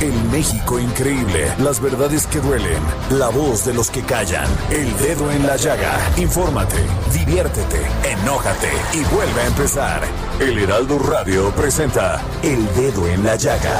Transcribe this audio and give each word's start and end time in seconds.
El 0.00 0.14
México 0.30 0.78
increíble. 0.78 1.52
Las 1.58 1.80
verdades 1.80 2.24
que 2.28 2.38
duelen. 2.38 2.80
La 3.10 3.30
voz 3.30 3.64
de 3.64 3.74
los 3.74 3.90
que 3.90 4.00
callan. 4.02 4.46
El 4.70 4.96
dedo 4.98 5.28
en 5.32 5.44
la 5.44 5.56
llaga. 5.56 5.98
Infórmate, 6.16 6.76
diviértete, 7.12 7.80
enójate 8.04 8.70
y 8.92 9.02
vuelve 9.12 9.40
a 9.40 9.46
empezar. 9.46 10.00
El 10.38 10.56
Heraldo 10.56 11.00
Radio 11.00 11.50
presenta 11.50 12.22
El 12.44 12.64
Dedo 12.76 13.08
en 13.08 13.24
la 13.24 13.34
Llaga 13.34 13.76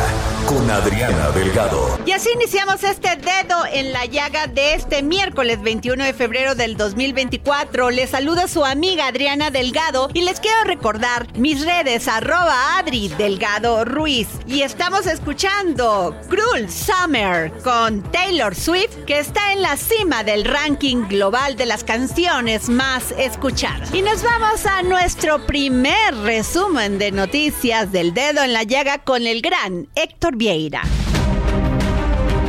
con 0.48 0.68
Adriana 0.68 1.30
Delgado. 1.30 1.98
Y 2.04 2.10
así 2.10 2.30
iniciamos 2.34 2.82
este 2.82 3.10
dedo 3.16 3.64
en 3.70 3.92
la 3.92 4.06
llaga 4.06 4.48
de 4.48 4.74
este 4.74 5.02
miércoles 5.02 5.62
21 5.62 6.02
de 6.02 6.14
febrero 6.14 6.56
del 6.56 6.76
2024. 6.76 7.90
Les 7.90 8.10
saluda 8.10 8.48
su 8.48 8.64
amiga 8.64 9.06
Adriana 9.06 9.52
Delgado 9.52 10.08
y 10.14 10.22
les 10.22 10.40
quiero 10.40 10.64
recordar 10.64 11.28
mis 11.36 11.64
redes 11.64 12.08
arroba 12.08 12.78
Adri 12.78 13.08
Delgado 13.08 13.84
Ruiz. 13.84 14.26
Y 14.46 14.62
estamos 14.62 15.06
escuchando 15.06 16.07
Cruel 16.28 16.70
Summer 16.70 17.52
con 17.62 18.02
Taylor 18.10 18.54
Swift 18.54 19.04
que 19.06 19.18
está 19.18 19.52
en 19.52 19.62
la 19.62 19.76
cima 19.76 20.24
del 20.24 20.44
ranking 20.44 21.08
global 21.08 21.56
de 21.56 21.66
las 21.66 21.84
canciones 21.84 22.68
más 22.68 23.12
escuchadas. 23.18 23.94
Y 23.94 24.02
nos 24.02 24.22
vamos 24.22 24.66
a 24.66 24.82
nuestro 24.82 25.46
primer 25.46 26.14
resumen 26.16 26.98
de 26.98 27.12
noticias 27.12 27.90
del 27.92 28.14
dedo 28.14 28.42
en 28.42 28.52
la 28.52 28.62
llaga 28.62 28.98
con 28.98 29.26
el 29.26 29.42
gran 29.42 29.88
Héctor 29.94 30.36
Vieira. 30.36 30.82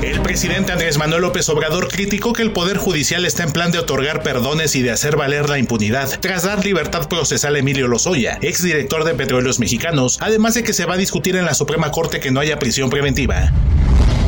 El 0.02 0.22
presidente 0.22 0.72
Andrés 0.72 0.98
Manuel 0.98 1.24
López 1.24 1.50
Obrador 1.50 1.90
criticó 1.90 2.32
que 2.32 2.42
el 2.42 2.52
Poder 2.52 2.78
Judicial 2.78 3.26
está 3.26 3.44
en 3.44 3.52
plan 3.52 3.74
de 3.74 3.80
otorgar 3.80 4.24
perdones 4.24 4.74
y 4.78 4.82
de 4.82 4.92
hacer 4.92 5.18
valer 5.18 5.50
la 5.50 5.60
impunidad, 5.60 6.10
tras 6.22 6.44
dar 6.44 6.64
libertad 6.64 7.10
procesal 7.10 7.56
a 7.56 7.60
Emilio 7.60 7.90
Lozoya, 7.90 8.40
exdirector 8.42 9.04
de 9.04 9.14
Petróleos 9.14 9.60
Mexicanos, 9.60 10.18
además 10.22 10.54
de 10.54 10.64
que 10.64 10.72
se 10.72 10.86
va 10.86 10.94
a 10.94 10.98
discutir 10.98 11.36
en 11.36 11.44
la 11.44 11.54
Suprema 11.54 11.92
Corte 11.92 12.22
que 12.22 12.32
no 12.32 12.40
haya 12.40 12.60
prisión 12.60 12.90
preventiva. 12.90 13.52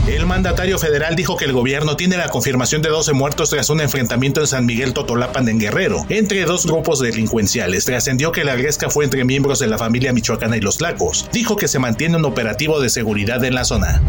El 0.07 0.25
mandatario 0.25 0.77
federal 0.77 1.15
dijo 1.15 1.37
que 1.37 1.45
el 1.45 1.53
gobierno 1.53 1.95
tiene 1.95 2.17
la 2.17 2.27
confirmación 2.27 2.81
de 2.81 2.89
12 2.89 3.13
muertos 3.13 3.51
tras 3.51 3.69
un 3.69 3.79
enfrentamiento 3.79 4.41
en 4.41 4.47
San 4.47 4.65
Miguel 4.65 4.93
Totolapan 4.93 5.47
en 5.47 5.57
Guerrero, 5.57 6.05
entre 6.09 6.43
dos 6.43 6.65
grupos 6.65 6.99
delincuenciales. 6.99 7.85
Trascendió 7.85 8.33
que 8.33 8.43
la 8.43 8.55
gresca 8.55 8.89
fue 8.89 9.05
entre 9.05 9.23
miembros 9.23 9.59
de 9.59 9.67
la 9.67 9.77
familia 9.77 10.11
michoacana 10.11 10.57
y 10.57 10.61
los 10.61 10.81
lacos. 10.81 11.29
Dijo 11.31 11.55
que 11.55 11.69
se 11.69 11.79
mantiene 11.79 12.17
un 12.17 12.25
operativo 12.25 12.81
de 12.81 12.89
seguridad 12.89 13.41
en 13.45 13.55
la 13.55 13.63
zona. 13.63 14.01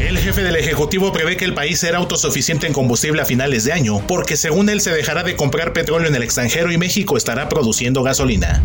El 0.00 0.18
jefe 0.18 0.42
del 0.42 0.56
Ejecutivo 0.56 1.12
prevé 1.12 1.36
que 1.36 1.44
el 1.44 1.54
país 1.54 1.78
será 1.78 1.98
autosuficiente 1.98 2.66
en 2.66 2.72
combustible 2.72 3.22
a 3.22 3.24
finales 3.24 3.64
de 3.64 3.72
año, 3.72 4.04
porque 4.06 4.36
según 4.36 4.68
él 4.68 4.80
se 4.80 4.92
dejará 4.92 5.22
de 5.22 5.36
comprar 5.36 5.72
petróleo 5.72 6.08
en 6.08 6.14
el 6.14 6.22
extranjero 6.22 6.72
y 6.72 6.78
México 6.78 7.16
estará 7.16 7.48
produciendo 7.48 8.02
gasolina. 8.02 8.62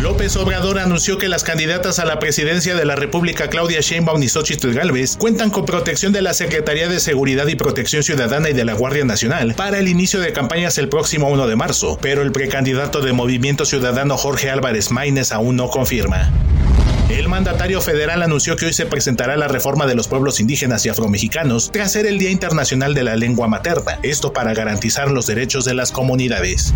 López 0.00 0.34
Obrador 0.36 0.78
anunció 0.78 1.18
que 1.18 1.28
las 1.28 1.44
candidatas 1.44 1.98
a 1.98 2.06
la 2.06 2.18
presidencia 2.18 2.74
de 2.74 2.86
la 2.86 2.96
República, 2.96 3.48
Claudia 3.48 3.80
Sheinbaum 3.80 4.22
y 4.22 4.28
Xochitl 4.28 4.72
Gálvez, 4.72 5.16
cuentan 5.18 5.50
con 5.50 5.66
protección 5.66 6.12
de 6.12 6.22
la 6.22 6.32
Secretaría 6.32 6.88
de 6.88 7.00
Seguridad 7.00 7.46
y 7.48 7.54
Protección 7.54 8.02
Ciudadana 8.02 8.48
y 8.48 8.54
de 8.54 8.64
la 8.64 8.72
Guardia 8.72 9.04
Nacional 9.04 9.54
para 9.54 9.78
el 9.78 9.88
inicio 9.88 10.20
de 10.20 10.32
campañas 10.32 10.78
el 10.78 10.88
próximo 10.88 11.28
1 11.28 11.46
de 11.46 11.56
marzo, 11.56 11.98
pero 12.00 12.22
el 12.22 12.32
precandidato 12.32 13.02
de 13.02 13.12
Movimiento 13.12 13.66
Ciudadano 13.66 14.16
Jorge 14.16 14.48
Álvarez 14.48 14.90
Maínez 14.90 15.32
aún 15.32 15.56
no 15.56 15.68
confirma. 15.68 16.32
El 17.10 17.28
mandatario 17.28 17.80
federal 17.80 18.22
anunció 18.22 18.54
que 18.54 18.66
hoy 18.66 18.72
se 18.72 18.86
presentará 18.86 19.36
la 19.36 19.48
reforma 19.48 19.86
de 19.86 19.96
los 19.96 20.06
pueblos 20.06 20.38
indígenas 20.38 20.86
y 20.86 20.90
afromexicanos 20.90 21.72
tras 21.72 21.90
ser 21.90 22.06
el 22.06 22.18
Día 22.18 22.30
Internacional 22.30 22.94
de 22.94 23.02
la 23.02 23.16
Lengua 23.16 23.48
Materna, 23.48 23.98
esto 24.04 24.32
para 24.32 24.54
garantizar 24.54 25.10
los 25.10 25.26
derechos 25.26 25.64
de 25.64 25.74
las 25.74 25.90
comunidades. 25.90 26.72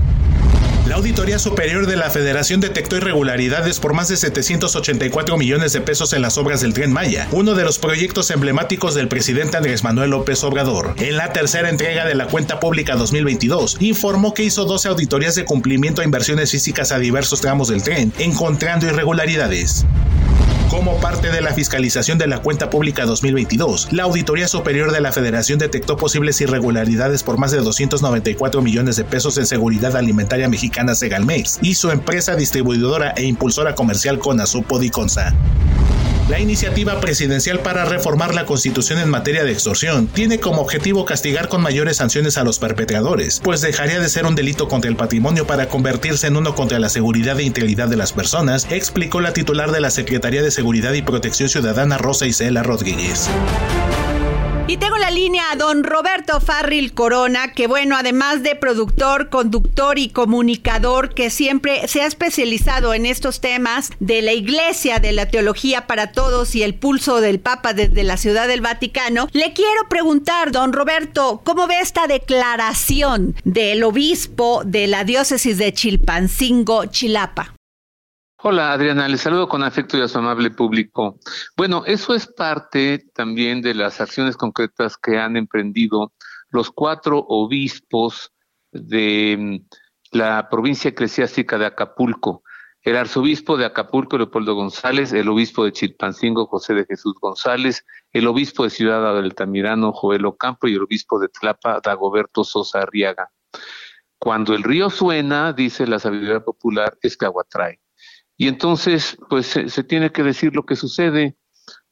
La 0.89 0.97
Auditoría 0.97 1.39
Superior 1.39 1.87
de 1.87 1.97
la 1.97 2.11
Federación 2.11 2.61
detectó 2.61 2.97
irregularidades 2.97 3.81
por 3.81 3.95
más 3.95 4.09
de 4.09 4.19
784 4.19 5.39
millones 5.39 5.73
de 5.73 5.81
pesos 5.81 6.13
en 6.13 6.21
las 6.21 6.37
obras 6.37 6.61
del 6.61 6.75
Tren 6.75 6.93
Maya, 6.93 7.27
uno 7.33 7.55
de 7.55 7.65
los 7.65 7.79
proyectos 7.79 8.31
emblemáticos 8.31 8.95
del 8.95 9.09
presidente 9.09 9.57
Andrés 9.57 9.83
Manuel 9.83 10.11
López 10.11 10.45
Obrador. 10.45 10.95
En 10.99 11.17
la 11.17 11.33
tercera 11.33 11.71
entrega 11.71 12.05
de 12.05 12.15
la 12.15 12.27
cuenta 12.27 12.61
pública 12.61 12.97
2022, 12.97 13.79
informó 13.81 14.35
que 14.35 14.43
hizo 14.43 14.67
12 14.67 14.89
auditorías 14.89 15.37
de 15.37 15.47
cumplimiento 15.47 16.03
a 16.03 16.05
inversiones 16.05 16.51
físicas 16.51 16.93
a 16.93 16.99
diversos 16.99 17.41
tramos 17.41 17.69
del 17.69 17.83
tren, 17.83 18.13
encontrando 18.19 18.87
irregularidades. 18.87 19.87
Como 20.71 20.99
parte 20.99 21.31
de 21.31 21.41
la 21.41 21.53
fiscalización 21.53 22.19
de 22.19 22.27
la 22.27 22.41
cuenta 22.41 22.71
pública 22.71 23.05
2022, 23.05 23.93
la 23.93 24.05
Auditoría 24.05 24.49
Superior 24.49 24.93
de 24.93 25.01
la 25.01 25.13
Federación 25.13 25.59
detectó 25.59 25.97
posibles 25.97 26.41
irregularidades 26.41 27.23
por 27.23 27.39
más 27.39 27.53
de 27.53 27.59
294 27.59 28.63
millones 28.63 28.97
de 28.97 29.05
pesos 29.05 29.39
en 29.39 29.47
seguridad 29.47 29.97
alimentaria 29.97 30.49
mexicana 30.49 30.95
Segalmex 30.95 31.59
y 31.63 31.75
su 31.75 31.91
empresa 31.91 32.35
distribuidora 32.35 33.13
e 33.17 33.25
impulsora 33.25 33.75
comercial 33.75 34.19
Conasupo 34.19 34.79
Diconsa. 34.79 35.35
La 36.29 36.41
iniciativa 36.41 37.01
presidencial 37.01 37.61
para 37.61 37.85
reformar 37.85 38.35
la 38.35 38.47
Constitución 38.47 38.99
en 38.99 39.11
materia 39.11 39.45
de 39.45 39.53
extorsión 39.53 40.07
tiene 40.07 40.41
como 40.41 40.63
objetivo 40.63 41.05
castigar 41.05 41.49
con 41.49 41.61
mayores 41.61 41.99
sanciones 41.99 42.39
a 42.39 42.45
los 42.45 42.59
perpetradores, 42.59 43.41
pues 43.45 43.61
dejaría 43.61 44.01
de 44.01 44.09
ser 44.09 44.25
un 44.25 44.35
delito 44.35 44.67
contra 44.67 44.89
el 44.89 44.97
patrimonio 44.97 45.47
para 45.47 45.69
convertirse 45.69 46.29
en 46.29 46.39
uno 46.39 46.55
contra 46.55 46.79
la 46.79 46.89
seguridad 46.89 47.39
e 47.41 47.45
integridad 47.45 47.89
de 47.89 47.97
las 47.97 48.15
personas, 48.15 48.67
explicó 48.71 49.21
la 49.21 49.35
titular 49.35 49.71
de 49.71 49.83
la 49.83 49.91
Secretaría 49.91 50.43
de 50.43 50.51
Seguridad 50.51 50.95
y 50.95 51.03
Protección 51.03 51.51
Ciudadana 51.51 51.99
Rosa 51.99 52.25
Isela 52.27 52.63
Rodríguez. 52.63 53.29
Y 54.67 54.79
tengo 54.79 54.97
la 54.97 55.11
línea 55.11 55.43
a 55.53 55.57
don 55.57 55.85
Roberto 55.85 56.41
Farril 56.41 56.95
Corona, 56.95 57.53
que 57.53 57.67
bueno, 57.67 57.97
además 57.99 58.43
de 58.43 58.57
productor, 58.57 59.29
conductor 59.29 59.99
y 59.99 60.09
comunicador, 60.09 61.13
que 61.13 61.29
siempre 61.29 61.87
se 61.87 62.01
ha 62.01 62.07
especializado 62.07 62.95
en 62.95 63.05
estos 63.05 63.43
temas 63.43 63.91
de 64.01 64.23
la 64.23 64.33
iglesia, 64.33 65.01
de 65.01 65.13
la 65.13 65.29
teología 65.29 65.87
para 65.87 66.13
todos 66.13 66.55
y 66.55 66.63
el 66.63 66.75
pulso 66.75 67.21
del 67.21 67.41
Papa 67.41 67.75
desde 67.75 68.05
la 68.05 68.17
Ciudad 68.17 68.49
del 68.49 68.63
Vaticano, 68.63 69.29
le 69.33 69.53
quiero 69.53 69.87
preguntar, 69.91 70.51
don 70.51 70.73
Roberto, 70.73 71.43
¿cómo 71.45 71.67
ve 71.67 71.81
esta 71.83 72.07
declaración 72.07 73.37
del 73.45 73.85
obispo 73.85 74.63
de 74.65 74.87
la 74.87 75.05
diócesis 75.05 75.59
de 75.59 75.75
Chilpancingo, 75.75 76.87
Chilapa? 76.87 77.55
Hola 78.47 78.75
Adriana, 78.75 79.09
les 79.09 79.23
saludo 79.23 79.49
con 79.49 79.63
afecto 79.63 79.97
y 79.97 80.03
a 80.03 80.09
su 80.09 80.19
amable 80.19 80.51
público. 80.51 81.19
Bueno, 81.57 81.83
eso 81.87 82.15
es 82.15 82.27
parte 82.27 82.99
también 83.15 83.63
de 83.63 83.73
las 83.73 84.03
acciones 84.03 84.37
concretas 84.37 84.99
que 84.99 85.19
han 85.19 85.39
emprendido 85.39 86.13
los 86.51 86.71
cuatro 86.71 87.25
obispos 87.27 88.35
de 88.71 89.37
mm, 89.39 90.19
la 90.19 90.51
provincia 90.51 90.91
eclesiástica 90.91 91.57
de 91.57 91.65
Acapulco. 91.65 92.43
El 92.83 92.99
arzobispo 92.99 93.57
de 93.57 93.65
Acapulco, 93.65 94.19
Leopoldo 94.19 94.55
González, 94.55 95.15
el 95.15 95.31
obispo 95.31 95.65
de 95.65 95.73
Chilpancingo, 95.73 96.45
José 96.45 96.75
de 96.75 96.85
Jesús 96.85 97.15
González, 97.19 97.87
el 98.13 98.27
obispo 98.27 98.65
de 98.65 98.69
Ciudad 98.69 99.17
Altamirano, 99.17 99.91
Joel 99.93 100.27
Ocampo, 100.27 100.69
y 100.69 100.75
el 100.75 100.83
obispo 100.83 101.19
de 101.19 101.29
Tlapa, 101.29 101.81
Dagoberto 101.83 102.45
Sosa 102.45 102.81
Arriaga. 102.81 103.31
Cuando 104.19 104.53
el 104.53 104.65
río 104.65 104.91
suena, 104.91 105.55
dice 105.55 105.87
la 105.87 105.99
sabiduría 105.99 106.41
popular, 106.41 106.99
es 107.01 107.17
que 107.17 107.25
agua 107.25 107.47
trae. 107.49 107.81
Y 108.37 108.49
entonces, 108.49 109.17
pues 109.29 109.47
se, 109.47 109.69
se, 109.69 109.85
tiene 109.85 110.11
que 110.11 110.23
decir 110.23 110.55
lo 110.55 110.65
que 110.65 110.77
sucede, 110.77 111.37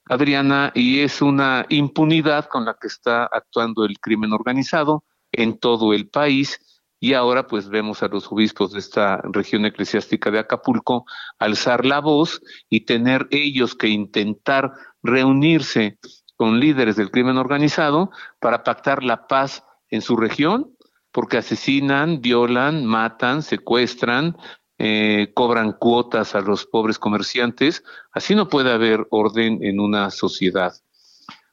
Adriana, 0.07 0.73
y 0.75 1.01
es 1.01 1.23
una 1.23 1.67
impunidad 1.69 2.47
con 2.47 2.65
la 2.65 2.77
que 2.81 2.89
está 2.89 3.25
actuando 3.25 3.85
el 3.85 3.99
crimen 4.01 4.33
organizado 4.33 5.05
en 5.31 5.59
todo 5.59 5.93
el 5.93 6.09
país. 6.09 6.59
Y 7.01 7.15
ahora 7.15 7.49
pues 7.49 7.69
vemos 7.69 8.03
a 8.03 8.09
los 8.09 8.31
obispos 8.31 8.73
de 8.73 8.79
esta 8.79 9.21
región 9.25 9.65
eclesiástica 9.65 10.31
de 10.31 10.39
Acapulco 10.39 11.05
alzar 11.39 11.85
la 11.85 12.01
voz 12.01 12.41
y 12.69 12.83
tener 12.83 13.27
ellos 13.31 13.75
que 13.75 13.89
intentar 13.89 14.73
reunirse 15.03 15.99
con 16.37 16.61
líderes 16.61 16.97
del 16.97 17.11
crimen 17.11 17.39
organizado 17.39 18.11
para 18.41 18.63
pactar 18.63 19.03
la 19.03 19.27
paz 19.27 19.65
en 19.91 20.01
su 20.01 20.17
región, 20.17 20.77
porque 21.11 21.39
asesinan, 21.39 22.21
violan, 22.21 22.87
matan, 22.87 23.43
secuestran, 23.43 24.37
eh, 24.85 25.31
cobran 25.33 25.75
cuotas 25.75 26.35
a 26.35 26.41
los 26.41 26.67
pobres 26.67 26.99
comerciantes. 26.99 27.85
Así 28.11 28.35
no 28.35 28.49
puede 28.49 28.73
haber 28.73 29.07
orden 29.11 29.61
en 29.63 29.79
una 29.79 30.11
sociedad. 30.11 30.75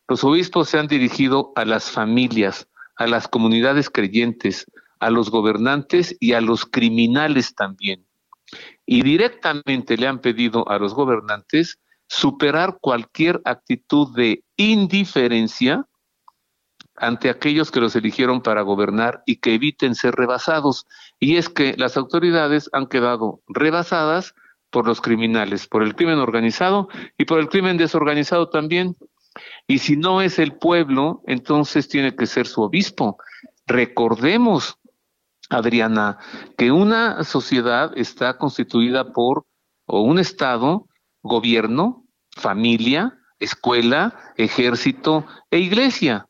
Los 0.08 0.24
obispos 0.24 0.70
se 0.70 0.80
han 0.80 0.88
dirigido 0.88 1.52
a 1.56 1.64
las 1.64 1.92
familias, 1.92 2.68
a 2.96 3.06
las 3.06 3.28
comunidades 3.28 3.92
creyentes, 3.92 4.66
a 5.00 5.12
los 5.12 5.30
gobernantes 5.30 6.18
y 6.20 6.34
a 6.34 6.42
los 6.42 6.66
criminales 6.66 7.54
también. 7.54 8.04
Y 8.88 9.04
directamente 9.04 9.96
le 9.96 10.08
han 10.08 10.22
pedido 10.22 10.68
a 10.68 10.80
los 10.80 10.96
gobernantes 10.96 11.78
superar 12.08 12.80
cualquier 12.81 13.42
actitud 13.46 14.12
de 14.16 14.44
indiferencia 14.58 15.86
ante 17.00 17.30
aquellos 17.30 17.72
que 17.72 17.80
los 17.80 17.96
eligieron 17.96 18.42
para 18.42 18.62
gobernar 18.62 19.24
y 19.25 19.38
que 19.38 19.54
eviten 19.54 19.96
ser 19.96 20.16
rebasados. 20.16 20.86
Y 21.19 21.38
es 21.38 21.50
que 21.50 21.75
las 21.78 21.98
autoridades 21.98 22.69
han 22.74 22.88
quedado 22.88 23.42
rebasadas 23.48 24.36
por 24.69 24.86
los 24.88 25.01
criminales, 25.01 25.68
por 25.68 25.84
el 25.84 25.96
crimen 25.96 26.19
organizado 26.19 26.90
y 27.18 27.25
por 27.25 27.40
el 27.40 27.50
crimen 27.50 27.78
desorganizado 27.78 28.50
también. 28.50 28.96
Y 29.68 29.80
si 29.80 29.98
no 29.98 30.22
es 30.22 30.40
el 30.40 30.54
pueblo, 30.57 31.22
entonces 31.25 31.88
tiene 31.88 32.16
que 32.16 32.25
ser 32.25 32.48
su 32.48 32.62
obispo. 32.62 33.18
Recordemos, 33.66 34.78
Adriana, 35.50 36.18
que 36.57 36.72
una 36.72 37.24
sociedad 37.24 37.92
está 37.95 38.38
constituida 38.38 39.13
por 39.13 39.45
o 39.86 40.02
un 40.02 40.19
Estado, 40.19 40.88
gobierno, 41.24 42.06
familia, 42.31 43.18
escuela, 43.40 44.34
ejército 44.38 45.25
e 45.50 45.60
iglesia. 45.60 46.29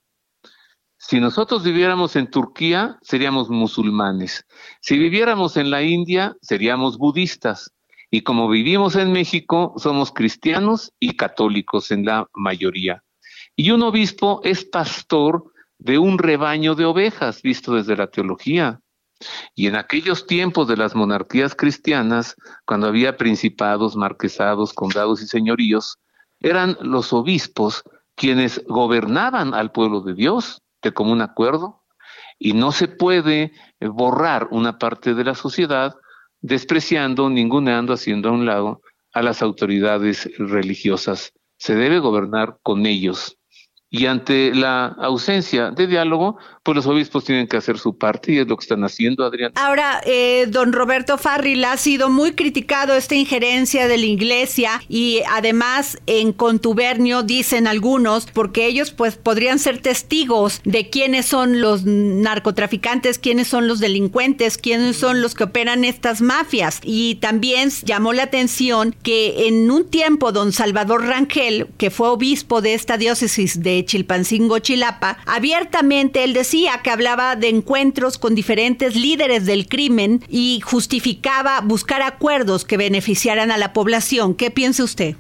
Si 1.01 1.22
nosotros 1.22 1.63
viviéramos 1.63 2.18
en 2.18 2.30
Turquía, 2.30 3.00
seríamos 3.01 3.50
musulmanes. 3.50 4.46
Si 4.81 4.98
viviéramos 4.98 5.56
en 5.56 5.72
la 5.72 5.81
India, 5.81 6.36
seríamos 6.42 6.98
budistas. 6.98 7.72
Y 8.12 8.22
como 8.22 8.50
vivimos 8.50 8.98
en 8.98 9.13
México, 9.13 9.74
somos 9.78 10.12
cristianos 10.12 10.92
y 11.00 11.16
católicos 11.16 11.92
en 11.92 12.04
la 12.04 12.28
mayoría. 12.34 13.01
Y 13.56 13.72
un 13.72 13.81
obispo 13.84 14.42
es 14.44 14.66
pastor 14.66 15.46
de 15.78 15.98
un 15.98 16.18
rebaño 16.18 16.75
de 16.75 16.84
ovejas, 16.84 17.42
visto 17.42 17.75
desde 17.75 17.96
la 17.96 18.07
teología. 18.07 18.81
Y 19.56 19.68
en 19.68 19.78
aquellos 19.78 20.28
tiempos 20.28 20.68
de 20.68 20.75
las 20.75 20.96
monarquías 20.96 21.56
cristianas, 21.56 22.36
cuando 22.66 22.88
había 22.88 23.16
principados, 23.16 23.96
marquesados, 23.96 24.74
condados 24.74 25.22
y 25.22 25.28
señoríos, 25.28 25.98
eran 26.42 26.78
los 26.81 27.13
obispos 27.13 27.84
quienes 28.16 28.62
gobernaban 28.68 29.54
al 29.54 29.72
pueblo 29.72 30.01
de 30.01 30.13
Dios 30.13 30.62
de 30.81 30.93
común 30.93 31.21
acuerdo 31.21 31.83
y 32.37 32.53
no 32.53 32.71
se 32.71 32.87
puede 32.87 33.51
borrar 33.81 34.47
una 34.51 34.77
parte 34.77 35.13
de 35.13 35.23
la 35.23 35.35
sociedad 35.35 35.95
despreciando, 36.41 37.29
ninguneando, 37.29 37.93
haciendo 37.93 38.29
a 38.29 38.33
un 38.33 38.45
lado 38.45 38.81
a 39.13 39.21
las 39.21 39.41
autoridades 39.41 40.29
religiosas. 40.37 41.33
Se 41.57 41.75
debe 41.75 41.99
gobernar 41.99 42.57
con 42.63 42.85
ellos. 42.85 43.37
Y 43.89 44.05
ante 44.05 44.53
la 44.53 44.85
ausencia 44.85 45.71
de 45.71 45.87
diálogo, 45.87 46.37
pues 46.69 46.86
los 46.86 46.86
obispos 46.86 47.25
tienen 47.25 47.48
que 47.48 47.57
hacer 47.57 47.80
su 47.80 47.98
parte 47.98 48.31
y 48.31 48.38
es 48.38 48.48
lo 48.48 48.56
que 48.56 48.62
están 48.62 48.83
haciendo, 48.83 49.25
Adrián. 49.25 49.51
Ahora, 49.56 50.01
eh, 50.06 50.45
don 50.50 50.71
Roberto 50.71 51.18
Farril 51.18 51.66
ha 51.66 51.75
sido 51.77 52.12
muy 52.12 52.33
criticado 52.33 52.94
esta 52.94 53.16
injerencia 53.16 53.88
de 53.88 53.98
la 53.98 54.06
iglesia 54.06 54.80
y 54.88 55.21
además 55.31 55.98
en 56.06 56.31
contubernio, 56.31 57.24
dicen 57.24 57.66
algunos, 57.66 58.27
porque 58.27 58.68
ellos 58.68 58.92
pues 58.92 59.16
podrían 59.16 59.57
ser 59.57 59.81
testigos 59.81 60.62
de 60.63 60.92
quiénes 60.92 61.25
son 61.25 61.60
los 61.60 61.86
narcotraficantes, 61.86 63.18
quiénes 63.18 63.48
son 63.48 63.68
los 63.68 63.80
delincuentes, 63.80 64.60
quiénes 64.60 64.95
son 64.95 65.24
los 65.24 65.33
que 65.33 65.45
operan 65.45 65.83
estas 65.83 66.22
mafias. 66.22 66.81
Y 66.83 67.15
también 67.15 67.72
llamó 67.83 68.13
la 68.13 68.22
atención 68.22 68.95
que 69.01 69.48
en 69.48 69.72
un 69.72 69.89
tiempo 69.89 70.31
don 70.31 70.54
Salvador 70.54 71.07
Rangel, 71.07 71.65
que 71.80 71.89
fue 71.89 72.10
obispo 72.10 72.62
de 72.62 72.75
esta 72.75 72.98
diócesis 72.98 73.63
de 73.63 73.83
Chilpancingo, 73.86 74.60
Chilapa, 74.60 75.18
abiertamente 75.25 76.24
él 76.24 76.33
decía 76.33 76.58
que 76.83 76.89
hablaba 76.89 77.35
de 77.35 77.50
encuentros 77.50 78.17
con 78.17 78.35
diferentes 78.35 78.95
líderes 78.95 79.45
del 79.45 79.67
crimen 79.67 80.21
y 80.27 80.61
justificaba 80.61 81.61
buscar 81.61 82.01
acuerdos 82.01 82.65
que 82.65 82.77
beneficiaran 82.77 83.51
a 83.51 83.57
la 83.57 83.73
población. 83.73 84.35
¿Qué 84.35 84.51
piensa 84.51 84.83
usted? 84.83 85.15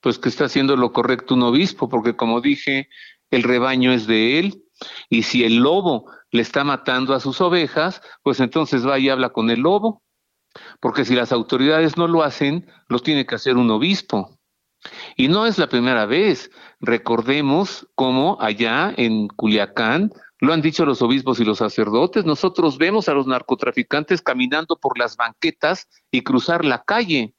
Pues 0.00 0.18
que 0.18 0.28
está 0.28 0.44
haciendo 0.44 0.76
lo 0.76 0.92
correcto 0.92 1.34
un 1.34 1.42
obispo, 1.42 1.88
porque 1.88 2.16
como 2.16 2.40
dije, 2.40 2.88
el 3.30 3.42
rebaño 3.42 3.92
es 3.92 4.06
de 4.06 4.38
él, 4.38 4.64
y 5.08 5.24
si 5.24 5.44
el 5.44 5.56
lobo 5.56 6.10
le 6.30 6.42
está 6.42 6.64
matando 6.64 7.14
a 7.14 7.20
sus 7.20 7.40
ovejas, 7.40 8.00
pues 8.22 8.40
entonces 8.40 8.86
va 8.86 8.98
y 8.98 9.08
habla 9.08 9.30
con 9.30 9.50
el 9.50 9.60
lobo, 9.60 10.02
porque 10.80 11.04
si 11.04 11.14
las 11.14 11.32
autoridades 11.32 11.96
no 11.96 12.08
lo 12.08 12.22
hacen, 12.22 12.66
lo 12.88 12.98
tiene 13.00 13.26
que 13.26 13.34
hacer 13.34 13.56
un 13.56 13.70
obispo. 13.70 14.38
Y 15.16 15.28
no 15.28 15.46
es 15.46 15.58
la 15.58 15.68
primera 15.68 16.06
vez. 16.06 16.50
Recordemos 16.80 17.86
cómo 17.94 18.38
allá 18.40 18.94
en 18.96 19.28
Culiacán 19.28 20.10
lo 20.40 20.52
han 20.52 20.62
dicho 20.62 20.86
los 20.86 21.02
obispos 21.02 21.38
y 21.38 21.44
los 21.44 21.58
sacerdotes. 21.58 22.24
Nosotros 22.24 22.78
vemos 22.78 23.08
a 23.08 23.14
los 23.14 23.26
narcotraficantes 23.26 24.22
caminando 24.22 24.76
por 24.76 24.98
las 24.98 25.16
banquetas 25.16 25.88
y 26.10 26.22
cruzar 26.22 26.64
la 26.64 26.82
calle. 26.82 27.34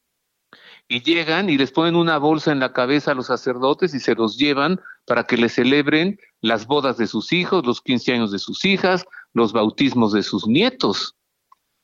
Y 0.87 1.01
llegan 1.01 1.49
y 1.49 1.57
les 1.57 1.71
ponen 1.71 1.95
una 1.95 2.17
bolsa 2.17 2.51
en 2.51 2.59
la 2.59 2.73
cabeza 2.73 3.11
a 3.11 3.15
los 3.15 3.27
sacerdotes 3.27 3.93
y 3.93 3.99
se 3.99 4.13
los 4.13 4.37
llevan 4.37 4.79
para 5.05 5.23
que 5.23 5.37
les 5.37 5.53
celebren 5.53 6.19
las 6.41 6.67
bodas 6.67 6.97
de 6.97 7.07
sus 7.07 7.33
hijos, 7.33 7.65
los 7.65 7.81
15 7.81 8.13
años 8.13 8.31
de 8.31 8.39
sus 8.39 8.65
hijas, 8.65 9.05
los 9.33 9.53
bautismos 9.53 10.11
de 10.11 10.21
sus 10.21 10.47
nietos. 10.47 11.15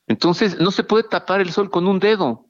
Entonces, 0.07 0.59
no 0.59 0.71
se 0.71 0.83
puede 0.83 1.03
tapar 1.03 1.41
el 1.41 1.51
sol 1.51 1.69
con 1.69 1.87
un 1.87 1.99
dedo. 1.99 2.45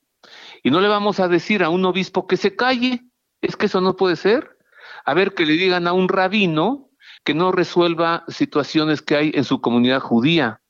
Y 0.63 0.71
no 0.71 0.81
le 0.81 0.87
vamos 0.87 1.19
a 1.19 1.27
decir 1.27 1.63
a 1.63 1.69
un 1.69 1.85
obispo 1.85 2.27
que 2.27 2.37
se 2.37 2.55
calle. 2.55 3.03
Es 3.41 3.55
que 3.55 3.67
eso 3.67 3.79
no 3.79 3.95
puede 3.95 4.15
ser. 4.15 4.57
A 5.05 5.13
ver, 5.13 5.33
que 5.33 5.45
le 5.45 5.53
digan 5.53 5.87
a 5.87 5.93
un 5.93 6.09
rabino 6.09 6.89
que 7.27 7.33
no 7.33 7.51
resuelva 7.51 8.23
situaciones 8.29 9.01
que 9.01 9.17
hay 9.17 9.31
en 9.33 9.43
su 9.43 9.59
comunidad 9.59 9.99
judía. 9.99 10.61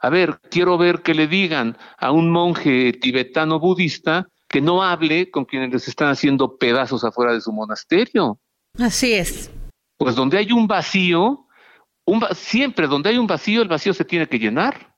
A 0.00 0.08
ver, 0.08 0.40
quiero 0.50 0.78
ver 0.78 1.02
que 1.02 1.12
le 1.12 1.26
digan 1.26 1.76
a 1.98 2.12
un 2.12 2.30
monje 2.30 2.94
tibetano 2.94 3.60
budista 3.60 4.26
que 4.48 4.62
no 4.62 4.82
hable 4.82 5.30
con 5.30 5.44
quienes 5.44 5.70
les 5.70 5.86
están 5.86 6.08
haciendo 6.08 6.56
pedazos 6.56 7.04
afuera 7.04 7.34
de 7.34 7.42
su 7.42 7.52
monasterio. 7.52 8.40
Así 8.78 9.12
es. 9.12 9.50
Pues 9.98 10.14
donde 10.14 10.38
hay 10.38 10.50
un 10.50 10.66
vacío, 10.66 11.46
un 12.06 12.24
siempre 12.34 12.86
donde 12.86 13.10
hay 13.10 13.18
un 13.18 13.26
vacío, 13.26 13.60
el 13.60 13.68
vacío 13.68 13.92
se 13.92 14.06
tiene 14.06 14.26
que 14.26 14.38
llenar. 14.38 14.96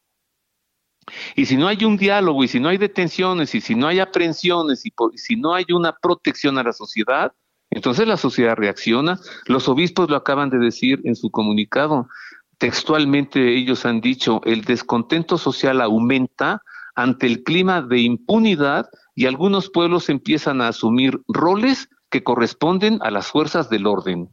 Y 1.34 1.46
si 1.46 1.56
no 1.56 1.66
hay 1.66 1.84
un 1.84 1.96
diálogo, 1.96 2.44
y 2.44 2.46
si 2.46 2.60
no 2.60 2.68
hay 2.68 2.78
detenciones, 2.78 3.52
y 3.52 3.60
si 3.60 3.74
no 3.74 3.88
hay 3.88 3.98
aprehensiones, 3.98 4.86
y, 4.86 4.92
si 5.16 5.34
no 5.34 5.54
hay 5.54 5.64
una 5.72 5.96
protección 6.00 6.56
a 6.56 6.62
la 6.62 6.72
sociedad, 6.72 7.32
entonces 7.70 8.06
la 8.08 8.16
sociedad 8.16 8.56
reacciona. 8.56 9.20
Los 9.46 9.68
obispos 9.68 10.08
lo 10.08 10.16
acaban 10.16 10.50
de 10.50 10.58
decir 10.58 11.00
en 11.04 11.16
su 11.16 11.30
comunicado. 11.30 12.08
Textualmente 12.58 13.56
ellos 13.56 13.84
han 13.86 14.00
dicho, 14.00 14.40
el 14.44 14.62
descontento 14.64 15.38
social 15.38 15.80
aumenta 15.80 16.62
ante 16.94 17.26
el 17.26 17.44
clima 17.44 17.82
de 17.82 18.00
impunidad 18.00 18.88
y 19.14 19.26
algunos 19.26 19.70
pueblos 19.70 20.08
empiezan 20.08 20.60
a 20.60 20.68
asumir 20.68 21.20
roles 21.28 21.88
que 22.10 22.24
corresponden 22.24 22.98
a 23.02 23.10
las 23.10 23.28
fuerzas 23.28 23.70
del 23.70 23.86
orden. 23.86 24.30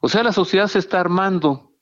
O 0.00 0.08
sea, 0.08 0.22
la 0.22 0.32
sociedad 0.32 0.68
se 0.68 0.78
está 0.78 1.00
armando. 1.00 1.72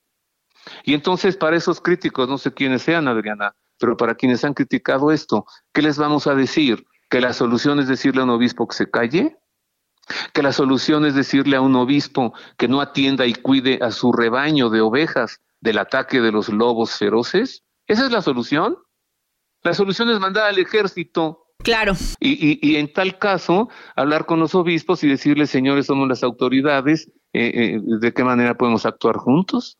Y 0.85 0.93
entonces 0.93 1.35
para 1.35 1.57
esos 1.57 1.81
críticos, 1.81 2.29
no 2.29 2.37
sé 2.37 2.53
quiénes 2.53 2.83
sean, 2.83 3.07
Adriana, 3.07 3.53
pero 3.77 3.97
para 3.97 4.15
quienes 4.15 4.45
han 4.45 4.53
criticado 4.53 5.11
esto, 5.11 5.45
¿qué 5.73 5.81
les 5.81 5.97
vamos 5.97 6.25
a 6.25 6.35
decir? 6.35 6.85
¿Que 7.09 7.19
la 7.19 7.33
solución 7.33 7.79
es 7.79 7.87
decirle 7.87 8.21
a 8.21 8.23
un 8.23 8.29
obispo 8.29 8.67
que 8.67 8.75
se 8.75 8.89
calle? 8.89 9.37
¿Que 10.33 10.43
la 10.43 10.51
solución 10.51 11.05
es 11.05 11.15
decirle 11.15 11.55
a 11.55 11.61
un 11.61 11.75
obispo 11.75 12.33
que 12.57 12.67
no 12.67 12.81
atienda 12.81 13.25
y 13.25 13.33
cuide 13.33 13.79
a 13.81 13.91
su 13.91 14.11
rebaño 14.11 14.69
de 14.69 14.81
ovejas 14.81 15.41
del 15.61 15.77
ataque 15.77 16.21
de 16.21 16.31
los 16.31 16.49
lobos 16.49 16.97
feroces? 16.97 17.63
¿Esa 17.87 18.05
es 18.05 18.11
la 18.11 18.21
solución? 18.21 18.77
La 19.61 19.73
solución 19.73 20.09
es 20.09 20.19
mandar 20.19 20.47
al 20.47 20.59
ejército 20.59 21.43
Claro. 21.63 21.93
Y, 22.19 22.59
y, 22.61 22.75
en 22.75 22.91
tal 22.91 23.17
caso, 23.17 23.69
hablar 23.95 24.25
con 24.25 24.39
los 24.39 24.53
obispos 24.53 25.03
y 25.03 25.07
decirles, 25.07 25.49
señores, 25.49 25.85
somos 25.85 26.07
las 26.09 26.21
autoridades, 26.21 27.09
eh, 27.31 27.51
eh, 27.55 27.79
¿de 27.81 28.13
qué 28.13 28.23
manera 28.23 28.55
podemos 28.57 28.85
actuar 28.85 29.15
juntos? 29.15 29.77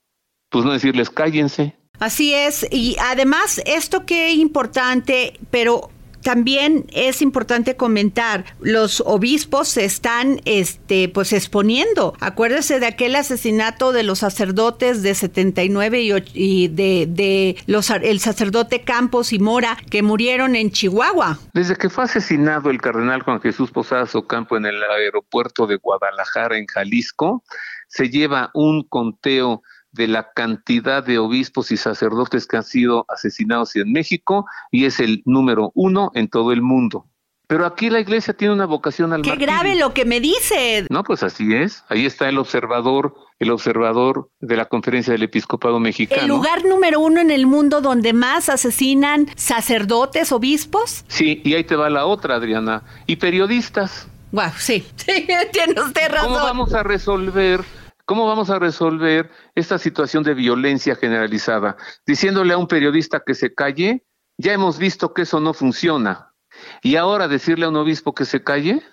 Pues 0.49 0.63
no 0.63 0.71
decirles, 0.71 1.09
cállense. 1.09 1.75
Así 1.99 2.33
es, 2.33 2.65
y 2.71 2.95
además 2.99 3.61
esto 3.65 4.05
que 4.05 4.31
es 4.31 4.37
importante, 4.37 5.39
pero 5.51 5.89
también 6.23 6.85
es 6.93 7.21
importante 7.21 7.75
comentar, 7.75 8.45
los 8.59 9.01
obispos 9.05 9.67
se 9.67 9.85
están 9.85 10.41
este, 10.45 11.09
pues 11.09 11.33
exponiendo. 11.33 12.15
Acuérdese 12.19 12.79
de 12.79 12.87
aquel 12.87 13.15
asesinato 13.15 13.91
de 13.91 14.03
los 14.03 14.19
sacerdotes 14.19 15.03
de 15.03 15.13
79 15.13 16.01
y, 16.01 16.13
y 16.33 16.67
de, 16.69 17.05
de 17.07 17.57
los, 17.67 17.89
el 17.89 18.19
sacerdote 18.19 18.83
Campos 18.83 19.33
y 19.33 19.39
Mora 19.39 19.77
que 19.89 20.01
murieron 20.01 20.55
en 20.55 20.71
Chihuahua. 20.71 21.39
Desde 21.53 21.75
que 21.75 21.89
fue 21.89 22.05
asesinado 22.05 22.69
el 22.69 22.81
cardenal 22.81 23.21
Juan 23.21 23.41
Jesús 23.41 23.71
Posadas 23.71 24.15
Ocampo 24.15 24.57
en 24.57 24.65
el 24.65 24.81
aeropuerto 24.83 25.67
de 25.67 25.75
Guadalajara, 25.75 26.57
en 26.57 26.65
Jalisco, 26.67 27.43
se 27.87 28.09
lleva 28.09 28.49
un 28.53 28.83
conteo 28.83 29.61
de 29.93 30.07
la 30.07 30.31
cantidad 30.33 31.03
de 31.03 31.19
obispos 31.19 31.71
y 31.71 31.77
sacerdotes 31.77 32.45
que 32.45 32.57
han 32.57 32.63
sido 32.63 33.05
asesinados 33.07 33.75
en 33.75 33.91
México 33.91 34.45
y 34.71 34.85
es 34.85 34.99
el 34.99 35.21
número 35.25 35.71
uno 35.75 36.11
en 36.15 36.27
todo 36.27 36.51
el 36.51 36.61
mundo. 36.61 37.07
Pero 37.47 37.65
aquí 37.65 37.89
la 37.89 37.99
iglesia 37.99 38.33
tiene 38.33 38.53
una 38.53 38.65
vocación 38.65 39.13
al 39.13 39.21
Qué 39.21 39.35
grave 39.35 39.75
lo 39.75 39.93
que 39.93 40.05
me 40.05 40.19
dice. 40.19 40.87
No, 40.89 41.03
pues 41.03 41.23
así 41.23 41.53
es. 41.53 41.83
Ahí 41.89 42.05
está 42.05 42.27
el 42.27 42.39
observador, 42.39 43.15
el 43.37 43.51
observador 43.51 44.31
de 44.39 44.55
la 44.55 44.65
Conferencia 44.65 45.11
del 45.11 45.23
Episcopado 45.23 45.79
Mexicano. 45.79 46.21
¿El 46.21 46.29
lugar 46.29 46.65
número 46.65 46.99
uno 46.99 47.21
en 47.21 47.29
el 47.29 47.45
mundo 47.45 47.81
donde 47.81 48.13
más 48.13 48.49
asesinan 48.49 49.27
sacerdotes, 49.35 50.31
obispos? 50.31 51.05
Sí, 51.09 51.41
y 51.43 51.53
ahí 51.53 51.63
te 51.63 51.75
va 51.75 51.89
la 51.89 52.05
otra, 52.05 52.35
Adriana. 52.35 52.83
Y 53.05 53.17
periodistas. 53.17 54.07
Wow, 54.31 54.45
sí, 54.57 54.83
sí, 54.95 55.27
tiene 55.51 55.79
usted 55.79 56.09
razón. 56.09 56.33
¿Cómo 56.33 56.43
vamos 56.43 56.73
a 56.73 56.81
resolver 56.81 57.63
¿Cómo 58.05 58.27
vamos 58.27 58.49
a 58.49 58.59
resolver 58.59 59.31
esta 59.55 59.77
situación 59.77 60.23
de 60.23 60.33
violencia 60.33 60.95
generalizada? 60.95 61.77
Diciéndole 62.05 62.53
a 62.53 62.57
un 62.57 62.67
periodista 62.67 63.21
que 63.25 63.33
se 63.33 63.53
calle, 63.53 64.05
ya 64.37 64.53
hemos 64.53 64.77
visto 64.77 65.13
que 65.13 65.21
eso 65.21 65.39
no 65.39 65.53
funciona. 65.53 66.33
Y 66.81 66.97
ahora 66.97 67.27
decirle 67.27 67.65
a 67.65 67.69
un 67.69 67.77
obispo 67.77 68.13
que 68.13 68.25
se 68.25 68.43
calle, 68.43 68.83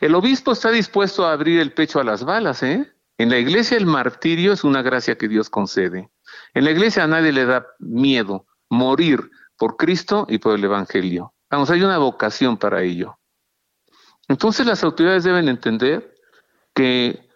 el 0.00 0.14
obispo 0.14 0.52
está 0.52 0.70
dispuesto 0.70 1.26
a 1.26 1.32
abrir 1.32 1.58
el 1.60 1.72
pecho 1.72 1.98
a 1.98 2.04
las 2.04 2.24
balas, 2.24 2.62
¿eh? 2.62 2.94
En 3.18 3.30
la 3.30 3.38
iglesia 3.38 3.76
el 3.76 3.86
martirio 3.86 4.52
es 4.52 4.64
una 4.64 4.82
gracia 4.82 5.16
que 5.16 5.28
Dios 5.28 5.50
concede. 5.50 6.10
En 6.52 6.64
la 6.64 6.70
iglesia 6.70 7.04
a 7.04 7.08
nadie 7.08 7.32
le 7.32 7.44
da 7.44 7.66
miedo 7.78 8.46
morir 8.68 9.30
por 9.56 9.76
Cristo 9.76 10.26
y 10.28 10.38
por 10.38 10.54
el 10.56 10.64
Evangelio. 10.64 11.32
Vamos, 11.50 11.70
hay 11.70 11.82
una 11.82 11.98
vocación 11.98 12.56
para 12.56 12.82
ello. 12.82 13.18
Entonces 14.28 14.66
las 14.66 14.82
autoridades 14.82 15.24
deben 15.24 15.48
entender 15.48 16.14
que 16.74 17.28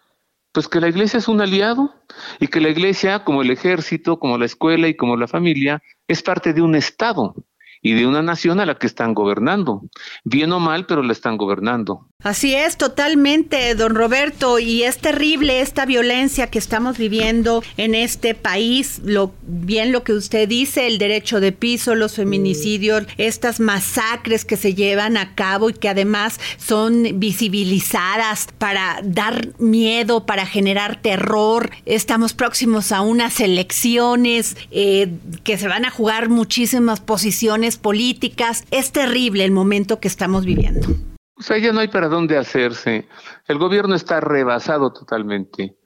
pues 0.59 0.67
que 0.67 0.81
la 0.81 0.89
iglesia 0.89 1.19
es 1.19 1.29
un 1.29 1.41
aliado 1.41 1.95
y 2.41 2.49
que 2.49 2.61
la 2.61 2.69
iglesia, 2.69 3.23
como 3.23 3.43
el 3.43 3.51
ejército, 3.53 4.19
como 4.19 4.39
la 4.39 4.47
escuela 4.47 4.89
y 4.89 4.97
como 4.97 5.17
la 5.17 5.29
familia, 5.29 5.85
es 6.09 6.21
parte 6.21 6.53
de 6.53 6.63
un 6.63 6.75
Estado 6.75 7.37
y 7.81 7.93
de 7.93 8.09
una 8.09 8.23
nación 8.23 8.59
a 8.59 8.67
la 8.67 8.75
que 8.75 8.89
están 8.89 9.15
gobernando. 9.15 9.83
Bien 10.25 10.51
o 10.51 10.59
mal, 10.59 10.87
pero 10.87 11.05
la 11.05 11.13
están 11.13 11.37
gobernando. 11.37 12.08
Así 12.25 12.53
es, 12.53 12.77
totalmente, 12.77 13.77
don 13.77 13.95
Roberto, 13.95 14.59
y 14.59 14.83
es 14.83 14.99
terrible 14.99 15.61
esta 15.61 15.87
violencia 15.87 16.49
que 16.49 16.59
estamos 16.59 16.99
viviendo 16.99 17.63
en 17.77 17.95
este 17.95 18.35
país, 18.35 19.01
lo 19.05 19.33
bien 19.47 19.93
lo 19.93 20.03
que 20.03 20.13
usted 20.15 20.49
dice, 20.49 20.89
el 20.89 20.99
derecho 20.99 21.39
de 21.39 21.53
piso, 21.53 21.95
los 21.95 22.17
feminicidios, 22.17 23.07
estas 23.19 23.61
masacres 23.61 24.45
que 24.45 24.57
se 24.57 24.75
llevan 24.75 25.17
a 25.17 25.37
cabo 25.37 25.71
y 25.71 25.75
que 25.75 25.89
además 25.89 26.41
son 26.57 27.21
visibilizadas 27.21 28.49
para 28.59 28.99
dar 29.05 29.51
miedo, 29.61 30.27
para 30.27 30.45
generar 30.45 31.01
terror. 31.01 31.71
Estamos 31.87 32.35
próximos 32.35 32.91
a 32.91 33.01
unas 33.01 33.39
elecciones 33.39 34.57
eh, 34.73 35.13
que 35.45 35.57
se 35.57 35.69
van 35.69 35.85
a 35.85 35.91
jugar 35.91 36.31
muchísimas 36.31 36.99
posiciones 36.99 37.77
políticas. 37.77 38.65
Es 38.73 38.91
terrible 38.91 39.45
el 39.45 39.53
momento 39.53 40.01
que 40.01 40.09
estamos 40.09 40.45
viviendo. 40.45 40.99
O 41.39 41.43
sea, 41.43 41.59
ya 41.59 41.73
no 41.73 41.81
hay 41.81 41.89
para 41.89 42.09
dónde 42.09 42.37
hacerse. 42.37 43.09
El 43.47 43.59
gobierno 43.59 43.95
está 43.95 44.21
rebasado 44.21 44.93
totalmente 44.93 45.77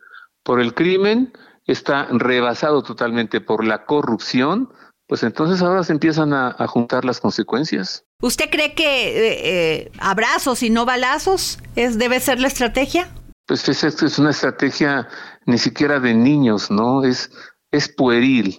por 0.43 0.61
el 0.61 0.75
crimen, 0.75 1.33
está 1.67 2.07
rebasado 2.11 2.83
totalmente 2.83 3.41
por 3.41 3.65
la 3.65 3.85
corrupción, 3.85 4.73
pues 5.07 5.23
entonces 5.23 5.61
ahora 5.61 5.85
se 5.85 5.93
empiezan 5.93 6.33
a, 6.33 6.55
juntar 6.69 7.05
las 7.05 7.21
consecuencias. 7.21 8.05
¿Usted 8.23 8.49
cree 8.51 8.75
que 8.75 9.09
eh, 9.09 9.41
eh, 9.45 9.93
abrazos 9.99 10.63
y 10.63 10.71
no 10.71 10.87
balazos 10.87 11.59
es, 11.77 11.99
debe 11.99 12.19
ser 12.21 12.41
la 12.41 12.49
estrategia? 12.49 13.09
Pues 13.47 13.69
es, 13.69 13.85
es 13.85 14.19
una 14.19 14.31
estrategia 14.31 15.09
ni 15.45 15.59
siquiera 15.59 16.01
de 16.01 16.15
niños, 16.15 16.71
¿no? 16.71 17.05
Es, 17.05 17.31
es 17.71 17.89
pueril. 17.89 18.57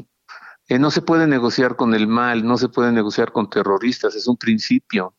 Eh, 0.67 0.77
no 0.77 0.91
se 0.91 1.01
puede 1.01 1.25
negociar 1.25 1.75
con 1.75 1.95
el 1.95 2.07
mal, 2.07 2.45
no 2.45 2.57
se 2.57 2.69
puede 2.69 2.91
negociar 2.91 3.31
con 3.31 3.49
terroristas, 3.49 4.15
es 4.15 4.27
un 4.27 4.37
principio 4.37 5.15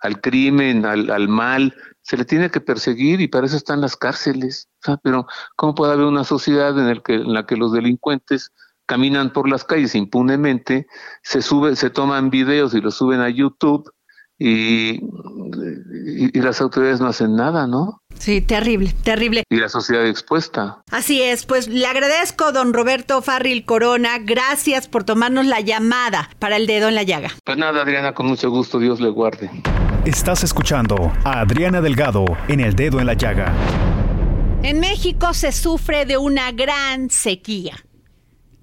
al 0.00 0.20
crimen, 0.20 0.84
al, 0.84 1.10
al, 1.10 1.28
mal, 1.28 1.74
se 2.02 2.16
le 2.16 2.24
tiene 2.24 2.50
que 2.50 2.60
perseguir 2.60 3.20
y 3.20 3.28
para 3.28 3.46
eso 3.46 3.56
están 3.56 3.80
las 3.80 3.96
cárceles. 3.96 4.68
Pero 5.02 5.26
¿cómo 5.56 5.74
puede 5.74 5.92
haber 5.92 6.06
una 6.06 6.24
sociedad 6.24 6.76
en, 6.78 7.32
la 7.32 7.46
que 7.46 7.56
los 7.56 7.72
delincuentes 7.72 8.52
caminan 8.86 9.32
por 9.34 9.48
las 9.48 9.64
calles 9.64 9.94
impunemente, 9.94 10.86
se 11.22 11.42
sube, 11.42 11.76
se 11.76 11.90
toman 11.90 12.30
videos 12.30 12.72
y 12.72 12.80
los 12.80 12.94
suben 12.94 13.20
a 13.20 13.28
YouTube 13.28 13.92
y, 14.38 15.00
y, 15.00 16.40
las 16.40 16.60
autoridades 16.60 17.00
no 17.00 17.08
hacen 17.08 17.34
nada, 17.34 17.66
¿no? 17.66 18.02
Sí, 18.18 18.40
terrible, 18.40 18.94
terrible. 19.02 19.42
Y 19.50 19.56
la 19.56 19.68
sociedad 19.68 20.06
expuesta. 20.06 20.82
Así 20.90 21.22
es, 21.22 21.44
pues 21.44 21.66
le 21.66 21.86
agradezco, 21.86 22.52
don 22.52 22.72
Roberto 22.72 23.20
Farril 23.20 23.64
Corona, 23.64 24.18
gracias 24.18 24.86
por 24.86 25.04
tomarnos 25.04 25.46
la 25.46 25.60
llamada 25.60 26.30
para 26.38 26.56
el 26.56 26.66
dedo 26.66 26.88
en 26.88 26.94
la 26.94 27.02
llaga. 27.02 27.30
Pues 27.44 27.58
nada, 27.58 27.82
Adriana, 27.82 28.14
con 28.14 28.26
mucho 28.26 28.50
gusto, 28.50 28.78
Dios 28.78 29.00
le 29.00 29.08
guarde. 29.08 29.50
Estás 30.04 30.44
escuchando 30.44 31.12
a 31.24 31.40
Adriana 31.40 31.80
Delgado 31.80 32.24
en 32.46 32.60
el 32.60 32.74
dedo 32.74 33.00
en 33.00 33.06
la 33.06 33.14
llaga. 33.14 33.52
En 34.62 34.80
México 34.80 35.34
se 35.34 35.52
sufre 35.52 36.06
de 36.06 36.16
una 36.16 36.52
gran 36.52 37.10
sequía. 37.10 37.84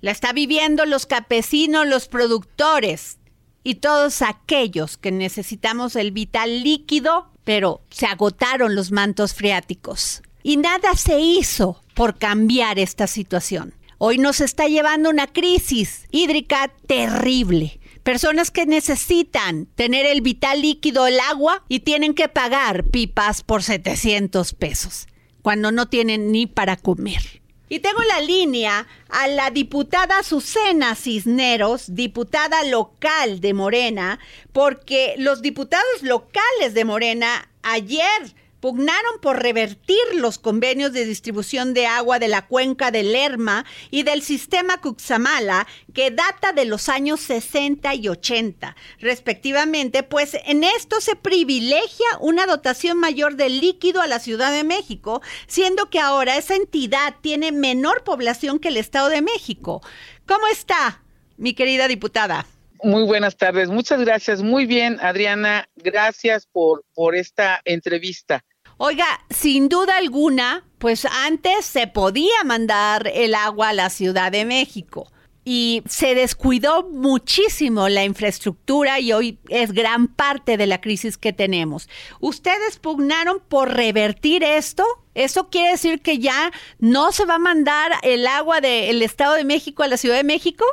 La 0.02 0.12
está 0.12 0.34
viviendo 0.34 0.86
los 0.86 1.06
campesinos, 1.06 1.88
los 1.88 2.08
productores 2.08 3.18
y 3.66 3.76
todos 3.76 4.22
aquellos 4.22 4.96
que 4.96 5.12
necesitamos 5.12 5.96
el 5.96 6.12
vital 6.12 6.64
líquido, 6.64 7.32
pero 7.44 7.82
se 7.90 8.06
agotaron 8.06 8.76
los 8.76 8.92
mantos 8.92 9.34
freáticos. 9.34 10.22
Y 10.44 10.58
nada 10.58 10.94
se 10.94 11.20
hizo 11.20 11.82
por 11.96 12.20
cambiar 12.20 12.78
esta 12.78 13.08
situación. 13.08 13.74
Hoy 13.98 14.20
nos 14.20 14.40
está 14.40 14.68
llevando 14.68 15.10
una 15.10 15.26
crisis 15.26 16.06
hídrica 16.12 16.72
terrible. 16.86 17.80
Personas 18.04 18.52
que 18.52 18.68
necesitan 18.68 19.66
tener 19.74 20.06
el 20.06 20.22
vital 20.22 20.62
líquido, 20.62 21.08
el 21.08 21.20
agua, 21.20 21.64
y 21.68 21.80
tienen 21.80 22.14
que 22.14 22.30
pagar 22.30 22.84
pipas 22.84 23.42
por 23.42 23.64
700 23.64 24.54
pesos, 24.54 25.08
cuando 25.42 25.72
no 25.72 25.88
tienen 25.88 26.32
ni 26.32 26.46
para 26.46 26.78
comer. 26.78 27.42
Y 27.68 27.80
tengo 27.80 28.02
la 28.04 28.22
línea 28.22 28.88
a 29.10 29.28
la 29.28 29.50
diputada 29.50 30.22
Susana 30.22 30.96
Cisneros, 30.96 31.96
diputada 31.96 32.64
local 32.64 33.42
de 33.42 33.54
Morena, 33.54 34.20
porque 34.54 35.16
los 35.18 35.42
diputados 35.42 36.02
locales 36.02 36.74
de 36.74 36.86
Morena 36.86 37.50
ayer 37.64 38.36
pugnaron 38.66 39.20
por 39.22 39.44
revertir 39.44 40.00
los 40.16 40.40
convenios 40.40 40.92
de 40.92 41.06
distribución 41.06 41.76
de 41.76 41.86
agua 41.86 42.18
de 42.18 42.28
la 42.28 42.48
cuenca 42.48 42.90
del 42.90 43.12
Lerma 43.12 43.64
y 43.92 44.02
del 44.02 44.24
sistema 44.24 44.82
Cuxamala, 44.82 45.68
que 45.94 46.10
data 46.10 46.52
de 46.52 46.66
los 46.66 46.90
años 46.90 47.20
60 47.20 47.94
y 47.94 48.08
80, 48.08 48.76
respectivamente, 49.00 50.02
pues 50.02 50.36
en 50.48 50.64
esto 50.64 51.00
se 51.00 51.16
privilegia 51.16 52.08
una 52.20 52.48
dotación 52.48 52.98
mayor 52.98 53.36
de 53.36 53.50
líquido 53.50 54.02
a 54.02 54.08
la 54.08 54.18
Ciudad 54.18 54.52
de 54.52 54.64
México, 54.64 55.22
siendo 55.46 55.92
que 55.92 56.00
ahora 56.00 56.36
esa 56.36 56.56
entidad 56.56 57.14
tiene 57.22 57.52
menor 57.52 58.04
población 58.04 58.58
que 58.58 58.70
el 58.70 58.78
Estado 58.78 59.10
de 59.10 59.22
México. 59.22 59.84
¿Cómo 60.26 60.48
está, 60.48 61.04
mi 61.38 61.54
querida 61.54 61.88
diputada? 61.88 62.48
Muy 62.82 63.04
buenas 63.04 63.38
tardes. 63.38 63.70
Muchas 63.70 64.02
gracias. 64.02 64.42
Muy 64.42 64.66
bien, 64.66 64.98
Adriana. 65.02 65.70
Gracias 65.76 66.48
por, 66.48 66.84
por 66.96 67.16
esta 67.16 67.62
entrevista. 67.64 68.44
Oiga, 68.78 69.06
sin 69.30 69.70
duda 69.70 69.98
alguna, 69.98 70.66
pues 70.80 71.06
antes 71.06 71.66
se 71.66 71.88
podía 71.88 72.44
mandar 72.44 73.10
el 73.14 73.34
agua 73.34 73.70
a 73.70 73.74
la 73.74 73.90
Ciudad 73.90 74.34
de 74.34 74.44
México 74.44 75.08
y 75.46 75.84
se 75.88 76.14
descuidó 76.16 76.84
muchísimo 76.90 77.88
la 77.88 78.04
infraestructura 78.04 79.00
y 79.00 79.14
hoy 79.14 79.40
es 79.48 79.72
gran 79.72 80.08
parte 80.08 80.58
de 80.58 80.68
la 80.68 80.82
crisis 80.82 81.18
que 81.18 81.32
tenemos. 81.32 81.88
¿Ustedes 82.20 82.78
pugnaron 82.80 83.40
por 83.48 83.74
revertir 83.74 84.44
esto? 84.44 84.84
¿Eso 85.14 85.50
quiere 85.50 85.72
decir 85.72 86.02
que 86.02 86.20
ya 86.20 86.52
no 86.80 87.14
se 87.14 87.26
va 87.26 87.36
a 87.36 87.40
mandar 87.40 87.94
el 88.02 88.28
agua 88.28 88.60
del 88.60 89.02
Estado 89.04 89.36
de 89.36 89.46
México 89.46 89.84
a 89.84 89.88
la 89.88 89.98
Ciudad 89.98 90.18
de 90.18 90.24
México? 90.26 90.66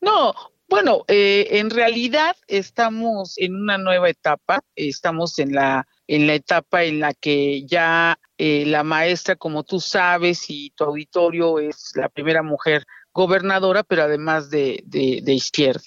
No, 0.00 0.32
bueno, 0.68 1.04
eh, 1.08 1.48
en 1.50 1.68
realidad 1.68 2.34
estamos 2.46 3.34
en 3.36 3.56
una 3.56 3.76
nueva 3.76 4.08
etapa, 4.08 4.64
estamos 4.74 5.38
en 5.38 5.52
la 5.52 5.86
en 6.14 6.26
la 6.26 6.34
etapa 6.34 6.84
en 6.84 7.00
la 7.00 7.14
que 7.14 7.64
ya 7.64 8.18
eh, 8.36 8.66
la 8.66 8.82
maestra, 8.82 9.34
como 9.34 9.64
tú 9.64 9.80
sabes, 9.80 10.44
y 10.50 10.68
tu 10.70 10.84
auditorio 10.84 11.58
es 11.58 11.92
la 11.94 12.10
primera 12.10 12.42
mujer 12.42 12.84
gobernadora, 13.14 13.82
pero 13.82 14.02
además 14.02 14.50
de, 14.50 14.82
de, 14.84 15.32
izquierda. 15.32 15.84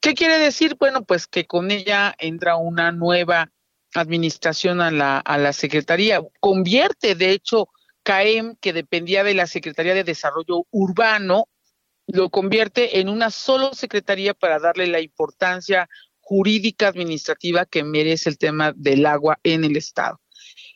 ¿Qué 0.00 0.14
quiere 0.14 0.38
decir? 0.38 0.76
Bueno, 0.78 1.04
pues 1.04 1.26
que 1.26 1.46
con 1.46 1.72
ella 1.72 2.14
entra 2.18 2.54
una 2.56 2.92
nueva 2.92 3.50
administración 3.94 4.80
a 4.80 4.92
la, 4.92 5.18
a 5.18 5.36
la 5.36 5.52
Secretaría. 5.52 6.22
Convierte, 6.38 7.16
de 7.16 7.32
hecho, 7.32 7.68
CAEM, 8.04 8.54
que 8.60 8.72
dependía 8.72 9.24
de 9.24 9.34
la 9.34 9.48
Secretaría 9.48 9.94
de 9.94 10.04
Desarrollo 10.04 10.64
Urbano, 10.70 11.48
lo 12.06 12.30
convierte 12.30 13.00
en 13.00 13.08
una 13.08 13.30
sola 13.32 13.70
secretaría 13.72 14.32
para 14.32 14.60
darle 14.60 14.86
la 14.86 15.00
importancia 15.00 15.88
jurídica 16.26 16.88
administrativa 16.88 17.66
que 17.66 17.84
merece 17.84 18.28
el 18.28 18.36
tema 18.36 18.72
del 18.74 19.06
agua 19.06 19.38
en 19.44 19.62
el 19.62 19.76
Estado. 19.76 20.20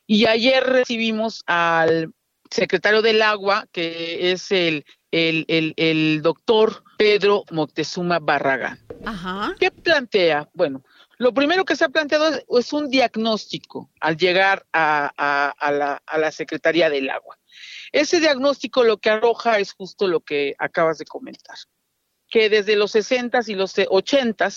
Y 0.06 0.26
ayer 0.26 0.62
recibimos 0.62 1.42
al 1.46 2.14
secretario 2.48 3.02
del 3.02 3.20
agua, 3.20 3.66
que 3.72 4.30
es 4.30 4.52
el, 4.52 4.84
el, 5.10 5.74
el, 5.76 6.22
doctor 6.22 6.84
Pedro 6.96 7.42
Moctezuma 7.50 8.20
Barragán. 8.20 8.78
Ajá. 9.04 9.56
¿Qué 9.58 9.72
plantea? 9.72 10.48
Bueno, 10.54 10.84
lo 11.18 11.34
primero 11.34 11.64
que 11.64 11.74
se 11.74 11.84
ha 11.84 11.88
planteado 11.88 12.30
es, 12.56 12.72
un 12.72 12.88
diagnóstico 12.88 13.90
al 14.00 14.16
llegar 14.16 14.64
a, 14.72 15.12
la, 15.60 16.00
a 16.06 16.18
la 16.18 16.30
Secretaría 16.30 16.88
del 16.90 17.10
Agua. 17.10 17.36
Ese 17.90 18.20
diagnóstico 18.20 18.84
lo 18.84 18.98
que 18.98 19.10
arroja 19.10 19.58
es 19.58 19.72
justo 19.72 20.06
lo 20.06 20.20
que 20.20 20.54
acabas 20.60 20.98
de 20.98 21.06
comentar, 21.06 21.56
que 22.28 22.48
desde 22.48 22.76
los 22.76 22.92
60 22.92 23.40
y 23.48 23.54
los 23.54 23.74
80 23.76 24.48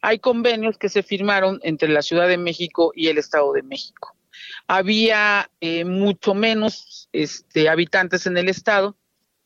hay 0.00 0.18
convenios 0.18 0.78
que 0.78 0.88
se 0.88 1.02
firmaron 1.02 1.60
entre 1.62 1.88
la 1.88 2.02
Ciudad 2.02 2.28
de 2.28 2.38
México 2.38 2.92
y 2.94 3.08
el 3.08 3.18
Estado 3.18 3.52
de 3.52 3.62
México. 3.62 4.16
Había 4.66 5.50
eh, 5.60 5.84
mucho 5.84 6.34
menos 6.34 7.08
este, 7.12 7.68
habitantes 7.68 8.26
en 8.26 8.36
el 8.36 8.48
Estado, 8.48 8.96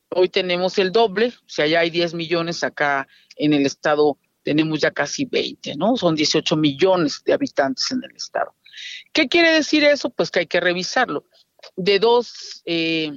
hoy 0.09 0.29
tenemos 0.29 0.77
el 0.77 0.91
doble, 0.91 1.27
o 1.27 1.49
sea, 1.49 1.67
ya 1.67 1.79
hay 1.79 1.89
10 1.89 2.13
millones 2.13 2.63
acá 2.63 3.07
en 3.35 3.53
el 3.53 3.65
Estado, 3.65 4.17
tenemos 4.43 4.79
ya 4.79 4.91
casi 4.91 5.25
20, 5.25 5.75
¿no? 5.75 5.97
Son 5.97 6.15
18 6.15 6.55
millones 6.55 7.21
de 7.25 7.33
habitantes 7.33 7.91
en 7.91 8.01
el 8.03 8.15
Estado. 8.15 8.53
¿Qué 9.11 9.27
quiere 9.27 9.51
decir 9.51 9.83
eso? 9.83 10.09
Pues 10.09 10.31
que 10.31 10.39
hay 10.39 10.47
que 10.47 10.59
revisarlo 10.59 11.25
de 11.75 11.99
dos, 11.99 12.61
eh, 12.65 13.11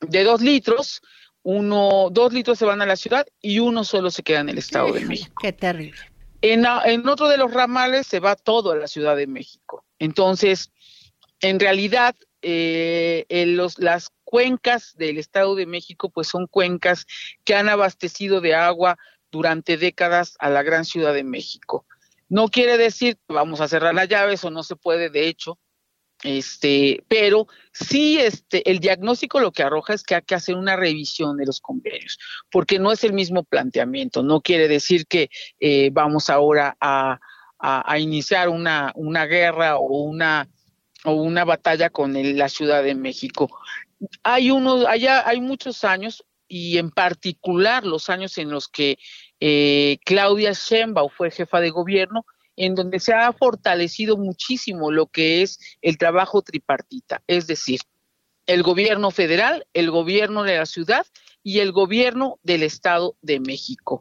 de 0.00 0.24
dos 0.24 0.40
litros, 0.40 1.02
uno, 1.42 2.08
dos 2.10 2.32
litros 2.32 2.58
se 2.58 2.64
van 2.64 2.82
a 2.82 2.86
la 2.86 2.96
ciudad 2.96 3.26
y 3.40 3.58
uno 3.58 3.84
solo 3.84 4.10
se 4.10 4.22
queda 4.22 4.40
en 4.40 4.50
el 4.50 4.58
Estado 4.58 4.92
de 4.92 5.04
México. 5.04 5.34
Qué 5.40 5.52
terrible. 5.52 5.98
En, 6.40 6.64
en 6.84 7.08
otro 7.08 7.28
de 7.28 7.36
los 7.36 7.52
ramales 7.52 8.06
se 8.06 8.20
va 8.20 8.36
todo 8.36 8.72
a 8.72 8.76
la 8.76 8.86
Ciudad 8.86 9.16
de 9.16 9.26
México. 9.26 9.84
Entonces, 9.98 10.70
en 11.40 11.58
realidad, 11.58 12.14
eh, 12.42 13.26
en 13.28 13.56
los, 13.56 13.78
las 13.78 14.10
cuencas 14.24 14.94
del 14.96 15.18
Estado 15.18 15.54
de 15.54 15.66
México, 15.66 16.10
pues 16.10 16.28
son 16.28 16.46
cuencas 16.46 17.06
que 17.44 17.54
han 17.54 17.68
abastecido 17.68 18.40
de 18.40 18.54
agua 18.54 18.98
durante 19.30 19.76
décadas 19.76 20.36
a 20.38 20.50
la 20.50 20.62
gran 20.62 20.84
Ciudad 20.84 21.12
de 21.14 21.24
México. 21.24 21.86
No 22.28 22.48
quiere 22.48 22.76
decir 22.76 23.16
que 23.16 23.34
vamos 23.34 23.60
a 23.60 23.68
cerrar 23.68 23.94
las 23.94 24.08
llaves 24.08 24.44
o 24.44 24.50
no 24.50 24.62
se 24.62 24.76
puede, 24.76 25.10
de 25.10 25.28
hecho, 25.28 25.58
este, 26.24 27.04
pero 27.08 27.46
sí, 27.72 28.18
este, 28.18 28.68
el 28.68 28.80
diagnóstico 28.80 29.38
lo 29.38 29.52
que 29.52 29.62
arroja 29.62 29.94
es 29.94 30.02
que 30.02 30.16
hay 30.16 30.22
que 30.22 30.34
hacer 30.34 30.56
una 30.56 30.74
revisión 30.74 31.36
de 31.36 31.46
los 31.46 31.60
convenios, 31.60 32.18
porque 32.50 32.78
no 32.78 32.90
es 32.90 33.04
el 33.04 33.12
mismo 33.12 33.44
planteamiento. 33.44 34.22
No 34.22 34.40
quiere 34.40 34.66
decir 34.66 35.06
que 35.06 35.30
eh, 35.60 35.90
vamos 35.92 36.28
ahora 36.28 36.76
a, 36.80 37.18
iniciar 37.98 38.48
una, 38.48 38.92
una 38.94 39.26
guerra 39.26 39.76
o 39.76 40.02
una, 40.02 40.48
o 41.04 41.12
una 41.12 41.44
batalla 41.44 41.90
con 41.90 42.14
la 42.36 42.48
Ciudad 42.48 42.82
de 42.82 42.94
México. 42.94 43.48
Hay 44.22 44.50
uno, 44.50 44.86
allá 44.86 45.28
hay 45.28 45.40
muchos 45.40 45.82
años 45.84 46.24
y 46.46 46.78
en 46.78 46.90
particular 46.90 47.84
los 47.84 48.10
años 48.10 48.38
en 48.38 48.50
los 48.50 48.68
que 48.68 48.98
eh, 49.40 49.98
Claudia 50.04 50.52
Sheinbaum 50.52 51.10
fue 51.10 51.30
jefa 51.30 51.60
de 51.60 51.70
gobierno, 51.70 52.24
en 52.58 52.74
donde 52.74 53.00
se 53.00 53.14
ha 53.14 53.32
fortalecido 53.32 54.16
muchísimo 54.16 54.90
lo 54.90 55.06
que 55.06 55.42
es 55.42 55.58
el 55.80 55.96
trabajo 55.96 56.42
tripartita, 56.42 57.22
es 57.26 57.46
decir, 57.46 57.80
el 58.46 58.62
gobierno 58.62 59.10
federal, 59.10 59.66
el 59.74 59.90
gobierno 59.90 60.42
de 60.42 60.56
la 60.56 60.66
ciudad 60.66 61.06
y 61.42 61.60
el 61.60 61.70
gobierno 61.70 62.38
del 62.42 62.62
Estado 62.62 63.14
de 63.22 63.40
México. 63.40 64.00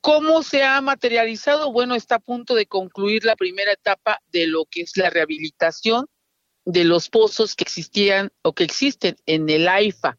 ¿Cómo 0.00 0.42
se 0.42 0.62
ha 0.62 0.80
materializado? 0.82 1.72
Bueno, 1.72 1.94
está 1.94 2.16
a 2.16 2.20
punto 2.20 2.54
de 2.54 2.66
concluir 2.66 3.24
la 3.24 3.36
primera 3.36 3.72
etapa 3.72 4.20
de 4.30 4.46
lo 4.46 4.66
que 4.66 4.82
es 4.82 4.96
la 4.96 5.08
rehabilitación 5.08 6.06
de 6.66 6.84
los 6.84 7.08
pozos 7.08 7.54
que 7.54 7.64
existían 7.64 8.30
o 8.42 8.52
que 8.52 8.64
existen 8.64 9.16
en 9.26 9.48
el 9.48 9.66
AIFA, 9.66 10.18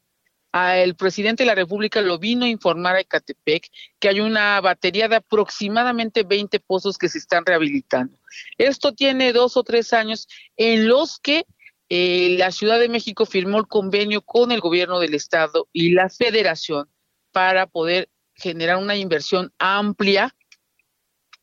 el 0.55 0.95
presidente 0.95 1.43
de 1.43 1.47
la 1.47 1.55
República 1.55 2.01
lo 2.01 2.17
vino 2.17 2.45
a 2.45 2.49
informar 2.49 2.95
a 2.95 3.01
Ecatepec 3.01 3.69
que 3.99 4.07
hay 4.07 4.21
una 4.21 4.61
batería 4.61 5.09
de 5.09 5.17
aproximadamente 5.17 6.23
20 6.23 6.61
pozos 6.61 6.97
que 6.97 7.09
se 7.09 7.17
están 7.17 7.45
rehabilitando. 7.45 8.17
Esto 8.57 8.93
tiene 8.93 9.33
dos 9.33 9.57
o 9.57 9.63
tres 9.63 9.91
años 9.91 10.27
en 10.55 10.87
los 10.87 11.19
que 11.19 11.45
eh, 11.89 12.35
la 12.39 12.51
Ciudad 12.51 12.79
de 12.79 12.87
México 12.87 13.25
firmó 13.25 13.57
el 13.57 13.67
convenio 13.67 14.21
con 14.21 14.51
el 14.51 14.61
gobierno 14.61 14.99
del 14.99 15.13
estado 15.13 15.67
y 15.73 15.91
la 15.91 16.09
federación 16.09 16.89
para 17.31 17.67
poder 17.67 18.09
generar 18.33 18.77
una 18.77 18.95
inversión 18.95 19.53
amplia 19.59 20.33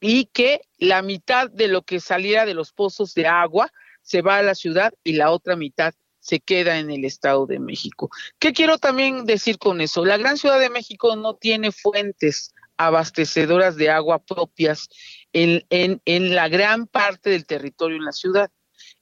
y 0.01 0.25
que 0.27 0.63
la 0.79 1.03
mitad 1.03 1.51
de 1.51 1.69
lo 1.69 1.83
que 1.83 2.01
saliera 2.01 2.47
de 2.47 2.55
los 2.55 2.73
pozos 2.73 3.13
de 3.15 3.27
agua 3.27 3.71
se 4.01 4.23
va 4.23 4.39
a 4.39 4.43
la 4.43 4.55
ciudad 4.55 4.95
y 5.05 5.13
la 5.13 5.31
otra 5.31 5.55
mitad 5.55 5.95
se 6.23 6.39
queda 6.39 6.79
en 6.79 6.91
el 6.91 7.05
Estado 7.05 7.47
de 7.47 7.59
México. 7.59 8.09
¿Qué 8.39 8.53
quiero 8.53 8.79
también 8.79 9.27
decir 9.27 9.59
con 9.59 9.81
eso? 9.81 10.05
La 10.05 10.17
Gran 10.17 10.39
Ciudad 10.39 10.61
de 10.61 10.71
México 10.71 11.17
no 11.17 11.35
tiene 11.35 11.73
fuentes 11.73 12.55
abastecedoras 12.77 13.77
de 13.77 13.91
agua 13.91 14.21
propias 14.21 14.89
en, 15.33 15.65
en, 15.71 16.35
la 16.35 16.49
gran 16.49 16.87
parte 16.87 17.31
del 17.31 17.45
territorio 17.45 17.97
en 17.97 18.05
la 18.05 18.13
ciudad. 18.13 18.51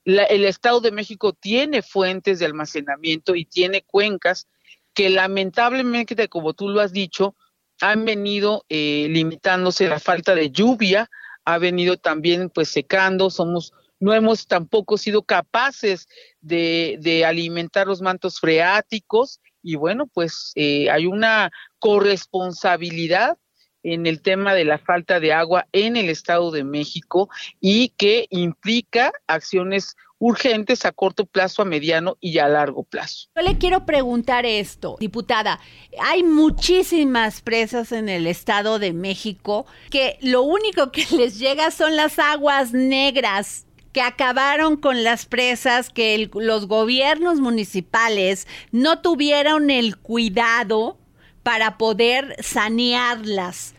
el 0.05 0.45
Estado 0.47 0.81
de 0.81 0.93
México 0.93 1.35
tiene 1.35 1.83
fuentes 1.83 2.39
de 2.39 2.47
almacenamiento 2.47 3.35
y 3.35 3.45
tiene 3.45 3.83
cuencas 3.83 4.49
que 4.95 5.11
lamentablemente, 5.11 6.29
como 6.29 6.55
tú 6.55 6.71
lo 6.71 6.81
has 6.81 6.93
dicho, 6.93 7.37
han 7.83 8.07
venido 8.07 8.65
eh, 8.71 9.09
limitándose 9.11 9.89
la 9.89 10.01
falta 10.01 10.35
de 10.35 10.51
lluvia, 10.51 11.11
ha 11.45 11.59
venido 11.59 11.99
también 11.99 12.49
pues 12.49 12.71
secando, 12.71 13.29
somos 13.29 13.75
no 14.01 14.15
hemos 14.15 14.47
tampoco 14.47 14.99
sido 14.99 15.23
capaces 15.23 16.09
de, 16.41 17.25
alimentar 17.27 17.87
los 17.87 18.01
mantos 18.01 18.41
freáticos 18.41 19.41
y 19.63 19.77
bueno, 19.77 20.07
pues 20.07 20.53
eh, 20.57 20.91
hay 20.91 21.07
una 21.07 21.51
corresponsabilidad 21.79 23.37
en 23.83 24.07
el 24.07 24.23
tema 24.23 24.55
de 24.55 24.65
la 24.65 24.79
falta 24.79 25.21
de 25.21 25.33
agua 25.33 25.67
en 25.73 25.97
el 25.97 26.09
Estado 26.09 26.51
de 26.51 26.65
México 26.65 27.29
y 27.61 27.91
que 27.91 28.27
implica 28.31 29.13
acciones 29.27 29.97
urgentes 30.21 30.85
a 30.85 30.93
corto 30.93 31.25
plazo, 31.25 31.63
a 31.63 31.65
mediano 31.65 32.19
y 32.21 32.39
a 32.39 32.49
largo 32.49 32.85
plazo. 32.85 33.29
Yo 33.35 33.43
le 33.43 33.57
quiero 33.57 33.87
preguntar 33.87 34.45
esto, 34.45 34.97
diputada. 35.01 35.59
Hay 35.99 36.23
muchísimas 36.23 37.41
presas 37.41 37.91
en 37.91 38.11
el 38.11 38.27
Estado 38.27 38.79
de 38.79 38.93
México 38.93 39.67
que 39.91 40.19
lo 40.21 40.43
único 40.43 40.93
que 40.93 41.07
les 41.17 41.39
llega 41.39 41.71
son 41.71 41.97
las 41.97 42.19
aguas 42.19 42.73
negras 42.73 43.67
que 43.93 44.03
acabaron 44.03 44.77
con 44.77 45.03
las 45.03 45.27
presas, 45.27 45.91
que 45.91 46.31
los 46.33 46.67
gobiernos 46.67 47.41
municipales 47.41 48.47
no 48.71 49.01
tuvieron 49.01 49.71
el 49.71 49.97
cuidado 49.97 50.97
para 51.43 51.79
poder 51.79 52.37
sanearlas. 52.41 53.75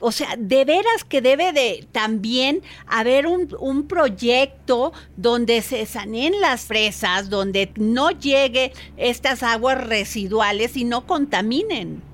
O 0.00 0.12
sea, 0.12 0.36
de 0.38 0.64
veras 0.64 1.04
que 1.08 1.20
debe 1.20 1.52
de 1.52 1.86
también 1.90 2.62
haber 2.86 3.26
un, 3.26 3.48
un, 3.58 3.88
proyecto 3.88 4.92
donde 5.16 5.60
se 5.60 5.86
saneen 5.86 6.40
las 6.40 6.66
presas, 6.66 7.30
donde 7.30 7.72
no 7.76 8.10
llegue 8.12 8.72
estas 8.96 9.42
aguas 9.42 9.84
residuales 9.84 10.76
y 10.76 10.84
no 10.84 11.04
contaminen. 11.04 12.07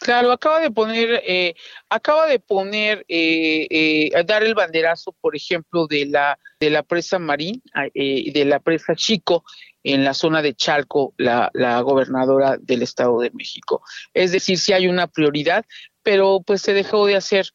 Claro, 0.00 0.32
acaba 0.32 0.60
de 0.60 0.70
poner, 0.70 1.22
eh, 1.26 1.54
acaba 1.90 2.26
de 2.26 2.40
poner, 2.40 3.04
eh, 3.06 3.66
eh, 3.70 4.24
dar 4.24 4.42
el 4.42 4.54
banderazo, 4.54 5.12
por 5.20 5.36
ejemplo, 5.36 5.86
de 5.86 6.06
la 6.06 6.38
de 6.58 6.70
la 6.70 6.82
presa 6.82 7.18
Marín 7.18 7.62
y 7.94 8.30
eh, 8.30 8.32
de 8.32 8.44
la 8.46 8.60
presa 8.60 8.94
Chico 8.94 9.44
en 9.82 10.04
la 10.04 10.14
zona 10.14 10.40
de 10.42 10.54
Chalco, 10.54 11.14
la, 11.16 11.50
la 11.54 11.80
gobernadora 11.80 12.56
del 12.58 12.82
Estado 12.82 13.20
de 13.20 13.30
México. 13.30 13.82
Es 14.14 14.32
decir, 14.32 14.58
sí 14.58 14.72
hay 14.72 14.86
una 14.86 15.06
prioridad, 15.06 15.64
pero 16.02 16.42
pues 16.46 16.62
se 16.62 16.74
dejó 16.74 17.06
de 17.06 17.16
hacer 17.16 17.50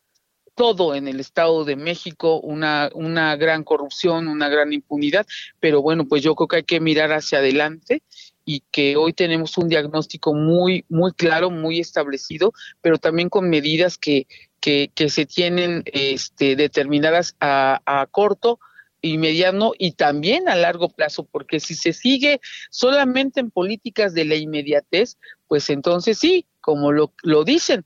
todo 0.55 0.95
en 0.95 1.07
el 1.07 1.19
Estado 1.19 1.65
de 1.65 1.75
México, 1.75 2.39
una, 2.39 2.89
una 2.93 3.35
gran 3.35 3.63
corrupción, 3.63 4.27
una 4.27 4.49
gran 4.49 4.71
impunidad, 4.71 5.27
pero 5.59 5.81
bueno, 5.81 6.07
pues 6.07 6.23
yo 6.23 6.33
creo 6.33 6.47
que 6.47 6.55
hay 6.57 6.63
que 6.63 6.79
mirar 6.79 7.11
hacia 7.11 7.39
adelante 7.39 8.01
y 8.45 8.63
que 8.71 8.95
hoy 8.95 9.11
tenemos 9.11 9.57
un 9.57 9.67
diagnóstico 9.67 10.33
muy, 10.33 10.85
muy 10.87 11.11
claro, 11.11 11.49
muy 11.49 11.79
establecido, 11.79 12.53
pero 12.81 12.97
también 12.97 13.29
con 13.29 13.49
medidas 13.49 13.97
que, 13.97 14.27
que, 14.61 14.91
que 14.93 15.09
se 15.09 15.25
tienen 15.25 15.83
este, 15.87 16.55
determinadas 16.55 17.35
a, 17.39 17.81
a 17.85 18.05
corto, 18.05 18.59
y 19.05 19.19
mediano 19.19 19.73
y 19.77 19.91
también 19.91 20.49
a 20.49 20.55
largo 20.55 20.89
plazo, 20.89 21.25
porque 21.25 21.59
si 21.59 21.75
se 21.75 21.93
sigue 21.93 22.41
solamente 22.71 23.39
en 23.39 23.51
políticas 23.51 24.15
de 24.15 24.25
la 24.25 24.35
inmediatez, 24.35 25.17
pues 25.47 25.69
entonces 25.69 26.17
sí, 26.17 26.47
como 26.59 26.91
lo, 26.91 27.13
lo 27.21 27.43
dicen, 27.43 27.85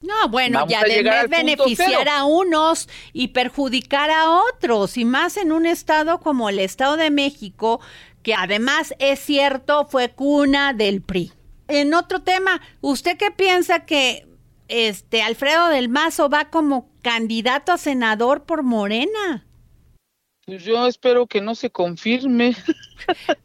No, 0.00 0.28
bueno, 0.28 0.66
ya 0.68 0.82
de 0.82 1.04
beneficiar 1.28 2.08
a 2.08 2.24
unos 2.24 2.88
y 3.12 3.28
perjudicar 3.28 4.10
a 4.10 4.28
otros, 4.28 4.96
y 4.96 5.04
más 5.04 5.36
en 5.36 5.52
un 5.52 5.66
estado 5.66 6.18
como 6.18 6.48
el 6.48 6.58
Estado 6.58 6.96
de 6.96 7.10
México, 7.10 7.80
que 8.26 8.34
además 8.34 8.92
es 8.98 9.20
cierto, 9.20 9.86
fue 9.86 10.08
cuna 10.08 10.72
del 10.72 11.00
PRI. 11.00 11.30
En 11.68 11.94
otro 11.94 12.22
tema, 12.22 12.60
¿usted 12.80 13.16
qué 13.16 13.30
piensa 13.30 13.84
que 13.84 14.26
este 14.66 15.22
Alfredo 15.22 15.68
del 15.68 15.88
Mazo 15.88 16.28
va 16.28 16.46
como 16.46 16.90
candidato 17.02 17.70
a 17.70 17.78
senador 17.78 18.42
por 18.42 18.64
Morena? 18.64 19.45
Pues 20.46 20.62
yo 20.62 20.86
espero 20.86 21.26
que 21.26 21.40
no 21.40 21.56
se 21.56 21.70
confirme. 21.70 22.54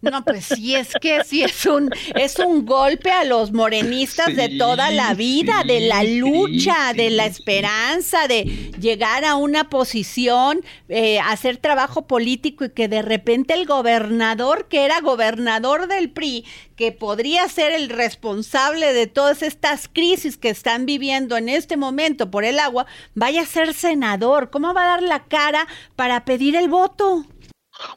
No, 0.01 0.23
pues 0.23 0.45
sí, 0.45 0.75
es 0.75 0.93
que 0.99 1.23
sí 1.23 1.43
es 1.43 1.65
un, 1.65 1.91
es 2.15 2.39
un 2.39 2.65
golpe 2.65 3.11
a 3.11 3.25
los 3.25 3.51
morenistas 3.51 4.35
de 4.35 4.49
toda 4.57 4.89
la 4.89 5.13
vida, 5.13 5.63
de 5.65 5.81
la 5.81 6.03
lucha, 6.03 6.93
de 6.95 7.09
la 7.09 7.25
esperanza, 7.25 8.27
de 8.27 8.45
llegar 8.79 9.25
a 9.25 9.35
una 9.35 9.69
posición, 9.69 10.61
eh, 10.89 11.19
hacer 11.19 11.57
trabajo 11.57 12.07
político 12.07 12.65
y 12.65 12.69
que 12.69 12.87
de 12.87 13.01
repente 13.01 13.53
el 13.53 13.67
gobernador, 13.67 14.67
que 14.69 14.85
era 14.85 15.01
gobernador 15.01 15.87
del 15.87 16.09
PRI, 16.09 16.45
que 16.75 16.91
podría 16.91 17.47
ser 17.49 17.73
el 17.73 17.89
responsable 17.89 18.93
de 18.93 19.05
todas 19.05 19.43
estas 19.43 19.87
crisis 19.87 20.37
que 20.37 20.49
están 20.49 20.87
viviendo 20.87 21.37
en 21.37 21.49
este 21.49 21.77
momento 21.77 22.31
por 22.31 22.45
el 22.45 22.57
agua, 22.57 22.87
vaya 23.13 23.41
a 23.41 23.45
ser 23.45 23.73
senador. 23.73 24.49
¿Cómo 24.49 24.73
va 24.73 24.83
a 24.83 24.87
dar 24.87 25.03
la 25.03 25.25
cara 25.25 25.67
para 25.95 26.25
pedir 26.25 26.55
el 26.55 26.69
voto? 26.69 26.90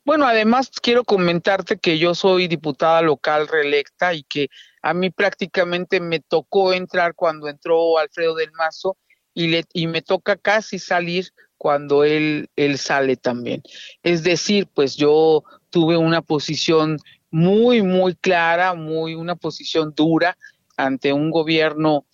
Bueno, 0.04 0.26
además 0.26 0.70
quiero 0.83 1.04
comentarte 1.04 1.78
que 1.78 1.98
yo 1.98 2.14
soy 2.14 2.48
diputada 2.48 3.02
local 3.02 3.48
reelecta 3.48 4.14
y 4.14 4.22
que 4.22 4.48
a 4.83 4.94
mí 4.94 5.11
prácticamente 5.11 6.00
me 6.00 6.20
tocó 6.20 6.72
entrar 6.72 7.14
cuando 7.14 7.48
entró 7.48 7.98
Alfredo 7.98 8.35
del 8.35 8.52
Mazo 8.52 8.96
y, 9.35 9.48
le, 9.48 9.64
y 9.72 9.87
me 9.87 10.02
toca 10.02 10.37
casi 10.37 10.78
salir 10.78 11.33
cuando 11.57 12.04
él, 12.04 12.50
él 12.57 12.78
sale 12.78 13.16
también. 13.16 13.62
Es 14.02 14.22
decir, 14.22 14.68
pues 14.72 14.96
yo 14.96 15.44
tuve 15.70 15.96
una 15.96 16.22
posición 16.22 16.98
muy, 17.30 17.83
muy 17.83 18.14
clara, 18.14 18.74
muy, 18.74 19.14
una 19.14 19.35
posición 19.35 19.92
dura 19.94 20.37
ante 20.76 21.12
un 21.12 21.30
gobierno 21.30 22.07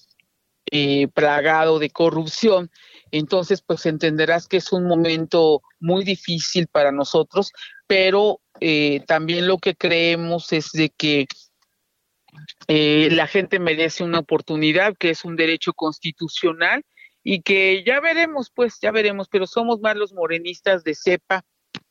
eh, 0.71 1.09
plagado 1.09 1.79
de 1.79 1.91
corrupción 1.91 2.71
entonces, 3.13 3.63
pues 3.63 3.87
entenderás 3.87 4.47
que 4.47 4.59
es 4.59 4.73
un 4.73 4.87
momento 4.87 5.63
muy 5.79 6.05
difícil 6.05 6.67
para 6.69 6.93
nosotros, 6.93 7.53
pero 7.87 8.41
eh, 8.61 9.01
también 9.07 9.47
lo 9.47 9.59
que 9.59 9.75
creemos 9.75 10.53
es 10.53 10.71
de 10.73 10.91
que 10.91 11.27
eh, 12.69 13.09
la 13.11 13.27
gente 13.27 13.59
merece 13.59 14.05
una 14.05 14.21
oportunidad, 14.21 14.97
que 14.97 15.11
es 15.11 15.25
un 15.25 15.37
derecho 15.37 15.73
constitucional 15.73 16.85
y 17.23 17.43
que 17.43 17.83
ya 17.85 18.01
veremos, 18.01 18.51
pues 18.55 18.79
ya 18.81 18.93
veremos, 18.93 19.29
pero 19.29 19.47
somos 19.47 19.81
más 19.81 19.97
los 19.97 20.13
morenistas 20.13 20.85
de 20.85 20.95
cepa, 20.95 21.45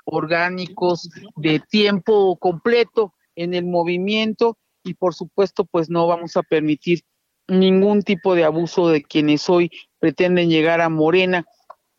orgánicos, 0.05 1.09
de 1.35 1.59
tiempo 1.59 2.37
completo 2.37 3.13
en 3.35 3.53
el 3.53 3.65
movimiento 3.65 4.57
y 4.83 4.93
por 4.93 5.13
supuesto 5.13 5.65
pues 5.65 5.89
no 5.89 6.07
vamos 6.07 6.35
a 6.37 6.43
permitir 6.43 7.01
ningún 7.47 8.01
tipo 8.01 8.35
de 8.35 8.43
abuso 8.43 8.89
de 8.89 9.03
quienes 9.03 9.49
hoy 9.49 9.71
pretenden 9.99 10.49
llegar 10.49 10.81
a 10.81 10.89
Morena 10.89 11.45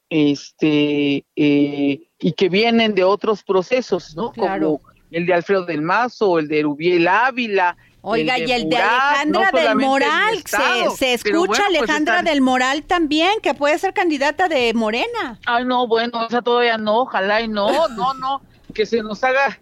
este 0.08 1.24
eh, 1.36 2.00
y 2.18 2.32
que 2.32 2.48
vienen 2.48 2.94
de 2.94 3.04
otros 3.04 3.44
procesos, 3.44 4.16
¿no? 4.16 4.32
Como 4.32 4.80
el 5.10 5.26
de 5.26 5.34
Alfredo 5.34 5.64
del 5.64 5.82
Mazo, 5.82 6.38
el 6.38 6.48
de 6.48 6.62
Rubiel 6.62 7.06
Ávila. 7.08 7.76
Oiga, 8.02 8.38
y 8.38 8.50
el 8.50 8.70
de 8.70 8.78
Alejandra 8.78 9.50
del 9.52 9.76
Moral, 9.76 10.42
se, 10.96 11.12
escucha 11.12 11.46
pues 11.46 11.60
Alejandra 11.60 12.22
del 12.22 12.40
Moral 12.40 12.82
también, 12.84 13.40
que 13.42 13.52
puede 13.52 13.78
ser 13.78 13.92
candidata 13.92 14.48
de 14.48 14.72
Morena. 14.72 15.38
Ay, 15.44 15.66
no, 15.66 15.86
bueno, 15.86 16.26
esa 16.26 16.40
todavía 16.40 16.78
no, 16.78 17.02
ojalá 17.02 17.42
y 17.42 17.48
no, 17.48 17.88
no, 17.88 18.14
no, 18.14 18.40
que 18.72 18.86
se 18.86 19.02
nos 19.02 19.22
haga 19.22 19.60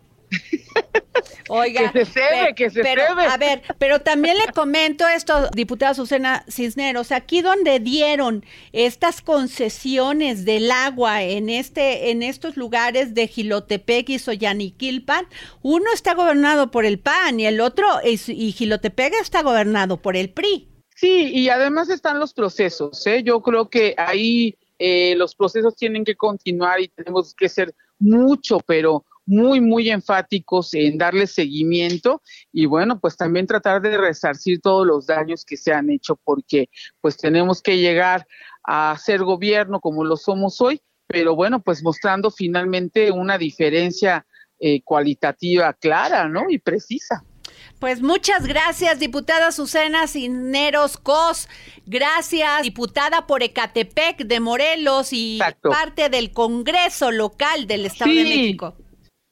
Oiga, 1.48 1.90
que 1.92 2.04
se 2.04 2.20
que 2.54 2.70
se 2.70 2.82
pero, 2.82 3.02
A 3.18 3.36
ver, 3.36 3.62
pero 3.78 4.00
también 4.00 4.36
le 4.36 4.52
comento 4.52 5.06
esto, 5.08 5.48
diputada 5.54 5.94
Susana 5.94 6.44
Cisneros, 6.48 7.10
aquí 7.12 7.40
donde 7.40 7.80
dieron 7.80 8.44
estas 8.72 9.22
concesiones 9.22 10.44
del 10.44 10.70
agua 10.70 11.22
en 11.22 11.48
este, 11.48 12.10
en 12.10 12.22
estos 12.22 12.56
lugares 12.56 13.14
de 13.14 13.26
Gilotepec 13.26 14.10
y 14.10 14.18
Soyaniquilpan, 14.18 15.26
uno 15.62 15.86
está 15.92 16.14
gobernado 16.14 16.70
por 16.70 16.84
el 16.84 16.98
PAN 16.98 17.40
y 17.40 17.46
el 17.46 17.60
otro 17.60 17.86
es, 18.04 18.28
y 18.28 18.52
Gilotepec 18.52 19.14
está 19.14 19.42
gobernado 19.42 19.96
por 19.96 20.16
el 20.16 20.30
PRI. 20.30 20.68
Sí, 20.94 21.30
y 21.32 21.48
además 21.48 21.88
están 21.90 22.18
los 22.18 22.34
procesos, 22.34 23.06
¿eh? 23.06 23.22
Yo 23.22 23.40
creo 23.40 23.68
que 23.70 23.94
ahí 23.96 24.56
eh, 24.78 25.14
los 25.16 25.34
procesos 25.34 25.76
tienen 25.76 26.04
que 26.04 26.16
continuar 26.16 26.80
y 26.80 26.88
tenemos 26.88 27.34
que 27.34 27.48
ser 27.48 27.74
mucho, 28.00 28.58
pero 28.66 29.04
muy, 29.28 29.60
muy 29.60 29.90
enfáticos 29.90 30.72
en 30.72 30.96
darle 30.96 31.26
seguimiento 31.26 32.22
y 32.50 32.64
bueno, 32.64 32.98
pues 32.98 33.14
también 33.14 33.46
tratar 33.46 33.82
de 33.82 33.98
resarcir 33.98 34.60
todos 34.62 34.86
los 34.86 35.06
daños 35.06 35.44
que 35.44 35.58
se 35.58 35.70
han 35.70 35.90
hecho 35.90 36.18
porque 36.24 36.70
pues 37.02 37.18
tenemos 37.18 37.60
que 37.60 37.76
llegar 37.76 38.26
a 38.64 38.96
ser 38.98 39.22
gobierno 39.22 39.80
como 39.80 40.02
lo 40.02 40.16
somos 40.16 40.62
hoy, 40.62 40.80
pero 41.06 41.36
bueno, 41.36 41.60
pues 41.60 41.82
mostrando 41.82 42.30
finalmente 42.30 43.12
una 43.12 43.36
diferencia 43.36 44.26
eh, 44.58 44.80
cualitativa 44.82 45.74
clara, 45.74 46.26
¿no? 46.26 46.48
Y 46.48 46.58
precisa. 46.58 47.22
Pues 47.78 48.00
muchas 48.00 48.46
gracias, 48.46 48.98
diputada 48.98 49.52
Susana 49.52 50.06
Cisneros 50.06 50.96
Cos. 50.96 51.50
Gracias, 51.84 52.62
diputada 52.62 53.26
por 53.26 53.42
Ecatepec 53.42 54.24
de 54.24 54.40
Morelos 54.40 55.10
y 55.12 55.38
parte 55.62 56.08
del 56.08 56.32
Congreso 56.32 57.10
local 57.10 57.66
del 57.66 57.84
Estado 57.84 58.10
de 58.10 58.24
México. 58.24 58.74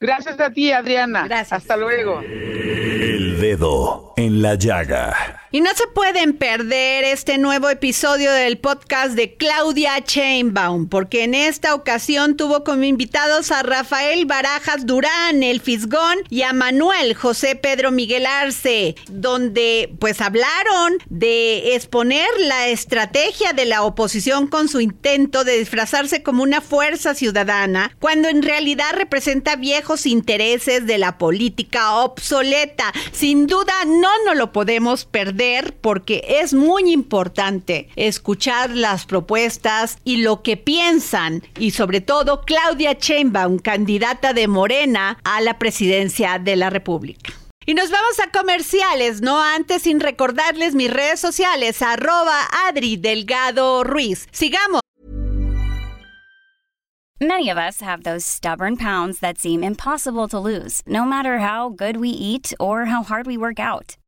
Gracias 0.06 0.38
a 0.38 0.50
ti, 0.50 0.70
Adriana. 0.70 1.24
Gracias. 1.26 1.52
Hasta 1.52 1.76
luego. 1.76 2.20
El 2.20 3.40
dedo 3.40 4.14
en 4.16 4.40
la 4.40 4.54
llaga. 4.54 5.45
Y 5.56 5.62
no 5.62 5.70
se 5.74 5.86
pueden 5.86 6.34
perder 6.34 7.04
este 7.04 7.38
nuevo 7.38 7.70
episodio 7.70 8.30
del 8.30 8.58
podcast 8.58 9.12
de 9.12 9.36
Claudia 9.36 10.04
Chainbaum, 10.04 10.86
porque 10.86 11.24
en 11.24 11.34
esta 11.34 11.74
ocasión 11.74 12.36
tuvo 12.36 12.62
como 12.62 12.84
invitados 12.84 13.50
a 13.50 13.62
Rafael 13.62 14.26
Barajas 14.26 14.84
Durán, 14.84 15.42
el 15.42 15.62
Fisgón, 15.62 16.18
y 16.28 16.42
a 16.42 16.52
Manuel 16.52 17.14
José 17.14 17.56
Pedro 17.56 17.90
Miguel 17.90 18.26
Arce, 18.26 18.96
donde 19.08 19.94
pues 19.98 20.20
hablaron 20.20 20.98
de 21.08 21.74
exponer 21.74 22.28
la 22.38 22.68
estrategia 22.68 23.54
de 23.54 23.64
la 23.64 23.82
oposición 23.82 24.48
con 24.48 24.68
su 24.68 24.82
intento 24.82 25.42
de 25.42 25.58
disfrazarse 25.58 26.22
como 26.22 26.42
una 26.42 26.60
fuerza 26.60 27.14
ciudadana, 27.14 27.96
cuando 27.98 28.28
en 28.28 28.42
realidad 28.42 28.92
representa 28.94 29.56
viejos 29.56 30.04
intereses 30.04 30.86
de 30.86 30.98
la 30.98 31.16
política 31.16 31.94
obsoleta. 31.94 32.92
Sin 33.12 33.46
duda 33.46 33.72
no 33.86 34.10
nos 34.26 34.36
lo 34.36 34.52
podemos 34.52 35.06
perder 35.06 35.45
porque 35.80 36.24
es 36.40 36.54
muy 36.54 36.92
importante 36.92 37.88
escuchar 37.96 38.70
las 38.70 39.06
propuestas 39.06 39.98
y 40.04 40.18
lo 40.18 40.42
que 40.42 40.56
piensan 40.56 41.42
y 41.58 41.70
sobre 41.70 42.00
todo 42.00 42.42
Claudia 42.42 42.94
Sheinbaum, 42.94 43.58
candidata 43.58 44.32
de 44.32 44.48
Morena 44.48 45.18
a 45.24 45.40
la 45.40 45.58
presidencia 45.58 46.38
de 46.38 46.56
la 46.56 46.70
República. 46.70 47.32
Y 47.64 47.74
nos 47.74 47.90
vamos 47.90 48.20
a 48.20 48.30
comerciales, 48.30 49.22
no 49.22 49.42
antes 49.42 49.82
sin 49.82 49.98
recordarles 49.98 50.74
mis 50.74 50.90
redes 50.90 51.18
sociales, 51.18 51.82
arroba 51.82 52.38
Adri 52.68 52.96
Delgado 52.96 53.82
Ruiz. 53.82 54.28
Sigamos. 54.30 54.80
Many 57.20 57.48
of 57.48 57.56
us 57.56 57.80
have 57.80 58.04
those 58.04 58.26
stubborn 58.26 58.76
pounds 58.76 59.20
that 59.20 59.38
seem 59.38 59.64
impossible 59.64 60.28
to 60.28 60.38
lose, 60.38 60.82
no 60.86 61.06
matter 61.06 61.38
how 61.38 61.70
good 61.70 61.96
we 61.96 62.10
eat 62.10 62.52
or 62.60 62.84
how 62.84 63.02
hard 63.02 63.26
we 63.26 63.38
work 63.38 63.58
out. 63.58 63.96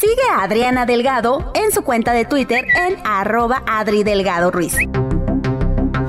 Sigue 0.00 0.22
a 0.32 0.44
Adriana 0.44 0.86
Delgado 0.86 1.50
en 1.54 1.72
su 1.72 1.82
cuenta 1.82 2.12
de 2.12 2.24
Twitter 2.24 2.64
en 2.86 2.98
arroba 3.04 3.64
Adri 3.66 4.04
Delgado 4.04 4.52
Ruiz. 4.52 4.76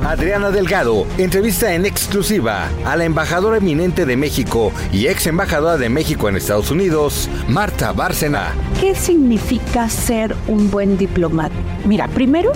Adriana 0.06 0.52
Delgado 0.52 1.08
entrevista 1.17 1.73
en 1.73 1.88
exclusiva 1.88 2.69
a 2.86 2.95
la 2.95 3.06
embajadora 3.06 3.58
eminente 3.58 4.06
de 4.06 4.15
México 4.15 4.71
y 4.91 5.08
ex 5.08 5.25
embajadora 5.25 5.78
de 5.78 5.89
México 5.89 6.30
en 6.30 6.36
Estados 6.36 6.69
Unidos, 6.69 7.28
Marta 7.47 7.91
Bárcena. 7.91 8.54
¿Qué 8.80 8.93
significa 8.93 9.89
ser 9.89 10.36
un 10.47 10.69
buen 10.69 10.95
diplomata? 10.95 11.56
Mira, 11.84 12.08
primero 12.10 12.52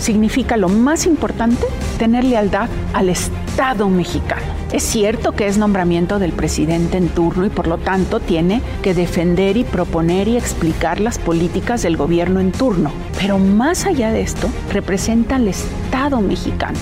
significa 0.00 0.56
lo 0.56 0.68
más 0.68 1.06
importante, 1.06 1.64
tener 1.98 2.24
lealtad 2.24 2.68
al 2.92 3.08
Estado 3.08 3.88
mexicano. 3.88 4.60
Es 4.72 4.84
cierto 4.84 5.32
que 5.32 5.48
es 5.48 5.58
nombramiento 5.58 6.20
del 6.20 6.32
presidente 6.32 6.96
en 6.96 7.08
turno 7.08 7.44
y 7.44 7.48
por 7.48 7.66
lo 7.66 7.78
tanto 7.78 8.20
tiene 8.20 8.62
que 8.82 8.94
defender 8.94 9.56
y 9.56 9.64
proponer 9.64 10.28
y 10.28 10.36
explicar 10.36 11.00
las 11.00 11.18
políticas 11.18 11.82
del 11.82 11.96
gobierno 11.96 12.38
en 12.38 12.52
turno. 12.52 12.92
Pero 13.18 13.38
más 13.38 13.84
allá 13.86 14.12
de 14.12 14.20
esto, 14.20 14.48
representa 14.72 15.36
al 15.36 15.48
Estado 15.48 16.20
mexicano. 16.20 16.78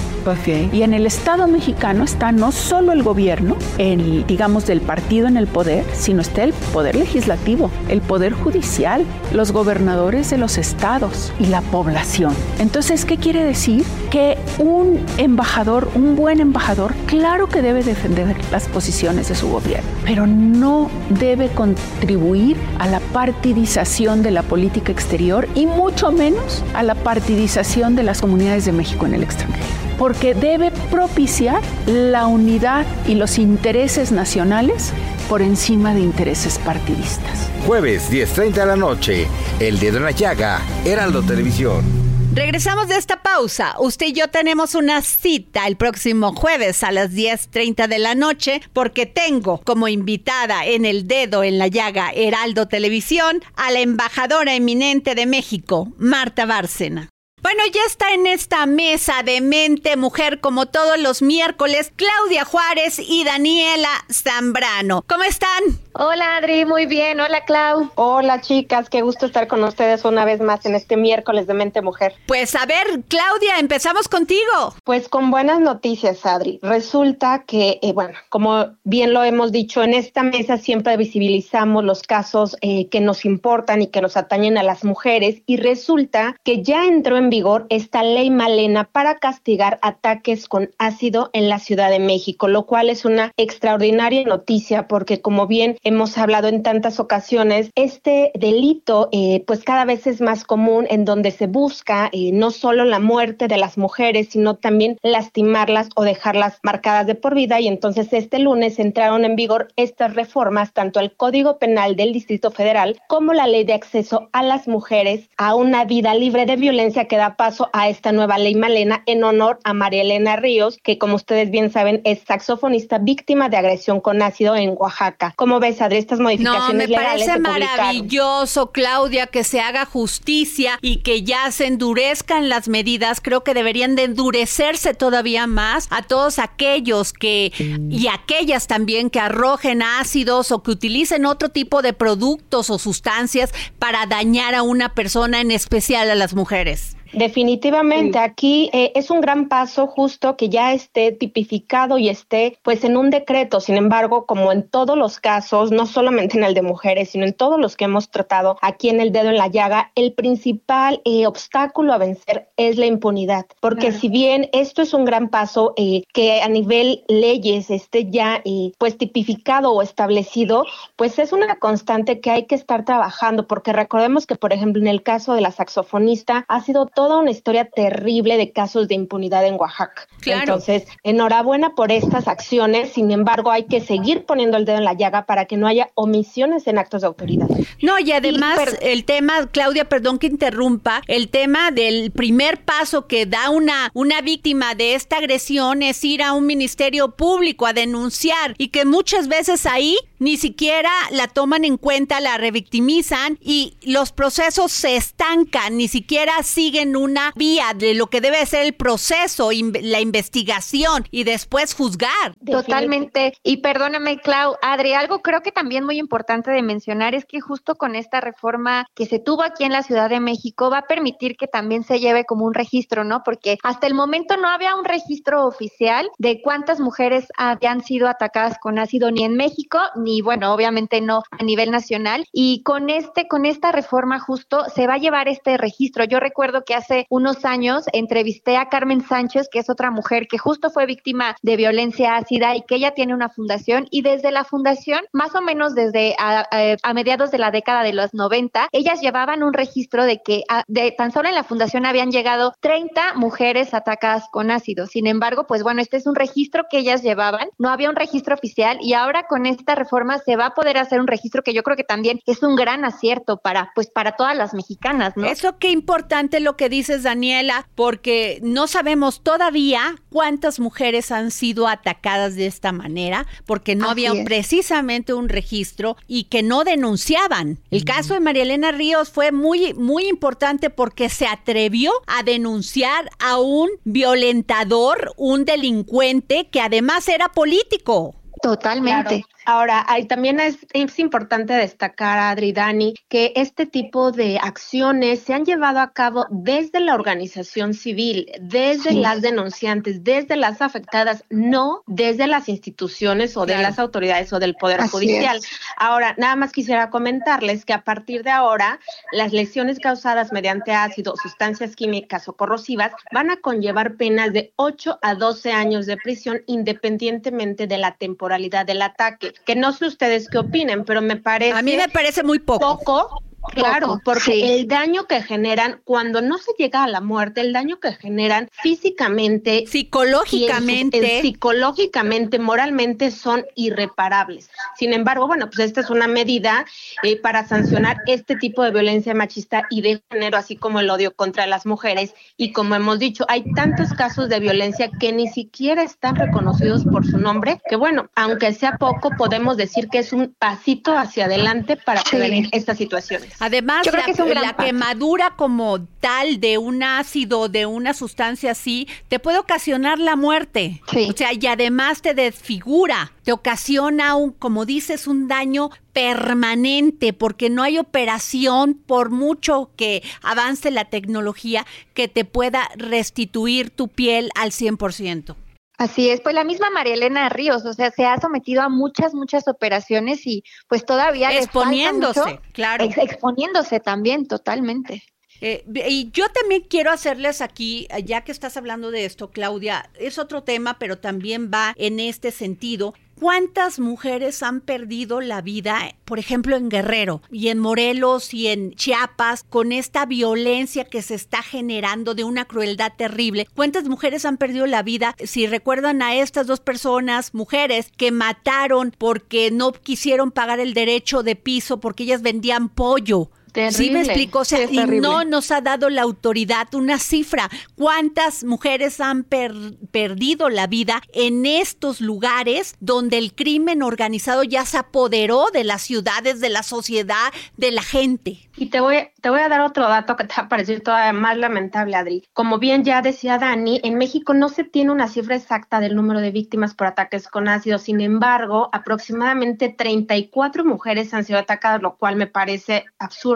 Y 0.73 0.83
en 0.83 0.93
el 0.93 1.07
Estado 1.07 1.49
mexicano 1.49 2.05
está 2.05 2.33
no 2.33 2.53
solo 2.53 2.93
el 2.93 3.03
gobierno, 3.03 3.57
el, 3.79 4.27
digamos, 4.27 4.67
del 4.67 4.83
partido 4.83 5.27
en 5.27 5.39
el 5.39 5.47
poder, 5.47 5.87
sino 5.95 6.21
está 6.21 6.45
el 6.45 6.53
poder 6.53 6.95
legislativo, 6.95 7.71
el 7.89 8.03
poder 8.03 8.35
judicial, 8.35 9.07
los 9.33 9.53
gobernadores 9.53 10.29
de 10.29 10.37
los 10.37 10.59
estados 10.59 11.33
y 11.41 11.47
la 11.47 11.63
población. 11.63 12.35
Entonces, 12.59 13.07
¿qué 13.09 13.17
quiere 13.17 13.43
decir? 13.43 13.85
Que 14.11 14.37
un 14.59 15.01
embajador, 15.17 15.91
un 15.95 16.15
buen 16.15 16.41
embajador, 16.41 16.95
claro 17.07 17.49
que 17.49 17.63
debe 17.63 17.83
defender 17.83 18.37
las 18.53 18.69
posiciones 18.69 19.31
de 19.31 19.35
su 19.35 19.49
gobierno, 19.49 19.89
pero 20.05 20.27
no 20.27 20.91
debe 21.09 21.49
contribuir 21.49 22.59
a 22.79 22.87
la 22.87 23.01
partidización 23.01 24.23
de 24.23 24.31
la 24.31 24.43
política 24.43 24.93
exterior 24.93 25.49
y 25.55 25.65
mucho 25.65 26.13
menos 26.13 26.63
a 26.75 26.83
la 26.83 26.95
partidización 26.95 27.97
de 27.97 28.03
las 28.03 28.21
comunidades 28.21 28.67
de 28.67 28.73
México 28.73 29.07
en 29.07 29.15
el 29.15 29.23
extranjero 29.23 29.65
porque 29.99 30.33
debe 30.33 30.71
propiciar 30.93 31.61
la 31.87 32.29
unidad 32.29 32.87
y 33.09 33.17
los 33.17 33.37
intereses 33.37 34.13
nacionales 34.13 34.93
por 35.29 35.43
encima 35.43 35.93
de 35.93 36.03
intereses 36.03 36.61
partidistas. 36.61 37.51
Jueves 37.67 38.09
10.30 38.09 38.53
de 38.53 38.67
la 38.67 38.77
noche, 38.77 39.27
El 39.59 39.81
Dedo 39.81 39.97
en 39.97 40.05
la 40.05 40.13
Llaga, 40.13 40.61
Heraldo 40.85 41.21
Televisión. 41.23 41.98
Regresamos 42.39 42.87
de 42.87 42.97
esta 42.97 43.21
pausa. 43.21 43.75
Usted 43.81 44.07
y 44.07 44.13
yo 44.13 44.29
tenemos 44.29 44.77
una 44.77 45.03
cita 45.03 45.67
el 45.67 45.77
próximo 45.77 46.33
jueves 46.33 46.85
a 46.85 46.93
las 46.93 47.11
10.30 47.11 47.89
de 47.89 47.99
la 47.99 48.15
noche 48.15 48.61
porque 48.73 49.07
tengo 49.07 49.61
como 49.65 49.89
invitada 49.89 50.65
en 50.65 50.85
el 50.85 51.09
dedo 51.09 51.43
en 51.43 51.59
la 51.59 51.67
llaga 51.67 52.13
Heraldo 52.15 52.69
Televisión 52.69 53.43
a 53.57 53.73
la 53.73 53.81
embajadora 53.81 54.55
eminente 54.55 55.17
de 55.17 55.27
México, 55.27 55.93
Marta 55.99 56.47
Bárcena. 56.47 57.09
Bueno, 57.41 57.63
ya 57.73 57.83
está 57.87 58.13
en 58.13 58.27
esta 58.27 58.67
mesa 58.67 59.23
de 59.25 59.41
mente 59.41 59.97
mujer 59.97 60.41
como 60.41 60.67
todos 60.67 60.99
los 60.99 61.23
miércoles 61.23 61.93
Claudia 61.95 62.45
Juárez 62.45 62.99
y 62.99 63.23
Daniela 63.25 63.91
Zambrano. 64.11 65.05
¿Cómo 65.07 65.23
están? 65.23 65.49
Hola 65.93 66.37
Adri, 66.37 66.65
muy 66.65 66.87
bien. 66.87 67.21
Hola 67.21 67.45
Clau. 67.45 67.91
Hola 67.95 68.41
chicas, 68.41 68.89
qué 68.89 69.03
gusto 69.03 69.27
estar 69.27 69.47
con 69.47 69.63
ustedes 69.63 70.05
una 70.05 70.25
vez 70.25 70.41
más 70.41 70.67
en 70.67 70.75
este 70.75 70.97
miércoles 70.97 71.47
de 71.47 71.55
mente 71.55 71.81
mujer. 71.81 72.15
Pues 72.27 72.55
a 72.57 72.67
ver, 72.67 73.03
Claudia, 73.09 73.59
empezamos 73.59 74.09
contigo. 74.09 74.75
Pues 74.85 75.09
con 75.09 75.31
buenas 75.31 75.61
noticias, 75.61 76.27
Adri. 76.27 76.59
Resulta 76.63 77.45
que, 77.47 77.79
eh, 77.83 77.93
bueno, 77.93 78.15
como 78.29 78.67
bien 78.85 79.13
lo 79.13 79.23
hemos 79.23 79.53
dicho, 79.53 79.83
en 79.83 79.95
esta 79.95 80.23
mesa 80.23 80.57
siempre 80.57 80.97
visibilizamos 80.97 81.85
los 81.85 82.03
casos 82.03 82.57
eh, 82.63 82.89
que 82.89 83.01
nos 83.01 83.25
importan 83.25 83.83
y 83.83 83.89
que 83.89 84.01
nos 84.01 84.17
atañen 84.17 84.59
a 84.59 84.63
las 84.63 84.85
mujeres 84.85 85.43
y 85.47 85.57
resulta 85.57 86.37
que 86.45 86.63
ya 86.63 86.85
entró 86.85 87.17
en 87.17 87.28
vigor 87.31 87.67
esta 87.69 88.03
ley 88.03 88.31
Malena 88.31 88.85
para 88.85 89.19
castigar 89.19 89.79
ataques 89.83 90.49
con 90.49 90.71
ácido 90.79 91.31
en 91.33 91.49
la 91.49 91.59
Ciudad 91.59 91.91
de 91.91 91.99
México, 91.99 92.49
lo 92.49 92.67
cual 92.67 92.91
es 92.91 93.05
una 93.05 93.33
extraordinaria 93.37 94.25
noticia 94.25 94.89
porque 94.89 95.21
como 95.21 95.47
bien 95.47 95.77
hemos 95.83 96.19
hablado 96.19 96.49
en 96.49 96.63
tantas 96.63 97.01
ocasiones, 97.01 97.71
este 97.75 98.33
delito 98.35 99.09
eh, 99.13 99.45
pues 99.47 99.63
cada 99.65 99.85
vez 99.85 100.07
es 100.07 100.21
más 100.21 100.45
común 100.45 100.87
en 100.91 101.05
donde 101.05 101.31
se 101.31 101.47
busca 101.47 102.09
eh, 102.13 102.33
no 102.33 102.51
solo 102.51 102.85
la 102.85 103.01
muerte 103.01 103.49
de 103.49 103.57
las 103.57 103.79
mujeres, 103.79 104.29
sino 104.31 104.57
también 104.57 104.99
lastimarlas 105.03 105.89
o 105.95 106.05
dejarlas 106.05 106.59
marcadas 106.63 107.07
de 107.07 107.15
por 107.15 107.35
vida. 107.35 107.61
Y 107.61 107.69
entonces 107.69 108.13
este 108.13 108.39
lunes 108.39 108.79
entraron 108.79 109.25
en 109.25 109.37
vigor 109.37 109.69
estas 109.77 110.15
reformas 110.15 110.73
tanto 110.73 111.01
al 111.01 111.13
Código 111.13 111.59
Penal 111.59 111.97
del 111.97 112.13
Distrito 112.13 112.51
Federal 112.51 113.01
como 113.09 113.33
la 113.33 113.47
Ley 113.47 113.65
de 113.65 113.75
Acceso 113.75 114.29
a 114.33 114.43
las 114.43 114.69
Mujeres 114.69 115.29
a 115.37 115.55
una 115.55 115.85
vida 115.85 116.15
libre 116.15 116.47
de 116.47 116.57
violencia 116.57 117.07
que 117.07 117.18
da 117.19 117.37
paso 117.37 117.69
a 117.73 117.89
esta 117.89 118.13
nueva 118.13 118.39
ley 118.39 118.55
Malena 118.55 119.03
en 119.07 119.25
honor 119.25 119.59
a 119.65 119.75
María 119.75 120.03
Elena 120.03 120.37
Ríos, 120.37 120.79
que 120.83 120.97
como 120.99 121.17
ustedes 121.17 121.51
bien 121.51 121.71
saben 121.71 122.01
es 122.05 122.21
saxofonista 122.27 122.99
víctima 122.99 123.49
de 123.49 123.59
agresión 123.59 124.01
con 124.01 124.23
ácido 124.23 124.57
en 124.57 124.75
Oaxaca. 124.77 125.35
¿Cómo 125.37 125.61
ves, 125.61 125.81
Adri, 125.83 125.99
estas 125.99 126.21
modificaciones 126.21 126.89
no, 126.89 126.95
me 126.95 127.03
parece 127.03 127.39
maravilloso, 127.39 128.71
Claudia, 128.73 129.27
que 129.27 129.45
se 129.45 129.61
haga 129.61 129.85
justicia 129.85 130.79
y 130.81 130.99
que 130.99 131.23
ya 131.23 131.51
se 131.51 131.67
endurezcan 131.67 132.49
las 132.49 132.69
medidas. 132.69 133.21
Creo 133.21 133.45
que 133.45 133.55
deberían 133.55 133.97
de 133.97 134.05
endurecerse 134.05 134.95
todavía 134.95 135.47
más 135.47 135.89
a 135.91 136.03
todos 136.03 136.39
aquellos 136.39 137.13
que 137.13 137.53
y 137.91 138.09
aquellas 138.09 138.67
también 138.67 139.11
que 139.11 139.21
arrojen 139.21 139.83
ácidos 139.83 140.53
o 140.53 140.63
que 140.63 140.71
utilicen 140.71 141.27
otro 141.27 141.49
tipo 141.49 141.83
de 141.83 141.93
productos 141.93 142.71
o 142.71 142.79
sustancias 142.79 143.53
para 143.79 144.07
dañar 144.07 144.55
a 144.55 144.63
una 144.63 144.95
persona, 144.95 145.41
en 145.41 145.51
especial 145.51 146.11
a 146.11 146.15
las 146.15 146.35
mujeres. 146.35 146.97
Definitivamente, 147.13 148.19
aquí 148.19 148.71
eh, 148.73 148.93
es 148.95 149.11
un 149.11 149.21
gran 149.21 149.49
paso 149.49 149.87
justo 149.87 150.37
que 150.37 150.49
ya 150.49 150.73
esté 150.73 151.13
tipificado 151.13 151.99
y 151.99 152.09
esté 152.09 152.59
pues 152.63 152.85
en 152.85 152.97
un 152.97 153.11
decreto. 153.11 153.61
Sin 153.61 153.77
embargo, 153.77 154.27
como 154.27 154.53
en 154.53 154.69
todos 154.69 154.97
los 154.97 155.19
casos, 155.19 155.71
no 155.71 155.87
solamente 155.87 156.37
en 156.37 156.45
el 156.45 156.55
de 156.55 156.63
mujeres, 156.63 157.11
sino 157.11 157.25
en 157.25 157.33
todos 157.33 157.59
los 157.59 157.77
que 157.77 157.87
hemos 157.87 158.11
tratado 158.11 158.59
aquí 158.61 158.89
en 158.89 159.01
el 159.01 159.13
dedo 159.13 159.31
en 159.31 159.37
la 159.37 159.49
llaga, 159.49 159.91
el 159.95 160.13
principal 160.13 161.01
eh, 161.05 161.27
obstáculo 161.27 161.93
a 161.93 161.99
vencer 161.99 162.49
es 162.57 162.77
la 162.77 162.87
impunidad. 162.87 163.47
Porque 163.61 163.93
si 163.93 164.09
bien 164.09 164.49
esto 164.53 164.83
es 164.83 164.93
un 164.93 165.05
gran 165.05 165.29
paso 165.29 165.75
eh, 165.77 166.03
que 166.13 166.43
a 166.43 166.49
nivel 166.49 167.05
leyes 167.09 167.71
esté 167.71 168.11
ya 168.11 168.43
pues 168.79 168.99
tipificado 168.99 169.73
o 169.73 169.83
establecido, 169.83 170.65
pues 170.97 171.19
es 171.19 171.33
una 171.33 171.57
constante 171.57 172.21
que 172.21 172.31
hay 172.31 172.47
que 172.47 172.55
estar 172.55 172.85
trabajando. 172.85 173.47
Porque 173.47 173.73
recordemos 173.73 174.27
que, 174.27 174.37
por 174.37 174.53
ejemplo, 174.53 174.83
en 174.83 174.89
el 174.89 175.03
caso 175.03 175.35
de 175.35 175.41
la 175.41 175.53
saxofonista 175.53 176.45
ha 176.49 176.61
sido 176.61 176.87
toda 176.99 177.19
una 177.19 177.31
historia 177.31 177.65
terrible 177.65 178.37
de 178.37 178.51
casos 178.51 178.89
de 178.89 178.97
impunidad 178.97 179.47
en 179.47 179.55
Oaxaca. 179.55 180.09
Entonces, 180.27 180.83
enhorabuena 181.05 181.77
por 181.77 181.93
estas 181.93 182.27
acciones, 182.27 182.93
sin 182.93 183.13
embargo, 183.13 183.53
hay 183.53 183.67
que 183.67 183.81
seguir 183.81 184.27
poniendo 184.27 184.57
el 184.57 184.65
dedo 184.65 184.79
en 184.79 184.85
la 184.85 184.95
llaga 184.95 185.25
para 185.25 185.45
que 185.45 185.57
no 185.57 185.69
haya 185.69 185.91
omisiones 185.95 186.67
en 186.67 186.77
actos 186.77 187.03
de 187.03 187.07
autoridad. 187.07 187.47
No, 187.81 188.01
y 188.01 188.11
además 188.11 188.59
el 188.83 189.05
tema, 189.05 189.47
Claudia, 189.47 189.89
perdón 189.89 190.19
que 190.19 190.27
interrumpa, 190.27 191.03
el 191.07 191.29
tema 191.29 191.71
del 191.71 192.11
primer 192.11 192.65
paso 192.65 193.07
que 193.07 193.27
da 193.27 193.51
una, 193.51 193.93
una 193.95 194.21
víctima 194.21 194.75
de 194.75 194.97
esta 194.97 195.19
agresión 195.19 195.83
es 195.83 196.03
ir 196.03 196.21
a 196.21 196.33
un 196.33 196.47
ministerio 196.47 197.13
público 197.13 197.67
a 197.67 197.75
denunciar 197.75 198.57
y 198.59 198.69
que 198.69 198.85
muchas 198.85 199.29
veces 199.29 199.67
ahí 199.67 199.97
ni 200.19 200.37
siquiera 200.37 200.91
la 201.13 201.29
toman 201.29 201.65
en 201.65 201.77
cuenta, 201.77 202.21
la 202.21 202.39
revictimizan 202.39 203.39
y 203.41 203.77
los 203.83 204.11
procesos 204.11 204.73
se 204.73 204.97
estancan, 204.97 205.77
ni 205.77 205.87
siquiera 205.87 206.43
siguen 206.43 206.88
en 206.89 206.97
una 206.97 207.33
vía 207.37 207.75
de 207.75 207.95
lo 207.95 208.07
que 208.07 208.21
debe 208.21 208.45
ser 208.47 208.65
el 208.65 208.75
proceso, 208.75 209.51
la 209.83 210.01
investigación 210.01 211.05
y 211.11 211.25
después 211.25 211.75
juzgar. 211.75 212.35
Totalmente. 212.45 213.35
Y 213.43 213.59
perdóname, 213.59 214.19
Clau, 214.19 214.57
Adri, 214.63 214.95
algo 214.95 215.21
creo 215.21 215.43
que 215.43 215.53
también 215.53 215.85
muy 215.85 215.99
importante 215.99 216.51
de 216.51 216.63
mencionar 216.63 217.15
es 217.15 217.27
que 217.27 217.41
justo 217.41 217.77
con 217.77 217.95
esta 217.95 218.21
reforma 218.21 218.87
que 218.95 219.07
se 219.07 219.19
tuvo 219.19 219.43
aquí 219.43 219.65
en 219.65 219.73
la 219.73 219.83
Ciudad 219.83 220.09
de 220.09 220.21
México 220.21 220.71
va 220.71 220.79
a 220.79 220.87
permitir 220.87 221.37
que 221.37 221.47
también 221.47 221.85
se 221.85 222.01
lleve 222.01 222.25
como 222.25 222.47
un 222.47 222.55
registro, 222.55 223.05
¿no? 223.05 223.23
Porque 223.23 223.59
hasta 223.63 223.87
el 223.87 223.95
momento 223.95 224.37
no 224.37 224.49
había 224.49 224.75
un 224.75 224.85
registro 224.85 225.47
oficial 225.47 226.11
de 226.19 226.41
cuántas 226.43 226.81
mujeres 226.81 227.29
habían 227.37 227.83
sido 227.83 228.09
atacadas 228.09 228.59
con 228.59 228.79
ácido 228.79 229.11
ni 229.11 229.25
en 229.25 229.35
México, 229.35 229.79
ni 229.97 230.23
bueno, 230.23 230.55
obviamente 230.55 231.01
no 231.01 231.23
a 231.31 231.45
nivel 231.45 231.71
nacional. 231.71 232.25
Y 232.33 232.63
con 232.63 232.89
este, 232.89 233.29
con 233.29 233.45
esta 233.45 233.73
reforma 233.73 234.19
justo 234.19 234.65
se 234.75 234.87
va 234.87 234.95
a 234.95 234.99
llevar 234.99 235.29
este 235.29 235.57
registro. 235.57 236.05
Yo 236.05 236.21
recuerdo 236.21 236.65
que 236.65 236.75
hace 236.79 237.07
unos 237.11 237.45
años 237.45 237.85
entrevisté 237.93 238.57
a 238.57 238.69
Carmen 238.69 239.03
Sánchez, 239.03 239.49
que 239.51 239.59
es 239.59 239.69
otra 239.69 239.91
mujer 239.91 240.29
que 240.29 240.39
justo 240.39 240.71
fue 240.71 240.87
víctima 240.87 241.37
de 241.43 241.57
violencia 241.57 242.17
ácida 242.17 242.57
y 242.57 242.63
que 242.63 242.77
ella 242.77 242.93
tiene 242.93 243.15
una 243.15 243.29
fundación 243.29 243.87
y 243.91 244.03
desde 244.03 244.31
la 244.31 244.45
fundación, 244.45 245.01
más 245.13 245.35
o 245.35 245.43
menos 245.43 245.75
desde 245.75 246.15
a, 246.19 246.47
mediados 246.95 247.31
de 247.31 247.39
la 247.39 247.51
década 247.51 247.83
de 247.83 247.93
los 247.93 248.15
90, 248.15 248.69
ellas 248.73 249.01
llevaban 249.01 249.43
un 249.43 249.53
registro 249.53 250.05
de 250.05 250.21
que 250.23 250.43
de, 250.67 250.93
tan 250.93 251.13
solo 251.13 251.29
en 251.29 251.35
la 251.35 251.45
fundación 251.45 251.87
habían 251.87 252.11
llegado 252.11 252.55
30 252.61 253.15
mujeres 253.15 253.75
atacadas 253.75 254.25
con 254.31 254.51
ácido. 254.51 254.87
Sin 254.87 255.07
embargo, 255.07 255.47
pues 255.47 255.63
bueno, 255.63 255.81
este 255.81 255.97
es 255.97 256.07
un 256.07 256.15
registro 256.15 256.65
que 256.71 256.79
ellas 256.79 257.03
llevaban, 257.03 257.49
no 257.59 257.69
había 257.69 257.91
un 257.91 257.97
registro 257.97 258.35
oficial 258.35 258.79
y 258.81 258.95
ahora 258.95 259.27
con 259.29 259.47
esta 259.47 259.75
reforma 259.75 260.19
se 260.19 260.37
va 260.37 260.47
a 260.47 260.55
poder 260.55 260.79
hacer 260.79 261.01
un 261.01 261.07
registro 261.07 261.43
que 261.43 261.55
yo 261.55 261.63
creo 261.63 261.77
que 261.77 261.85
también 261.85 262.21
es 262.27 262.43
un 262.43 262.57
gran 262.57 262.85
acierto 262.85 263.39
para 263.39 263.73
pues 263.75 263.91
para 263.91 264.13
todas 264.13 264.37
las 264.37 264.55
mexicanas, 264.55 265.17
¿no? 265.17 265.27
Eso 265.27 265.59
qué 265.59 265.71
importante 265.71 266.41
lo 266.41 266.57
que 266.57 266.68
dices, 266.69 267.03
Daniela, 267.03 267.69
porque 267.75 268.39
no 268.43 268.67
sabemos 268.67 269.23
todavía 269.23 269.97
cuántas 270.11 270.61
mujeres 270.61 271.11
han 271.11 271.31
sido 271.31 271.69
atacadas 271.69 272.35
de 272.37 272.47
esta 272.47 272.73
manera, 272.73 273.27
porque 273.47 273.75
no 273.75 273.91
había 273.91 274.13
precisamente 274.25 275.13
un 275.15 275.29
registro 275.29 275.97
y 276.07 276.25
que 276.25 276.43
no 276.43 276.65
denunciaban. 276.65 277.59
El 277.71 277.85
caso 277.85 278.15
de 278.15 278.21
María 278.21 278.43
Elena 278.43 278.73
Ríos 278.73 279.11
fue 279.11 279.33
muy 279.33 279.75
muy 279.75 280.07
importante 280.07 280.71
porque 280.71 281.09
se 281.09 281.27
atrevió 281.27 281.93
a 282.07 282.23
denunciar 282.23 283.11
a 283.19 283.39
un 283.39 283.69
violentador, 283.85 285.13
un 285.17 285.45
delincuente 285.45 286.49
que 286.51 286.61
además 286.61 287.09
era 287.09 287.29
político. 287.31 288.15
Totalmente. 288.43 289.25
Ahora, 289.51 289.83
hay, 289.89 290.05
también 290.05 290.41
es, 290.41 290.59
importante 290.99 291.55
destacar, 291.55 292.19
Adri 292.19 292.53
Dani, 292.53 292.93
que 293.09 293.33
este 293.35 293.65
tipo 293.65 294.13
de 294.13 294.39
acciones 294.39 295.21
se 295.21 295.33
han 295.33 295.47
llevado 295.47 295.81
a 295.81 295.95
cabo 295.95 296.27
desde 296.29 296.81
la 296.81 296.95
organización 296.95 297.73
civil, 297.73 298.31
desde 298.43 298.93
las 298.93 299.23
denunciantes, 299.23 300.05
desde 300.05 300.37
las 300.37 300.61
afectadas, 300.61 301.25
no 301.31 301.83
desde 301.87 302.27
las 302.27 302.51
instituciones 302.51 303.39
o 303.39 303.47
de 303.47 303.57
las 303.57 303.79
autoridades 303.79 304.35
o 304.35 304.39
del 304.39 304.55
Poder 304.55 304.83
Judicial. 304.87 305.41
Ahora, 305.79 306.15
nada 306.19 306.37
más 306.37 306.53
quisiera 306.53 306.91
comentarles 306.91 307.65
que 307.65 307.73
a 307.73 307.85
partir 307.85 308.25
de 308.25 308.31
ahora, 308.31 308.79
las 309.13 309.33
lesiones 309.33 309.79
causadas 309.79 310.31
mediante 310.31 310.73
ácido, 310.73 311.15
sustancias 311.17 311.75
químicas 311.75 312.29
o 312.29 312.35
corrosivas 312.35 312.93
van 313.13 313.31
a 313.31 313.39
conllevar 313.39 313.95
penas 313.95 314.35
de 314.35 314.53
8 314.57 314.99
a 315.01 315.15
12 315.15 315.53
años 315.53 315.87
de 315.87 315.97
prisión 315.97 316.43
independientemente 316.47 317.67
de 317.67 317.79
la 317.79 317.97
temporalidad 317.97 318.67
del 318.67 318.83
ataque 318.83 319.38
que 319.45 319.57
no 319.57 319.73
sé 319.73 319.87
ustedes 319.87 320.29
qué 320.29 320.39
opinen, 320.39 320.85
pero 320.85 321.01
me 321.01 321.17
parece... 321.17 321.59
A 321.59 321.63
mí 321.63 321.77
me 321.77 321.89
parece 321.89 322.23
muy 322.23 322.39
poco. 322.39 322.79
Poco, 322.79 323.23
Claro, 323.55 324.01
porque 324.05 324.55
el 324.55 324.69
daño 324.69 325.07
que 325.07 325.23
generan 325.23 325.81
cuando 325.85 326.23
no 326.23 326.39
se 326.39 326.53
llega 326.59 326.85
a 326.85 326.89
la 326.89 327.01
muerte, 327.01 327.41
el 327.41 327.53
daño 327.53 327.81
que 327.81 327.93
generan 327.93 328.49
físicamente, 328.63 329.65
psicológicamente, 329.67 331.21
psicológicamente, 331.23 332.39
moralmente 332.39 333.11
son 333.11 333.45
irreparables. 333.55 334.51
Sin 334.77 334.93
embargo, 334.93 335.27
bueno, 335.27 335.47
pues 335.47 335.61
esta 335.61 335.81
es 335.81 335.91
una 335.91 336.09
medida 336.09 336.67
eh, 337.03 337.17
para 337.21 337.47
sancionar 337.47 337.99
este 338.07 338.37
tipo 338.37 338.63
de 338.63 338.71
violencia 338.71 339.15
machista 339.15 339.65
y 339.71 339.83
de 339.83 340.03
género, 340.11 340.39
así 340.39 340.57
como 340.57 340.81
el 340.81 340.91
odio 340.91 341.15
contra 341.15 341.47
las 341.47 341.67
mujeres. 341.67 342.15
Y 342.37 342.53
como 342.53 342.75
hemos 342.75 342.99
dicho, 342.99 343.25
hay 343.29 343.45
tantos 343.53 343.93
casos 343.93 344.29
de 344.29 344.41
violencia 344.41 344.91
que 344.99 345.13
ni 345.13 345.29
siquiera 345.29 345.83
están 345.83 346.17
reconocidos 346.17 346.85
por 346.85 347.07
su 347.07 347.19
nombre, 347.19 347.61
que 347.69 347.77
bueno, 347.77 348.11
aunque 348.15 348.53
sea 348.53 348.77
poco, 348.77 349.11
podemos 349.17 349.57
decir 349.57 349.89
que 349.89 349.99
es 349.99 350.13
un 350.13 350.35
pasito 350.39 350.97
hacia 350.97 351.27
adelante 351.27 351.77
para 351.77 352.03
prevenir 352.03 352.49
estas 352.53 352.79
situaciones. 352.79 353.38
Además, 353.41 353.87
la, 353.87 354.57
quemadura 354.57 355.35
como 355.37 355.81
tal 356.01 356.41
de 356.41 356.59
un 356.59 356.83
ácido, 356.83 357.49
de 357.49 357.67
una 357.67 357.95
sustancia 357.95 358.53
así, 358.53 358.89
te 359.09 359.19
puede 359.19 359.39
ocasionar 359.39 359.99
la 359.99 360.17
muerte. 360.17 360.83
O 361.09 361.17
sea, 361.17 361.33
y 361.33 361.47
además 361.47 362.03
te 362.03 362.15
desfigura, 362.15 363.13
te 363.23 363.33
ocasiona 363.33 364.17
un, 364.17 364.33
como 364.33 364.65
dices, 364.65 365.07
un 365.07 365.29
daño 365.29 365.71
permanente, 365.93 367.13
porque 367.13 367.51
no 367.51 367.63
hay 367.63 367.79
operación, 367.79 368.75
por 368.75 369.11
mucho 369.11 369.71
que 369.77 370.03
avance 370.23 370.71
la 370.71 370.87
tecnología, 370.87 371.67
que 371.95 372.09
te 372.09 372.25
pueda 372.25 372.69
restituir 372.77 373.71
tu 373.71 373.89
piel 373.89 374.31
al 374.35 374.51
100%. 374.51 375.37
Así 375.79 376.11
es, 376.11 376.21
pues 376.21 376.35
la 376.35 376.43
misma 376.43 376.71
María 376.71 376.95
Elena 376.95 377.29
Ríos, 377.29 377.65
o 377.65 377.73
sea, 377.73 377.93
se 377.93 378.05
ha 378.05 378.21
sometido 378.21 378.63
a 378.63 378.69
muchas, 378.69 379.15
muchas 379.15 379.47
operaciones 379.47 380.27
y 380.27 380.43
pues 380.67 380.85
todavía 380.85 381.33
exponiéndose, 381.33 382.41
claro, 382.53 382.85
exponiéndose 382.85 383.79
también 383.79 384.27
totalmente. 384.27 385.05
Eh, 385.41 385.65
y 385.89 386.11
yo 386.11 386.29
también 386.31 386.65
quiero 386.69 386.91
hacerles 386.91 387.41
aquí, 387.41 387.87
ya 388.05 388.23
que 388.23 388.33
estás 388.33 388.57
hablando 388.57 388.91
de 388.91 389.05
esto, 389.05 389.31
Claudia, 389.31 389.89
es 389.95 390.19
otro 390.19 390.43
tema, 390.43 390.81
pero 390.81 390.99
también 390.99 391.49
va 391.53 391.75
en 391.77 392.01
este 392.01 392.33
sentido. 392.33 392.95
¿Cuántas 393.21 393.81
mujeres 393.81 394.45
han 394.45 394.61
perdido 394.61 395.21
la 395.21 395.43
vida, 395.43 395.97
por 396.05 396.21
ejemplo, 396.21 396.55
en 396.55 396.69
Guerrero 396.69 397.21
y 397.33 397.49
en 397.49 397.59
Morelos 397.59 398.33
y 398.33 398.47
en 398.47 398.75
Chiapas, 398.77 399.43
con 399.43 399.73
esta 399.73 400.07
violencia 400.07 400.85
que 400.85 401.03
se 401.03 401.17
está 401.17 401.43
generando 401.43 402.15
de 402.15 402.23
una 402.23 402.45
crueldad 402.45 402.93
terrible? 402.97 403.49
¿Cuántas 403.57 403.89
mujeres 403.89 404.25
han 404.25 404.37
perdido 404.37 404.67
la 404.67 404.85
vida? 404.85 405.17
Si 405.25 405.49
recuerdan 405.49 406.01
a 406.01 406.15
estas 406.15 406.47
dos 406.47 406.61
personas, 406.61 407.35
mujeres, 407.35 407.91
que 407.97 408.13
mataron 408.13 408.95
porque 408.97 409.51
no 409.51 409.73
quisieron 409.73 410.31
pagar 410.31 410.61
el 410.61 410.73
derecho 410.73 411.25
de 411.25 411.35
piso 411.35 411.81
porque 411.81 412.05
ellas 412.05 412.23
vendían 412.23 412.69
pollo 412.69 413.31
Sí 413.71 413.91
me 413.91 414.03
o 414.33 414.45
sea, 414.45 414.65
y 414.71 415.01
no 415.01 415.25
nos 415.25 415.51
ha 415.51 415.61
dado 415.61 415.91
la 415.91 416.03
autoridad 416.03 416.75
una 416.75 416.99
cifra. 416.99 417.49
¿Cuántas 417.75 418.45
mujeres 418.45 419.01
han 419.01 419.25
perdido 419.25 420.49
la 420.49 420.67
vida 420.67 421.03
en 421.13 421.47
estos 421.47 422.01
lugares 422.01 422.77
donde 422.81 423.19
el 423.19 423.35
crimen 423.35 423.83
organizado 423.83 424.43
ya 424.43 424.65
se 424.65 424.79
apoderó 424.79 425.47
de 425.53 425.65
las 425.65 425.83
ciudades, 425.83 426.41
de 426.41 426.49
la 426.49 426.63
sociedad, 426.63 427.33
de 427.57 427.73
la 427.73 427.83
gente? 427.83 428.49
Y 428.57 428.71
te 428.71 428.81
voy, 428.81 429.09
te 429.21 429.31
voy 429.31 429.41
a 429.41 429.49
dar 429.49 429.61
otro 429.61 429.89
dato 429.89 430.17
que 430.17 430.25
te 430.25 430.35
va 430.37 430.45
a 430.45 430.49
parecer 430.49 430.81
todavía 430.81 431.13
más 431.13 431.37
lamentable, 431.37 431.95
Adri. 431.95 432.25
Como 432.33 432.59
bien 432.59 432.85
ya 432.85 433.03
decía 433.03 433.39
Dani, 433.39 433.81
en 433.85 433.97
México 433.97 434.35
no 434.35 434.49
se 434.49 434.65
tiene 434.65 434.91
una 434.91 435.09
cifra 435.09 435.37
exacta 435.37 435.81
del 435.81 435.95
número 435.95 436.21
de 436.21 436.33
víctimas 436.33 436.75
por 436.75 436.89
ataques 436.89 437.29
con 437.29 437.49
ácido. 437.49 437.79
Sin 437.79 438.01
embargo, 438.01 438.69
aproximadamente 438.73 439.69
34 439.69 440.65
mujeres 440.65 441.15
han 441.15 441.25
sido 441.25 441.39
atacadas, 441.39 441.83
lo 441.83 441.97
cual 441.97 442.17
me 442.17 442.27
parece 442.27 442.85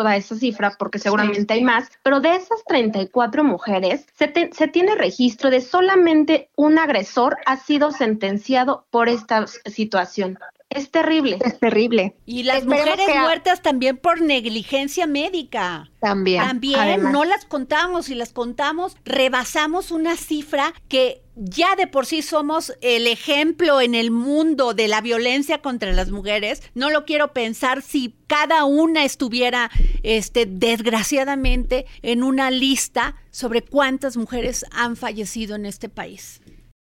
absurda 0.02 0.16
esa 0.16 0.36
cifra 0.36 0.76
porque 0.78 0.98
seguramente 0.98 1.54
hay 1.54 1.62
más. 1.62 1.90
Pero 2.02 2.20
de 2.20 2.34
esas 2.34 2.64
34 2.66 3.44
mujeres, 3.44 4.06
se, 4.14 4.50
se 4.52 4.68
tiene 4.68 4.94
registro 4.94 5.50
de 5.50 5.60
solamente 5.60 6.50
un 6.56 6.78
agresor 6.78 7.36
ha 7.46 7.56
sido 7.56 7.92
sentenciado 7.92 8.86
por 8.90 9.08
esta 9.08 9.46
situación. 9.46 10.38
Es 10.74 10.90
terrible. 10.90 11.38
Es 11.44 11.58
terrible. 11.58 12.14
Y 12.24 12.44
las 12.44 12.64
mujeres 12.64 13.06
muertas 13.20 13.62
también 13.62 13.96
por 13.96 14.20
negligencia 14.20 15.06
médica. 15.06 15.90
También. 16.00 16.42
También 16.42 17.12
no 17.12 17.24
las 17.24 17.44
contamos 17.44 18.08
y 18.08 18.14
las 18.14 18.32
contamos, 18.32 18.96
rebasamos 19.04 19.90
una 19.90 20.16
cifra 20.16 20.72
que 20.88 21.22
ya 21.34 21.76
de 21.76 21.86
por 21.86 22.04
sí 22.06 22.22
somos 22.22 22.74
el 22.80 23.06
ejemplo 23.06 23.80
en 23.80 23.94
el 23.94 24.10
mundo 24.10 24.74
de 24.74 24.88
la 24.88 25.00
violencia 25.00 25.62
contra 25.62 25.92
las 25.92 26.10
mujeres. 26.10 26.62
No 26.74 26.90
lo 26.90 27.04
quiero 27.04 27.32
pensar 27.32 27.82
si 27.82 28.14
cada 28.26 28.64
una 28.64 29.04
estuviera, 29.04 29.70
este, 30.02 30.46
desgraciadamente, 30.46 31.86
en 32.02 32.22
una 32.22 32.50
lista 32.50 33.16
sobre 33.30 33.62
cuántas 33.62 34.16
mujeres 34.16 34.66
han 34.72 34.96
fallecido 34.96 35.56
en 35.56 35.66
este 35.66 35.88
país. 35.88 36.41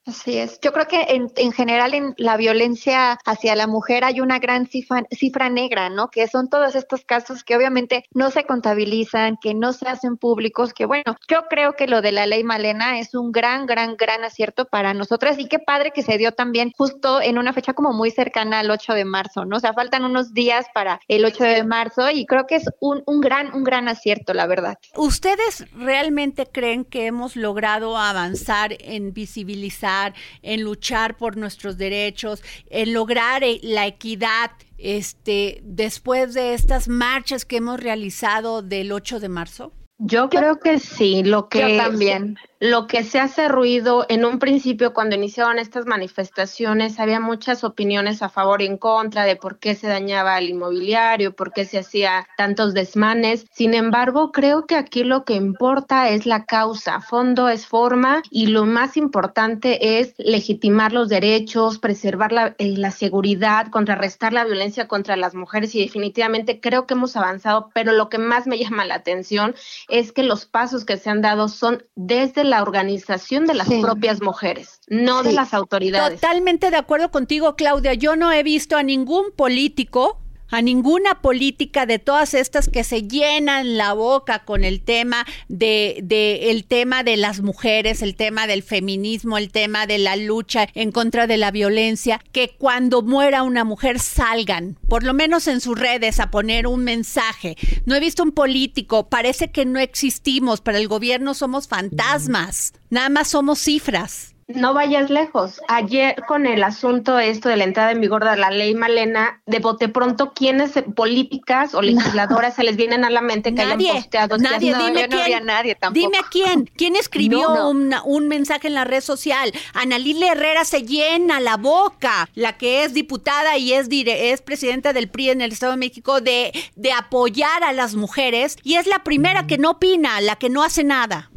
Así 0.10 0.40
es. 0.40 0.60
Yo 0.60 0.74
creo 0.74 0.88
que 0.88 1.02
en, 1.10 1.32
en, 1.36 1.52
general 1.52 1.94
en 1.94 2.16
la 2.18 2.36
violencia 2.36 3.20
hacia 3.26 3.56
la 3.56 3.68
mujer 3.68 4.04
hay 4.04 4.22
una 4.22 4.40
gran 4.40 4.66
cifra, 4.66 5.04
cifra, 5.12 5.50
negra, 5.50 5.90
¿no? 5.90 6.10
Que 6.10 6.28
son 6.28 6.50
todos 6.50 6.74
estos 6.74 7.06
casos 7.06 7.44
que 7.44 7.56
obviamente 7.56 8.06
no 8.12 8.32
se 8.32 8.44
contabilizan, 8.44 9.38
que 9.40 9.54
no 9.54 9.72
se 9.72 9.88
hacen 9.88 10.18
públicos, 10.18 10.74
que 10.74 10.86
bueno, 10.86 11.16
yo 11.28 11.44
creo 11.48 11.74
que 11.74 11.86
lo 11.86 12.02
de 12.02 12.12
la 12.12 12.26
ley 12.26 12.44
Malena 12.44 13.00
es 13.00 13.14
un 13.14 13.32
gran, 13.32 13.68
gran, 13.68 13.98
gran 13.98 14.24
acierto 14.24 14.66
para 14.66 14.96
nosotras 14.96 15.38
y 15.38 15.48
qué 15.48 15.60
padre 15.60 15.92
que 15.92 16.02
se 16.02 16.18
dio 16.18 16.32
también 16.32 16.72
justo 16.76 17.22
en 17.22 17.38
una 17.38 17.54
fecha 17.54 17.74
como 17.74 17.94
muy 17.94 18.10
cercana 18.10 18.60
al 18.60 18.72
8 18.72 18.94
de 18.94 19.06
marzo, 19.06 19.46
¿no? 19.46 19.58
O 19.58 19.60
sea, 19.60 19.74
faltan 19.74 20.06
unos 20.06 20.34
días 20.34 20.66
para 20.74 21.00
el 21.08 21.24
8 21.24 21.44
de 21.44 21.64
marzo 21.64 22.10
y 22.10 22.26
creo 22.26 22.48
que 22.48 22.56
es 22.56 22.66
un, 22.80 23.04
un 23.06 23.22
gran, 23.22 23.54
un 23.54 23.64
gran 23.64 23.88
acierto, 23.88 24.34
la 24.34 24.48
verdad. 24.48 24.80
¿Ustedes 24.96 25.66
realmente 25.76 26.48
creen 26.48 26.84
que 26.84 27.06
hemos 27.06 27.36
logrado 27.36 27.96
avanzar 27.96 28.76
en 28.80 29.14
visibilizar, 29.14 29.99
en 30.42 30.64
luchar 30.64 31.18
por 31.18 31.38
nuestros 31.38 31.78
derechos, 31.78 32.42
en 32.70 32.94
lograr 32.94 33.44
eh, 33.44 33.60
la 33.64 33.88
equidad 33.88 34.52
este 34.78 35.62
después 35.64 36.34
de 36.34 36.54
estas 36.54 36.88
marchas 36.88 37.46
que 37.46 37.58
hemos 37.58 37.80
realizado 37.80 38.62
del 38.62 38.92
8 38.92 39.20
de 39.20 39.30
marzo? 39.30 39.74
Yo 40.02 40.30
creo 40.30 40.60
que 40.60 40.80
sí, 40.80 41.24
lo 41.24 41.50
que 41.50 41.76
Yo 41.76 41.84
también 41.84 42.38
lo 42.60 42.88
que 42.88 43.06
se 43.06 43.20
hace 43.20 43.48
ruido 43.48 44.06
en 44.10 44.26
un 44.26 44.38
principio 44.38 44.94
cuando 44.94 45.16
iniciaron 45.16 45.60
estas 45.60 45.86
manifestaciones 45.86 47.00
había 47.00 47.22
muchas 47.22 47.64
opiniones 47.64 48.22
a 48.22 48.28
favor 48.28 48.62
y 48.62 48.66
en 48.66 48.78
contra 48.78 49.24
de 49.24 49.38
por 49.38 49.60
qué 49.60 49.76
se 49.76 49.88
dañaba 49.88 50.38
el 50.38 50.50
inmobiliario, 50.50 51.34
por 51.34 51.54
qué 51.54 51.64
se 51.64 51.80
hacía 51.80 52.28
tantos 52.36 52.74
desmanes. 52.74 53.46
Sin 53.52 53.74
embargo, 53.74 54.34
creo 54.34 54.66
que 54.66 54.76
aquí 54.76 55.06
lo 55.06 55.24
que 55.24 55.36
importa 55.36 56.10
es 56.10 56.26
la 56.26 56.44
causa, 56.46 57.00
fondo 57.00 57.48
es 57.48 57.66
forma 57.66 58.22
y 58.30 58.48
lo 58.48 58.66
más 58.66 58.98
importante 58.98 60.00
es 60.00 60.14
legitimar 60.18 60.92
los 60.92 61.08
derechos, 61.08 61.80
preservar 61.80 62.34
la, 62.34 62.56
eh, 62.58 62.76
la 62.76 62.92
seguridad, 62.92 63.68
contrarrestar 63.68 64.34
la 64.34 64.44
violencia 64.44 64.90
contra 64.90 65.16
las 65.16 65.34
mujeres 65.34 65.76
y 65.76 65.82
definitivamente 65.82 66.60
creo 66.60 66.86
que 66.86 66.96
hemos 66.96 67.16
avanzado, 67.16 67.70
pero 67.74 67.94
lo 67.94 68.10
que 68.10 68.18
más 68.18 68.48
me 68.48 68.58
llama 68.60 68.84
la 68.84 68.96
atención 68.96 69.56
es 69.88 70.12
que 70.12 70.24
los 70.24 70.46
pasos 70.46 70.84
que 70.84 70.98
se 70.98 71.10
han 71.10 71.22
dado 71.22 71.48
son 71.48 71.86
desde 71.96 72.49
la 72.50 72.62
organización 72.62 73.46
de 73.46 73.54
las 73.54 73.68
sí. 73.68 73.82
propias 73.82 74.22
mujeres, 74.22 74.82
no 74.88 75.22
sí. 75.22 75.30
de 75.30 75.34
las 75.34 75.54
autoridades. 75.54 76.20
Totalmente 76.20 76.72
de 76.72 76.78
acuerdo 76.78 77.12
contigo, 77.12 77.56
Claudia. 77.56 77.94
Yo 77.94 78.16
no 78.16 78.32
he 78.32 78.44
visto 78.44 78.78
a 78.78 78.84
ningún 78.84 79.32
político 79.36 80.22
a 80.50 80.62
ninguna 80.62 81.22
política 81.22 81.86
de 81.86 82.00
todas 82.00 82.34
estas 82.34 82.68
que 82.68 82.84
se 82.84 83.04
llenan 83.04 83.78
la 83.78 83.94
boca 83.94 84.46
con 84.46 84.64
el 84.64 84.82
tema 84.82 85.26
de, 85.48 86.00
de, 86.04 86.52
el 86.52 86.66
tema 86.66 87.04
de 87.04 87.18
las 87.18 87.42
mujeres, 87.42 88.02
el 88.02 88.16
tema 88.16 88.48
del 88.48 88.64
feminismo, 88.64 89.38
el 89.38 89.52
tema 89.52 89.88
de 89.88 89.98
la 89.98 90.16
lucha 90.16 90.68
en 90.74 90.92
contra 90.92 91.28
de 91.28 91.38
la 91.38 91.52
violencia, 91.52 92.20
que 92.32 92.56
cuando 92.58 93.02
muera 93.02 93.44
una 93.44 93.64
mujer 93.64 94.00
salgan, 94.00 94.78
por 94.88 95.04
lo 95.04 95.14
menos 95.14 95.48
en 95.48 95.62
sus 95.62 95.78
redes, 95.78 96.20
a 96.20 96.32
poner 96.32 96.68
un 96.68 96.84
mensaje. 96.84 97.56
No 97.86 97.96
he 97.96 98.00
visto 98.00 98.24
un 98.24 98.32
político, 98.32 99.10
parece 99.10 99.52
que 99.52 99.66
no 99.66 99.80
existimos, 99.80 100.62
para 100.62 100.78
el 100.78 100.88
gobierno 100.88 101.34
somos 101.34 101.68
fantasmas, 101.68 102.74
nada 102.90 103.10
más 103.10 103.30
somos 103.30 103.60
cifras 103.60 104.36
no 104.50 104.74
vayas 104.74 105.10
lejos. 105.10 105.62
Ayer 105.68 106.16
con 106.28 106.46
el 106.48 106.64
asunto 106.64 107.20
esto 107.20 107.50
de 107.50 107.58
la 107.58 107.64
entrada 107.64 107.92
en 107.92 108.02
vigor 108.02 108.26
de 108.26 108.36
la 108.36 108.50
ley 108.50 108.74
Malena, 108.76 109.42
de 109.46 109.60
bote 109.60 109.90
pronto, 109.90 110.34
¿quiénes 110.34 110.72
políticas 110.96 111.74
o 111.76 111.82
legisladoras 111.82 112.56
se 112.56 112.64
les 112.64 112.76
vienen 112.76 113.06
a 113.06 113.10
la 113.10 113.22
mente 113.22 113.54
que 113.54 113.64
nadie, 113.64 113.90
hayan 113.90 114.02
posteado? 114.02 114.38
Nadie, 114.38 114.72
no, 114.72 114.86
dime 114.86 115.02
yo 115.02 115.08
no 115.08 115.24
quién, 115.24 115.46
nadie 115.46 115.76
tampoco. 115.76 116.00
Dime 116.00 116.18
a 116.18 116.30
quién, 116.30 116.70
quién 116.76 116.96
escribió 116.96 117.42
No, 117.42 117.56
no. 117.56 117.70
una- 117.70 118.04
un 118.04 118.28
mensaje 118.28 118.68
en 118.68 118.74
la 118.74 118.86
red 118.86 119.02
social. 119.02 119.52
Analile 119.74 120.28
Herrera 120.30 120.66
se 120.66 120.84
llena 120.84 121.40
la 121.40 121.58
boca, 121.58 122.28
la 122.36 122.58
que 122.58 122.84
es 122.84 122.94
diputada 122.94 123.58
y 123.58 123.74
es, 123.74 123.88
dire- 123.90 124.32
es 124.32 124.42
presidenta 124.42 124.94
del 124.94 125.10
PRI 125.10 125.30
en 125.30 125.42
el 125.42 125.52
Estado 125.52 125.74
de 125.74 125.78
México, 125.78 126.22
de, 126.22 126.52
de 126.76 126.92
apoyar 126.92 127.64
a 127.64 127.72
las 127.74 127.96
mujeres 127.96 128.58
y 128.64 128.76
es 128.76 128.88
la 128.88 129.04
primera 129.04 129.46
que 129.48 129.58
no 129.58 129.72
opina, 129.72 130.20
la 130.22 130.36
que 130.38 130.50
no 130.50 130.64
hace 130.64 130.84
nada. 130.84 131.29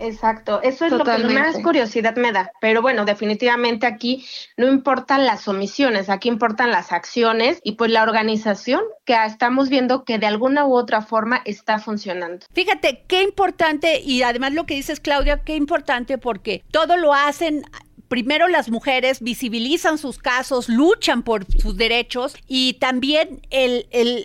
Exacto, 0.00 0.62
eso 0.62 0.86
es 0.86 0.92
lo 0.92 1.04
que 1.04 1.18
más 1.18 1.58
curiosidad 1.58 2.16
me 2.16 2.32
da. 2.32 2.50
Pero 2.60 2.80
bueno, 2.80 3.04
definitivamente 3.04 3.86
aquí 3.86 4.26
no 4.56 4.66
importan 4.66 5.26
las 5.26 5.46
omisiones, 5.46 6.08
aquí 6.08 6.28
importan 6.28 6.70
las 6.70 6.90
acciones 6.90 7.60
y 7.62 7.72
pues 7.72 7.90
la 7.90 8.02
organización 8.02 8.80
que 9.04 9.14
estamos 9.26 9.68
viendo 9.68 10.04
que 10.04 10.18
de 10.18 10.26
alguna 10.26 10.66
u 10.66 10.74
otra 10.74 11.02
forma 11.02 11.42
está 11.44 11.78
funcionando. 11.78 12.46
Fíjate, 12.52 13.04
qué 13.08 13.22
importante, 13.22 14.00
y 14.00 14.22
además 14.22 14.54
lo 14.54 14.64
que 14.64 14.74
dices, 14.74 15.00
Claudia, 15.00 15.42
qué 15.44 15.54
importante 15.54 16.16
porque 16.16 16.62
todo 16.70 16.96
lo 16.96 17.12
hacen. 17.12 17.62
Primero 18.10 18.48
las 18.48 18.70
mujeres 18.70 19.20
visibilizan 19.20 19.96
sus 19.96 20.18
casos, 20.18 20.68
luchan 20.68 21.22
por 21.22 21.46
sus 21.62 21.76
derechos 21.76 22.34
y 22.48 22.72
también 22.74 23.40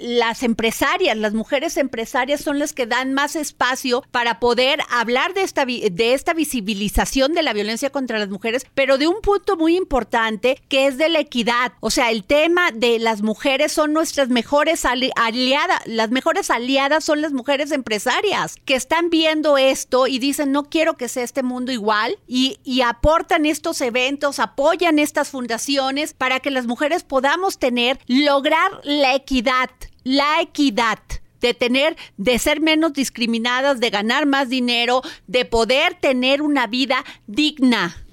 las 0.01 0.41
empresarias, 0.41 1.15
las 1.15 1.35
mujeres 1.35 1.77
empresarias 1.77 2.41
son 2.41 2.57
las 2.57 2.73
que 2.73 2.87
dan 2.87 3.13
más 3.13 3.35
espacio 3.35 4.03
para 4.09 4.39
poder 4.39 4.79
hablar 4.89 5.35
de 5.35 5.43
esta, 5.43 5.65
de 5.65 6.13
esta 6.15 6.33
visibilización 6.33 7.33
de 7.33 7.43
la 7.43 7.53
violencia 7.53 7.91
contra 7.91 8.17
las 8.17 8.29
mujeres, 8.29 8.65
pero 8.73 8.97
de 8.97 9.07
un 9.07 9.21
punto 9.21 9.55
muy 9.55 9.77
importante 9.77 10.59
que 10.67 10.87
es 10.87 10.97
de 10.97 11.09
la 11.09 11.19
equidad. 11.19 11.73
O 11.79 11.91
sea, 11.91 12.09
el 12.09 12.23
tema 12.23 12.71
de 12.73 12.97
las 12.97 13.21
mujeres 13.21 13.71
son 13.71 13.93
nuestras 13.93 14.29
mejores 14.29 14.83
ali- 14.85 15.11
aliadas, 15.15 15.79
las 15.85 16.09
mejores 16.09 16.49
aliadas 16.49 17.03
son 17.05 17.21
las 17.21 17.33
mujeres 17.33 17.71
empresarias 17.71 18.55
que 18.65 18.73
están 18.73 19.11
viendo 19.11 19.59
esto 19.59 20.07
y 20.07 20.17
dicen 20.17 20.51
no 20.51 20.63
quiero 20.71 20.97
que 20.97 21.07
sea 21.07 21.23
este 21.23 21.43
mundo 21.43 21.71
igual 21.71 22.17
y, 22.27 22.57
y 22.63 22.81
aportan 22.81 23.45
estos 23.45 23.74
eventos, 23.81 24.39
apoyan 24.39 24.99
estas 24.99 25.29
fundaciones 25.29 26.13
para 26.13 26.39
que 26.39 26.51
las 26.51 26.65
mujeres 26.65 27.03
podamos 27.03 27.57
tener, 27.57 27.99
lograr 28.07 28.71
la 28.83 29.15
equidad, 29.15 29.69
la 30.03 30.41
equidad 30.41 30.99
de 31.41 31.53
tener, 31.53 31.95
de 32.17 32.39
ser 32.39 32.59
menos 32.61 32.93
discriminadas, 32.93 33.79
de 33.79 33.89
ganar 33.89 34.25
más 34.25 34.49
dinero, 34.49 35.01
de 35.27 35.45
poder 35.45 35.95
tener 35.95 36.41
una 36.41 36.67
vida 36.67 37.03
digna. 37.27 38.04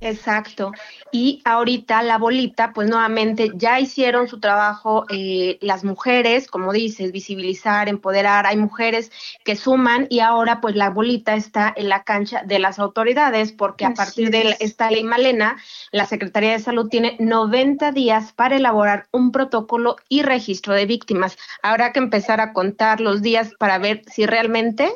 Exacto. 0.00 0.72
Y 1.10 1.42
ahorita 1.44 2.02
la 2.02 2.18
bolita, 2.18 2.72
pues 2.72 2.88
nuevamente 2.88 3.50
ya 3.54 3.80
hicieron 3.80 4.28
su 4.28 4.38
trabajo 4.38 5.04
eh, 5.08 5.58
las 5.60 5.82
mujeres, 5.82 6.46
como 6.46 6.72
dices, 6.72 7.10
visibilizar, 7.10 7.88
empoderar. 7.88 8.46
Hay 8.46 8.56
mujeres 8.56 9.10
que 9.44 9.56
suman 9.56 10.06
y 10.08 10.20
ahora 10.20 10.60
pues 10.60 10.76
la 10.76 10.90
bolita 10.90 11.34
está 11.34 11.72
en 11.76 11.88
la 11.88 12.04
cancha 12.04 12.42
de 12.44 12.60
las 12.60 12.78
autoridades 12.78 13.52
porque 13.52 13.84
a 13.84 13.94
partir 13.94 14.30
de 14.30 14.56
esta 14.60 14.90
ley 14.90 15.02
Malena, 15.02 15.56
la 15.90 16.06
Secretaría 16.06 16.52
de 16.52 16.60
Salud 16.60 16.88
tiene 16.88 17.16
90 17.18 17.90
días 17.92 18.32
para 18.32 18.56
elaborar 18.56 19.08
un 19.10 19.32
protocolo 19.32 19.96
y 20.08 20.22
registro 20.22 20.74
de 20.74 20.86
víctimas. 20.86 21.36
Habrá 21.62 21.92
que 21.92 21.98
empezar 21.98 22.40
a 22.40 22.52
contar 22.52 23.00
los 23.00 23.20
días 23.20 23.52
para 23.58 23.78
ver 23.78 24.02
si 24.06 24.26
realmente 24.26 24.92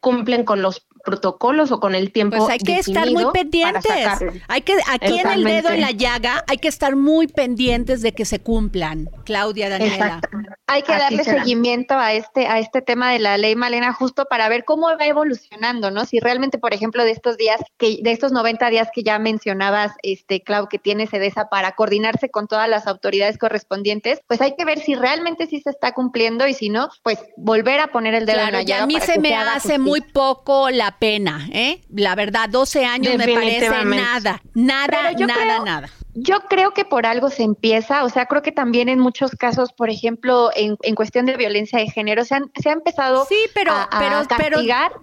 cumplen 0.00 0.44
con 0.44 0.62
los 0.62 0.86
protocolos 1.08 1.72
o 1.72 1.80
con 1.80 1.94
el 1.94 2.12
tiempo 2.12 2.36
Pues 2.36 2.50
hay 2.50 2.58
que 2.58 2.78
estar 2.78 3.10
muy 3.10 3.24
pendientes. 3.32 3.82
Hay 4.46 4.60
que 4.60 4.74
aquí 4.90 5.18
en 5.18 5.30
el 5.30 5.44
dedo 5.44 5.70
en 5.70 5.80
la 5.80 5.90
llaga 5.90 6.44
hay 6.48 6.58
que 6.58 6.68
estar 6.68 6.96
muy 6.96 7.26
pendientes 7.26 8.02
de 8.02 8.12
que 8.12 8.26
se 8.26 8.40
cumplan. 8.40 9.08
Claudia 9.24 9.70
Daniela. 9.70 9.94
Exacto. 9.94 10.38
Hay 10.66 10.82
que 10.82 10.92
Así 10.92 11.00
darle 11.02 11.24
será. 11.24 11.42
seguimiento 11.42 11.94
a 11.94 12.12
este, 12.12 12.46
a 12.46 12.58
este 12.58 12.82
tema 12.82 13.10
de 13.10 13.20
la 13.20 13.38
ley 13.38 13.56
Malena 13.56 13.94
justo 13.94 14.26
para 14.26 14.50
ver 14.50 14.66
cómo 14.66 14.88
va 14.88 15.06
evolucionando, 15.06 15.90
¿no? 15.90 16.04
Si 16.04 16.20
realmente, 16.20 16.58
por 16.58 16.74
ejemplo, 16.74 17.04
de 17.04 17.12
estos 17.12 17.38
días, 17.38 17.58
que, 17.78 18.00
de 18.02 18.12
estos 18.12 18.32
90 18.32 18.68
días 18.68 18.88
que 18.92 19.02
ya 19.02 19.18
mencionabas, 19.18 19.92
este, 20.02 20.42
Clau, 20.42 20.68
que 20.68 20.78
tiene 20.78 21.06
CEDESA 21.06 21.48
para 21.48 21.72
coordinarse 21.72 22.28
con 22.28 22.48
todas 22.48 22.68
las 22.68 22.86
autoridades 22.86 23.38
correspondientes, 23.38 24.20
pues 24.26 24.42
hay 24.42 24.54
que 24.56 24.66
ver 24.66 24.80
si 24.80 24.94
realmente 24.94 25.46
sí 25.46 25.60
se 25.60 25.70
está 25.70 25.92
cumpliendo 25.92 26.46
y 26.46 26.52
si 26.52 26.68
no, 26.68 26.90
pues 27.02 27.18
volver 27.38 27.80
a 27.80 27.86
poner 27.86 28.14
el 28.14 28.26
dedo 28.26 28.40
en 28.40 28.52
la 28.52 28.60
y 28.60 28.64
a 28.64 28.66
llaga 28.66 28.86
mí 28.86 28.94
para 28.94 29.06
se 29.06 29.12
que 29.14 29.20
me 29.20 29.34
hace 29.34 29.52
justicia. 29.52 29.78
muy 29.78 30.00
poco 30.02 30.68
la 30.68 30.97
pena, 30.98 31.48
¿eh? 31.52 31.80
La 31.94 32.14
verdad, 32.14 32.48
12 32.48 32.84
años 32.84 33.12
me 33.18 33.24
parece 33.34 33.68
nada, 33.96 34.42
nada, 34.54 34.86
nada, 35.26 35.34
creo- 35.56 35.64
nada. 35.64 35.90
Yo 36.20 36.40
creo 36.48 36.72
que 36.72 36.84
por 36.84 37.06
algo 37.06 37.30
se 37.30 37.42
empieza, 37.42 38.04
o 38.04 38.08
sea, 38.08 38.26
creo 38.26 38.42
que 38.42 38.52
también 38.52 38.88
en 38.88 38.98
muchos 38.98 39.32
casos, 39.32 39.72
por 39.72 39.90
ejemplo, 39.90 40.50
en, 40.56 40.76
en 40.82 40.94
cuestión 40.94 41.26
de 41.26 41.36
violencia 41.36 41.78
de 41.78 41.88
género, 41.90 42.24
se, 42.24 42.34
han, 42.34 42.50
se 42.60 42.70
ha 42.70 42.72
empezado 42.72 43.24
Sí, 43.26 43.36
pero, 43.54 43.72
a, 43.72 43.84
a 43.84 43.98
pero, 43.98 44.22
pero, 44.36 44.58